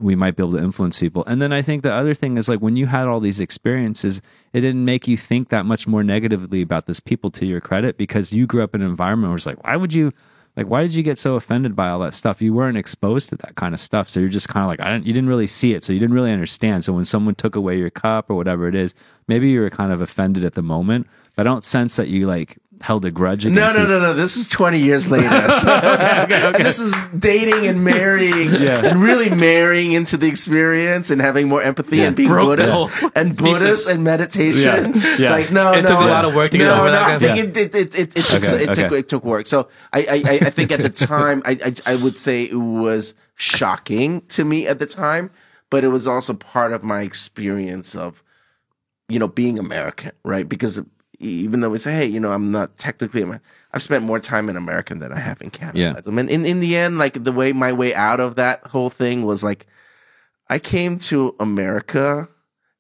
[0.01, 1.25] we might be able to influence people.
[1.27, 4.21] And then I think the other thing is like when you had all these experiences,
[4.53, 7.97] it didn't make you think that much more negatively about this people to your credit
[7.97, 10.13] because you grew up in an environment where it's like, why would you
[10.57, 12.41] like why did you get so offended by all that stuff?
[12.41, 14.09] You weren't exposed to that kind of stuff.
[14.09, 15.83] So you're just kind of like I didn't you didn't really see it.
[15.83, 16.85] So you didn't really understand.
[16.85, 18.95] So when someone took away your cup or whatever it is,
[19.27, 21.09] maybe you were kind of offended at the moment.
[21.35, 23.99] But I don't sense that you like held a grudge against No, no, these- no,
[24.01, 24.15] no.
[24.15, 25.29] This is 20 years later.
[25.65, 31.49] So, And this is dating and marrying and really marrying into the experience and having
[31.49, 34.93] more empathy and being Broke Buddhist and Buddhist and meditation.
[34.95, 35.17] Yeah.
[35.19, 35.31] Yeah.
[35.31, 35.89] Like, no, It no.
[35.91, 37.57] took a lot of work to get no, over no, that I think of- it,
[37.57, 39.47] it, it, it, it, took, Okay, it, took, it took work.
[39.47, 42.55] So I, I, I- I think at the time, I, I, I would say it
[42.55, 45.31] was shocking to me at the time,
[45.71, 48.23] but it was also part of my experience of,
[49.09, 50.49] you know, being American, right?
[50.49, 50.81] Because
[51.25, 53.43] even though we say, hey, you know, I'm not technically, Amer-
[53.73, 55.79] I've spent more time in America than I have in Canada.
[55.79, 56.01] Yeah.
[56.07, 58.91] I mean, in, in the end, like the way my way out of that whole
[58.91, 59.67] thing was like,
[60.49, 62.29] I came to America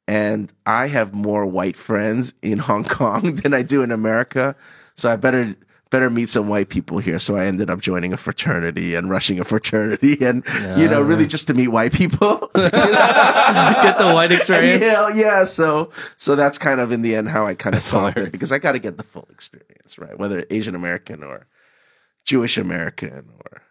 [0.06, 4.54] and I have more white friends in Hong Kong than I do in America.
[4.94, 5.56] So I better
[5.94, 7.18] better meet some white people here.
[7.20, 10.44] So I ended up joining a fraternity and rushing a fraternity and
[10.76, 12.50] you know, really just to meet white people.
[12.54, 14.82] Get the white experience.
[14.84, 15.44] yeah, yeah.
[15.44, 18.50] So so that's kind of in the end how I kind of solved it because
[18.50, 20.18] I got to get the full experience, right?
[20.18, 21.46] Whether Asian American or
[22.24, 23.62] Jewish American or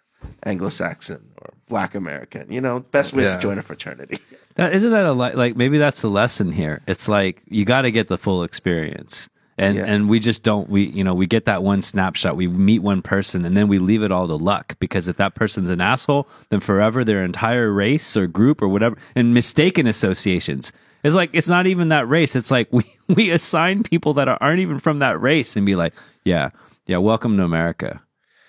[0.43, 3.35] Anglo-Saxon or Black American, you know, best way is Yeah.
[3.35, 4.19] to join a fraternity.
[4.55, 6.81] That isn't that a li- like maybe that's the lesson here.
[6.87, 9.29] It's like you got to get the full experience.
[9.63, 9.85] And Yeah.
[9.85, 12.35] and we just don't we you know we get that one snapshot.
[12.35, 15.35] We meet one person and then we leave it all to luck because if that
[15.35, 20.71] person's an asshole, then forever their entire race or group or whatever and mistaken associations.
[21.03, 22.35] It's like it's not even that race.
[22.35, 25.93] It's like we we assign people that aren't even from that race and be like,
[26.23, 26.49] yeah,
[26.87, 28.01] yeah, welcome to America,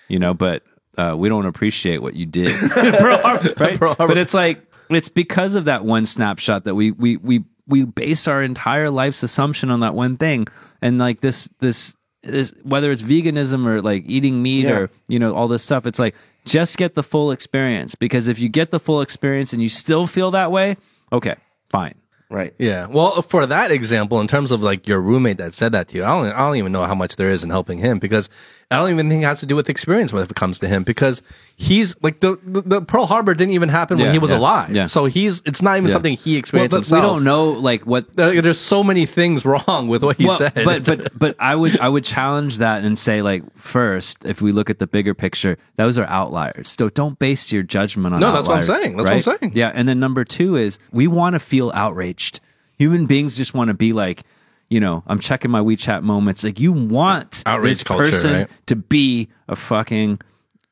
[0.07, 0.33] you know.
[0.33, 0.63] But
[0.97, 3.79] uh, we don't appreciate what you did, Pearl Harbor, right?
[3.79, 8.27] But it's like it's because of that one snapshot that we we we we base
[8.27, 10.47] our entire life's assumption on that one thing,
[10.81, 14.77] and like this this this whether it's veganism or like eating meat Yeah.
[14.79, 16.15] or you know all this stuff, it's like
[16.45, 20.05] just get the full experience because if you get the full experience and you still
[20.07, 20.77] feel that way,
[21.11, 21.35] okay,
[21.69, 21.95] fine.
[22.29, 22.55] Right.
[22.57, 22.87] Yeah.
[22.87, 26.03] Well, for that example, in terms of like your roommate that said that to you,
[26.03, 28.29] I don't, I don't even know how much there is in helping him because
[28.71, 30.81] I don't even think it has to do with experience when it comes to him
[30.83, 31.21] because
[31.55, 34.37] he's like the, the, the Pearl Harbor didn't even happen when Yeah, he was yeah,
[34.37, 34.75] alive.
[34.75, 34.85] yeah.
[34.87, 37.03] So he's, it's not even something he experienced but himself.
[37.03, 40.37] we don't know like what There- There's so many things wrong with what he Well,
[40.39, 40.53] said.
[40.55, 44.51] But but but I would I would challenge that and say like first, if we
[44.51, 46.69] look at the bigger picture, those are outliers.
[46.69, 48.97] So don't base your judgment on No, that's what I'm outliers, saying.
[48.97, 49.39] That's what I'm right?
[49.41, 49.51] saying.
[49.55, 52.39] Yeah, and then number two is we want to feel outraged.
[52.79, 54.23] Human beings just want to be like,
[54.69, 56.43] you know, I'm checking my WeChat moments.
[56.43, 58.49] Like you want Outrage this culture, person right?
[58.67, 60.19] to be a fucking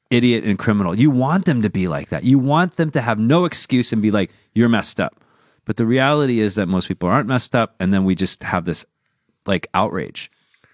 [0.09, 0.97] idiot and criminal.
[0.97, 2.23] You want them to be like that.
[2.23, 5.19] You want them to have no excuse and be like, you're messed up.
[5.65, 8.65] But the reality is that most people aren't messed up, and then we just have
[8.65, 8.85] this
[9.45, 10.29] like outrage.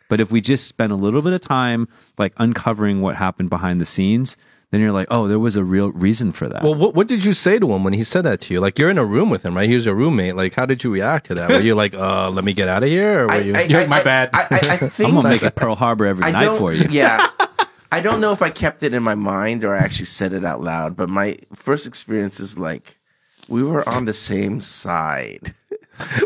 [0.10, 1.88] But if we just spend a little bit of time
[2.18, 4.36] like uncovering what happened behind the scenes,
[4.72, 6.62] then you're like, oh, there was a real reason for that.
[6.64, 8.60] well, what, what did you say to him when he said that to you?
[8.60, 9.68] Like you're in a room with him, right?
[9.68, 10.36] He was your roommate.
[10.36, 11.50] Like how did you react to that?
[11.50, 13.24] Were you like, uh, let me get out of here?
[13.24, 13.56] Or were you?
[13.68, 14.30] You're- my bad.
[14.34, 16.88] I, I, I think I'm gonna make it Pearl Harbor every I night for you.
[16.92, 17.26] Yeah.
[17.92, 20.46] I don't know if I kept it in my mind or I actually said it
[20.46, 23.00] out loud, but my first experience is like
[23.48, 25.56] we were on the same side.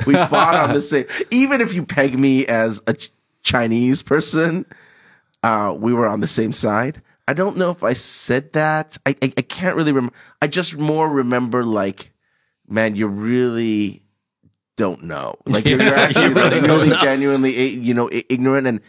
[0.06, 1.06] we fought on the same.
[1.32, 3.12] Even if you peg me as a Ch-
[3.44, 4.66] Chinese person,
[5.42, 7.02] uh, we were on the same side.
[7.28, 8.98] I don't know if I said that.
[9.06, 10.16] I I, I can't really remember.
[10.42, 12.12] I just more remember like,
[12.68, 14.04] man, you really
[14.76, 15.36] don't know.
[15.46, 16.98] Like you're, you're actually you really really, know.
[16.98, 18.82] genuinely, you know, ignorant and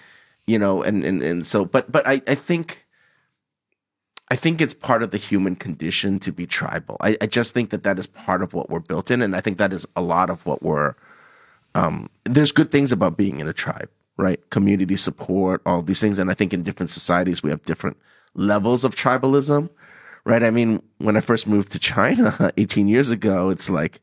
[0.46, 1.64] you know, and and and so.
[1.64, 2.82] But but I I think.
[4.30, 6.96] I think it's part of the human condition to be tribal.
[7.00, 9.42] I, I just think that that is part of what we're built in, and I
[9.42, 10.94] think that is a lot of what we're.
[11.74, 14.40] Um, there's good things about being in a tribe, right?
[14.48, 17.98] Community support, all these things, and I think in different societies we have different
[18.34, 19.68] levels of tribalism,
[20.24, 20.42] right?
[20.42, 24.00] I mean, when I first moved to China 18 years ago, it's like,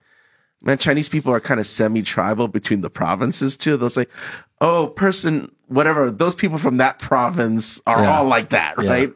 [0.63, 3.77] man, Chinese people are kind of semi-tribal between the provinces too.
[3.77, 4.05] They'll say,
[4.61, 8.11] "Oh, person, whatever, those people from that province are Yeah.
[8.17, 8.89] all like that, Yeah.
[8.89, 9.13] right?"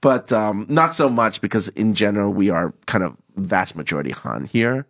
[0.00, 4.44] But um, not so much because in general we are kind of vast majority Han
[4.46, 4.86] here.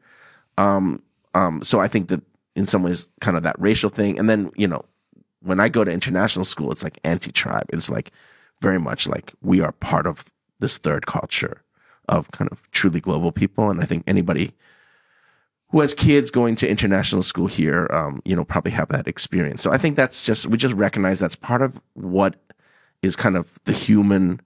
[0.59, 1.03] Um,
[1.35, 2.23] um, so I think that
[2.55, 4.85] in some ways, kind of that racial thing, and then you know,
[5.43, 7.67] when I go to international school, it's like anti-tribe.
[7.73, 8.11] It's like
[8.61, 11.63] very much like we are part of this third culture
[12.09, 14.53] of kind of truly global people, and I think anybody
[15.71, 19.63] who has kids going to international school here, um, you know, probably have that experience.
[19.63, 22.37] So I think that's just we just recognize that's part of what
[23.03, 24.41] is kind of the human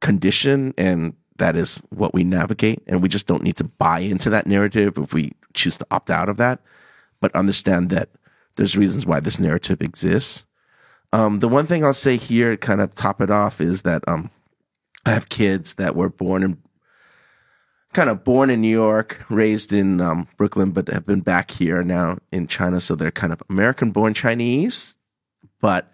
[0.00, 2.82] condition, and that is what we navigate.
[2.86, 6.10] And we just don't need to buy into that narrative if we choose to opt
[6.10, 6.60] out of that,
[7.20, 8.08] but understand that
[8.56, 10.46] there's reasons why this narrative exists.
[11.14, 14.30] Um, the one thing I'll say here, kind of top it off, is that um,
[15.06, 16.62] I have kids that were born in
[17.92, 21.84] kind of born in New York, raised in um, Brooklyn, but have been back here
[21.84, 22.80] now in China.
[22.80, 24.96] So they're kind of American born Chinese,
[25.60, 25.92] but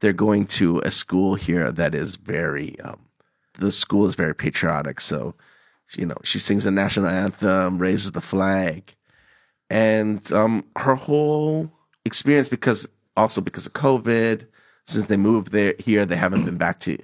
[0.00, 2.98] they're going to a school here that is very, um,
[3.60, 5.00] the school is very patriotic.
[5.00, 5.36] So,
[5.96, 8.96] you know, she sings the national anthem, raises the flag.
[9.70, 11.70] And um, her whole
[12.04, 14.46] experience, because also because of COVID,
[14.86, 16.96] since they moved there here, they haven't been back to.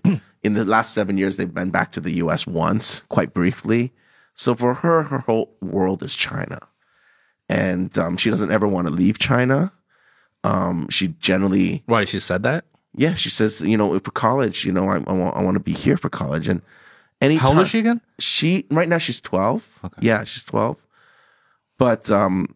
[0.42, 2.46] In the last seven years, they've been back to the U.S.
[2.46, 3.92] once, quite briefly.
[4.34, 6.60] So for her, her whole world is China,
[7.48, 9.72] and um, she doesn't ever want to leave China.
[10.42, 12.64] Um, she generally Why she said that?
[12.96, 15.60] yeah, she says, you know, for college, you know, I, I want I want to
[15.60, 16.48] be here for college.
[16.48, 16.62] And
[17.20, 18.00] anytime How old is she again?
[18.18, 19.80] She right now she's twelve.
[20.00, 20.84] Yeah, she's twelve.
[21.78, 22.54] But um,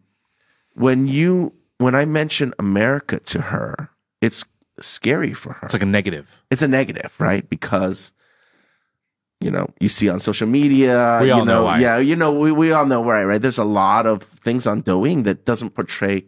[0.75, 3.89] when you when I mention America to her,
[4.21, 4.45] it's
[4.79, 5.65] scary for her.
[5.65, 6.41] It's like a negative.
[6.51, 7.49] It's a negative, right?
[7.49, 8.13] Because
[9.41, 11.79] you know you see on social media, We you know know, why.
[11.79, 13.41] yeah, you know, we we all know right, right.
[13.41, 16.25] There's a lot of things on Douyin that doesn't portray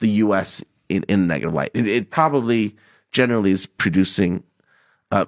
[0.00, 0.64] the U.S.
[0.88, 1.70] in in a negative light.
[1.74, 2.74] It, it probably
[3.12, 4.42] generally is producing,
[5.12, 5.26] uh,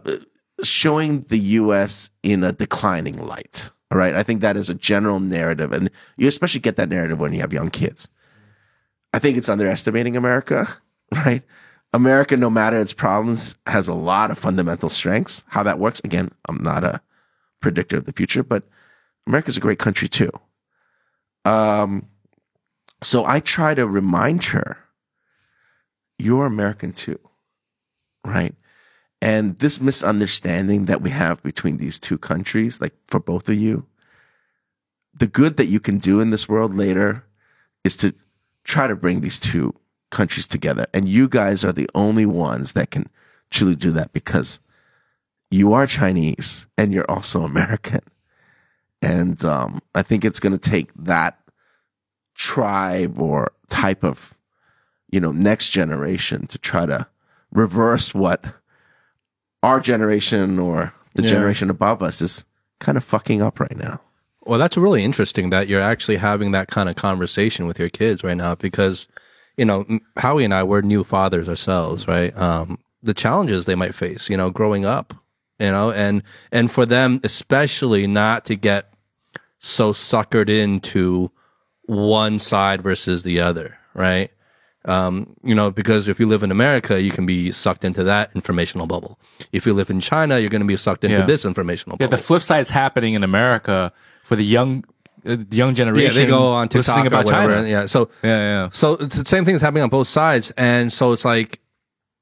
[0.65, 2.11] showing the U.S.
[2.23, 3.71] in a declining light.
[3.93, 7.21] All right, I think that is a general narrative, and you especially get that narrative
[7.21, 8.09] when you have young kids.
[9.17, 10.69] I think it's underestimating America,
[11.25, 11.43] right?
[11.95, 15.43] America, no matter its problems, has a lot of fundamental strengths.
[15.49, 17.01] How that works, again, I'm not a
[17.63, 18.65] predictor of the future, but
[19.27, 20.31] America's a great country too.
[21.47, 22.09] Um,
[23.03, 24.77] so I try to remind her,
[26.19, 27.19] you're American too,
[28.23, 28.55] right?
[29.23, 33.87] And this misunderstanding that we have between these two countries, like for both of you,
[35.15, 37.25] the good that you can do in this world later
[37.83, 38.15] is to
[38.67, 39.73] try to bring these two
[40.11, 40.87] countries together.
[40.93, 43.09] And you guys are the only ones that can
[43.51, 44.61] truly do that because
[45.51, 48.01] you are Chinese and you're also American.
[49.01, 51.39] And um, I think it's going to take that
[52.35, 54.37] tribe or type of,
[55.11, 57.07] you know, next generation to try to
[57.53, 58.45] reverse what
[59.63, 61.29] our generation or the Yeah.
[61.29, 62.45] generation above us is
[62.81, 64.01] kind of fucking up right now.
[64.47, 68.23] Well, that's really interesting that you're actually having that kind of conversation with your kids
[68.23, 69.09] right now because,
[69.57, 69.85] you know,
[70.17, 72.37] Howie and I were new fathers ourselves, right?
[72.39, 75.15] Um, the challenges they might face, you know, growing up,
[75.59, 78.93] you know, and and for them especially not to get
[79.59, 81.31] so suckered into
[81.87, 84.31] one side versus the other, right?
[84.85, 88.31] Um, you know, because if you live in America, you can be sucked into that
[88.37, 89.19] informational bubble.
[89.51, 91.27] If you live in China, you're going to be sucked into Yeah.
[91.27, 92.17] this informational Yeah, bubble.
[92.19, 93.93] the flip side's happening in America
[94.27, 94.85] for the young,
[95.25, 96.15] uh, the young yeah, generation.
[96.17, 97.55] they go on TikTok listening or about whatever.
[97.55, 97.69] China.
[97.69, 98.69] Yeah, so Yeah, yeah.
[98.73, 101.61] so it's the same thing is happening on both sides, and so it's like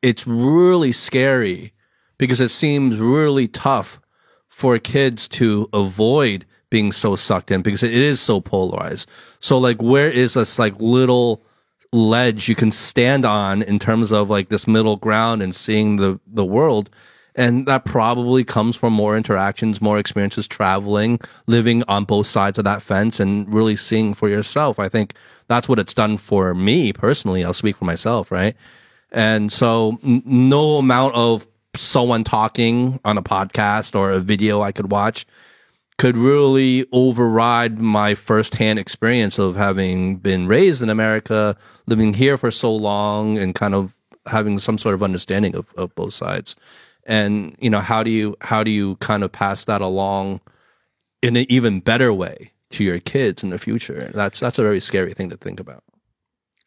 [0.03, 1.73] it's really scary
[2.19, 4.01] because it seems really tough
[4.49, 9.09] for kids to avoid being so sucked in because it is so polarized.
[9.41, 11.43] So like, where is this like little
[11.91, 16.21] ledge you can stand on in terms of like this middle ground and seeing the
[16.27, 16.91] the world?
[17.37, 22.65] And that probably comes from more interactions, more experiences traveling, living on both sides of
[22.65, 24.79] that fence and really seeing for yourself.
[24.79, 25.15] I think
[25.49, 27.45] that's what it's done for me personally.
[27.45, 28.55] I'll speak for myself, right?
[29.11, 34.71] And so n- no amount of someone talking on a podcast or a video I
[34.71, 35.27] could watch
[35.97, 41.57] could really override my firsthand experience of having been raised in America,
[41.87, 43.95] living here for so long, and kind of
[44.27, 46.57] having some sort of understanding of, of both sides.
[47.07, 50.41] And you know how do you how do you kind of pass that along
[51.23, 54.11] in an even better way to your kids in the future?
[54.15, 55.85] That's that's a very scary thing to think about.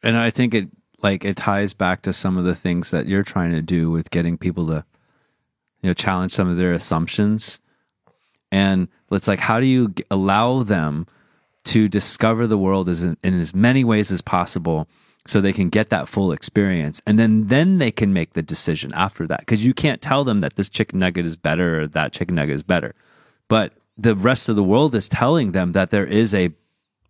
[0.03, 0.69] And I think it
[0.99, 4.11] like it ties back to some of the things that you're trying to do with
[4.11, 4.85] getting people to
[5.81, 7.59] you know challenge some of their assumptions.
[8.51, 11.07] And it's like how do you allow them
[11.65, 14.88] to discover the world as in, in as many ways as possible
[15.30, 17.02] so they can get that full experience.
[17.06, 20.40] And then then they can make the decision after that because you can't tell them
[20.41, 22.95] that this chicken nugget is better or that chicken nugget is better.
[23.48, 26.52] But the rest of the world is telling them that there is a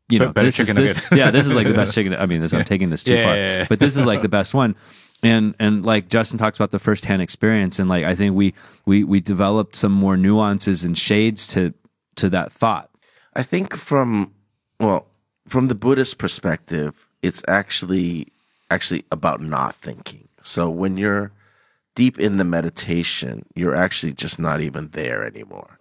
[0.09, 1.17] you know better this is chicken this, nugget.
[1.17, 3.23] yeah this is like the best chicken i mean this i'm taking this too Yeah,
[3.25, 3.35] far.
[3.35, 3.65] yeah, yeah.
[3.67, 4.75] but this is like the best one.
[5.21, 8.53] And and like justin talks about the firsthand experience and like i think we
[8.85, 11.73] we we developed some more nuances and shades to
[12.15, 12.89] to that thought.
[13.35, 14.33] I think from
[14.79, 15.07] well,
[15.47, 18.27] from the Buddhist perspective, it's actually
[18.69, 20.27] actually about not thinking.
[20.41, 21.31] So when you're
[21.95, 25.79] deep in the meditation, you're actually just not even there anymore.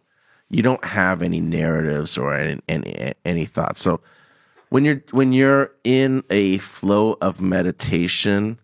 [0.48, 3.80] You don't have any narratives or any any, any thoughts.
[3.80, 4.00] So
[4.68, 8.58] when you're when you're in a flow of meditation,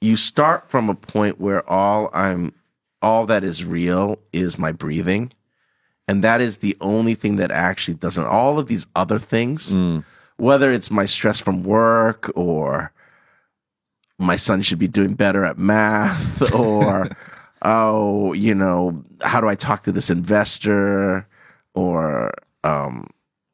[0.00, 2.52] you start from a point where all I'm
[3.02, 5.32] all that is real is my breathing
[6.06, 10.04] and that is the only thing that actually doesn't all of these other things mm.
[10.40, 12.92] Whether it's my stress from work or
[14.18, 17.08] my son should be doing better at math or
[17.62, 21.26] oh you know how do i talk to this investor?
[21.74, 22.32] Or
[22.64, 23.08] um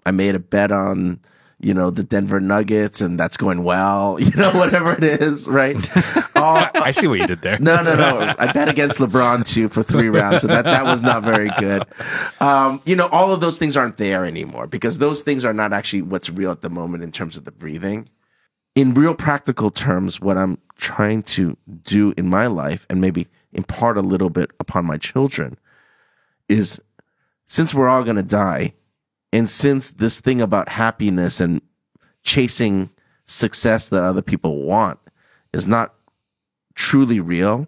[0.06, 1.20] i made a bet on
[1.60, 5.76] you know the denver nuggets and that's going well you know whatever it is right
[6.36, 7.58] all, I see what you did there.
[7.58, 8.34] no, no, no.
[8.38, 11.84] I bet against LeBron too for three rounds, so that that was not very good.
[12.40, 15.72] Um, you know, all of those things aren't there anymore because those things are not
[15.72, 18.08] actually what's real at the moment in terms of the breathing.
[18.74, 23.96] In real practical terms, what I'm trying to do in my life and maybe impart
[23.96, 25.56] a little bit upon my children
[26.48, 26.80] is
[27.46, 28.74] since we're all going to die,
[29.32, 31.60] and since this thing about happiness and
[32.22, 32.90] chasing
[33.24, 34.98] success that other people want
[35.52, 35.94] is not
[36.74, 37.66] truly real,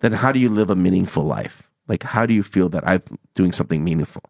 [0.00, 1.68] then how do you live a meaningful life?
[1.86, 3.02] Like, how do you feel that I'm
[3.34, 4.22] doing something meaningful?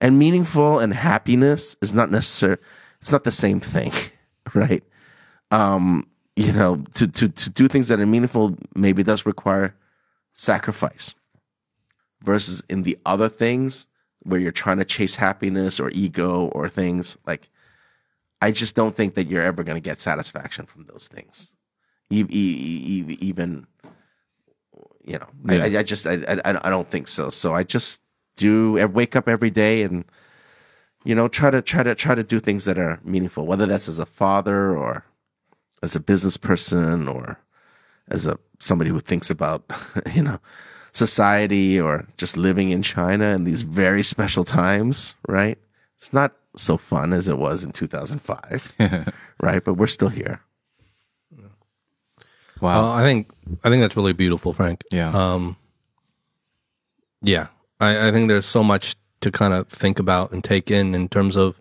[0.00, 2.58] And meaningful and happiness is not necessary.
[3.00, 3.92] It's not the same thing,
[4.54, 4.82] right?
[5.50, 9.76] Um, you know, to, to, to do things that are meaningful maybe does require
[10.32, 11.14] sacrifice
[12.22, 13.86] versus in the other things
[14.24, 17.48] where you're trying to chase happiness or ego or things like,
[18.40, 21.54] I just don't think that you're ever going to get satisfaction from those things.
[22.10, 23.66] Even
[25.04, 26.14] you know I, I, I just I,
[26.44, 27.30] I I don't think so.
[27.30, 28.02] So i just
[28.36, 30.04] do I wake up every day and
[31.04, 33.88] you know try to try to try to do things that are meaningful whether that's
[33.88, 35.04] as a father or
[35.82, 37.38] as a business person or
[38.08, 39.70] as a somebody who thinks about
[40.14, 40.40] you know
[40.94, 45.58] society or just living in china in these very special times right
[45.96, 48.72] it's not so fun as it was in 2005
[49.42, 50.40] right but we're still here
[52.60, 52.82] Wow.
[52.82, 53.28] Well, I think
[53.62, 54.82] I think that's really beautiful, Frank.
[54.90, 55.10] yeah.
[55.10, 55.56] Um,
[57.20, 57.48] yeah,
[57.80, 61.08] I, I think there's so much to kind of think about and take in in
[61.08, 61.60] terms of,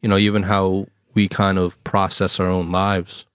[0.00, 3.26] you know, even how we kind of process our own lives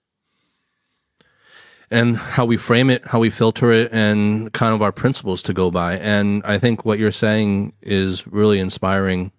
[1.92, 5.52] and how we frame it, how we filter it, and kind of our principles to
[5.52, 5.98] go by.
[5.98, 9.30] And I think what you're saying is really inspiring.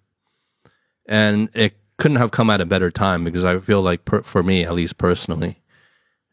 [1.06, 4.42] And it couldn't have come at a better time because I feel like, per, for
[4.42, 5.62] me, at least personally,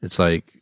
[0.02, 0.62] it's like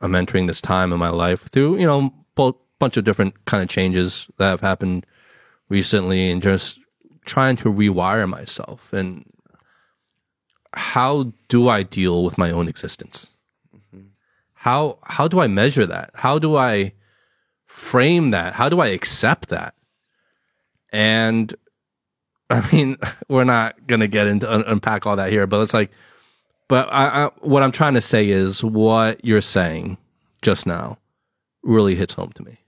[0.00, 3.62] I'm entering this time in my life through, you know, a bunch of different kind
[3.62, 5.06] of changes that have happened
[5.68, 6.80] recently and just
[7.24, 9.24] trying to rewire myself and
[10.74, 13.30] how do I deal with my own existence?
[14.58, 16.10] How how do I measure that?
[16.14, 16.92] How do I
[17.66, 18.54] frame that?
[18.54, 19.74] How do I accept that?
[20.90, 21.54] And
[22.50, 22.96] I mean,
[23.28, 25.90] we're not going to get into un- unpack all that here, but it's like
[26.68, 29.96] but I, I, what I'm trying to say is what you're saying
[30.42, 30.98] just now
[31.62, 32.58] really hits home to me.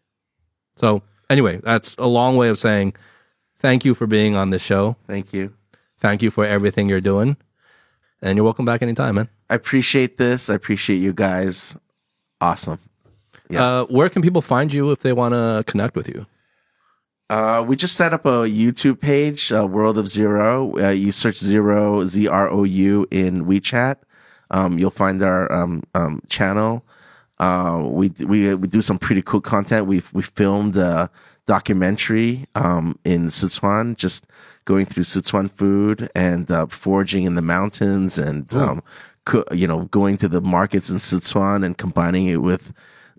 [0.76, 2.94] So anyway, that's a long way of saying
[3.58, 4.96] thank you for being on this show.
[5.06, 5.52] thank you
[6.00, 7.36] Thank you for everything you're doing.
[8.22, 9.28] And you're welcome back anytime, man.
[9.51, 10.48] I appreciate this.
[10.48, 11.77] I appreciate you guys.
[12.40, 12.78] Awesome.
[13.51, 13.64] Yeah.
[13.64, 16.24] Uh, where can people find you if they want to connect with you?
[17.28, 20.82] Uh, we just set up a YouTube page, uh, World of Zrou.
[20.82, 23.97] Uh, you search Zrou, Z R O U, in WeChat.
[24.51, 26.85] Um, you'll find our um, um, channel.
[27.39, 29.86] Uh, we we we do some pretty cool content.
[29.86, 31.10] We've we filmed a
[31.47, 34.27] documentary um, in Sichuan, just
[34.64, 38.82] going through Sichuan food and uh, foraging in the mountains, and um,
[39.52, 42.72] you know going to the markets in Sichuan and combining it with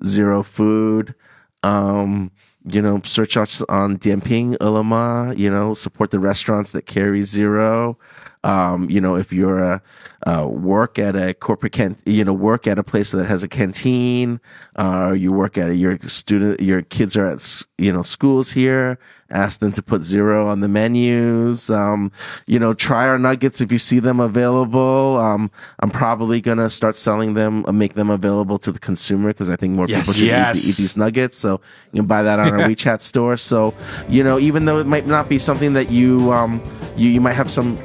[0.03, 1.15] Zrou food.
[1.63, 2.31] Um,
[2.65, 7.95] you know, search us on Dianping, Ele.me, you know, support the restaurants that carry Zrou.
[8.43, 9.81] Um, you know, if you're a,
[10.25, 13.47] uh, work at a corporate can, you know, work at a place that has a
[13.47, 14.39] canteen,
[14.77, 18.51] uh, or you work at a, your student, your kids are at, you know, schools
[18.51, 18.99] here,
[19.31, 21.69] ask them to put Zrou on the menus.
[21.69, 22.11] Um,
[22.47, 25.17] you know, try our nuggets if you see them available.
[25.19, 25.49] Um,
[25.79, 29.49] I'm probably going to start selling them, uh, make them available to the consumer because
[29.49, 30.01] I think more Yes.
[30.01, 30.69] people should eat- Yes.
[30.69, 31.37] eat, these nuggets.
[31.37, 33.37] So you can buy that on our WeChat store.
[33.37, 33.73] So,
[34.09, 36.61] you know, even though it might not be something that you, um,
[36.95, 37.77] you, you might have some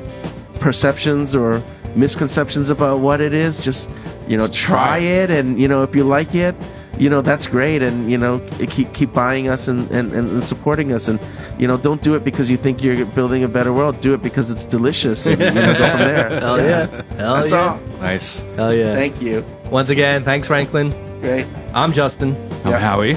[0.61, 1.63] perceptions or
[1.95, 3.91] misconceptions about what it is, just,
[4.29, 5.31] you know, try it.
[5.31, 6.55] And, you know, if you like it,
[6.99, 7.83] you know, that's great.
[7.83, 11.09] And, you know, keep, keep buying us and, and, and supporting us.
[11.09, 11.21] And,
[11.59, 14.01] you know, don't do it because you think you're building a better world.
[14.01, 16.41] Do it because it's delicious and, you know, go from there.
[16.41, 16.87] Hell yeah.
[17.17, 17.59] Hell That's yeah.
[17.59, 17.81] all.
[18.01, 18.43] Nice.
[18.57, 18.95] Hell yeah.
[18.95, 19.45] Thank you.
[19.71, 20.91] Once again, thanks, Franklin.
[21.21, 21.47] Great.
[21.75, 22.37] I'm Justin.
[22.65, 22.79] I'm Yeah.
[22.79, 23.17] Howie.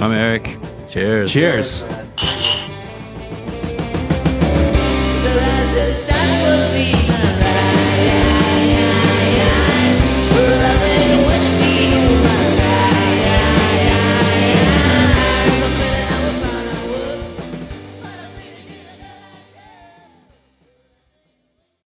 [0.00, 0.58] I'm Eric.
[0.88, 1.32] Cheers.
[1.32, 1.84] Cheers.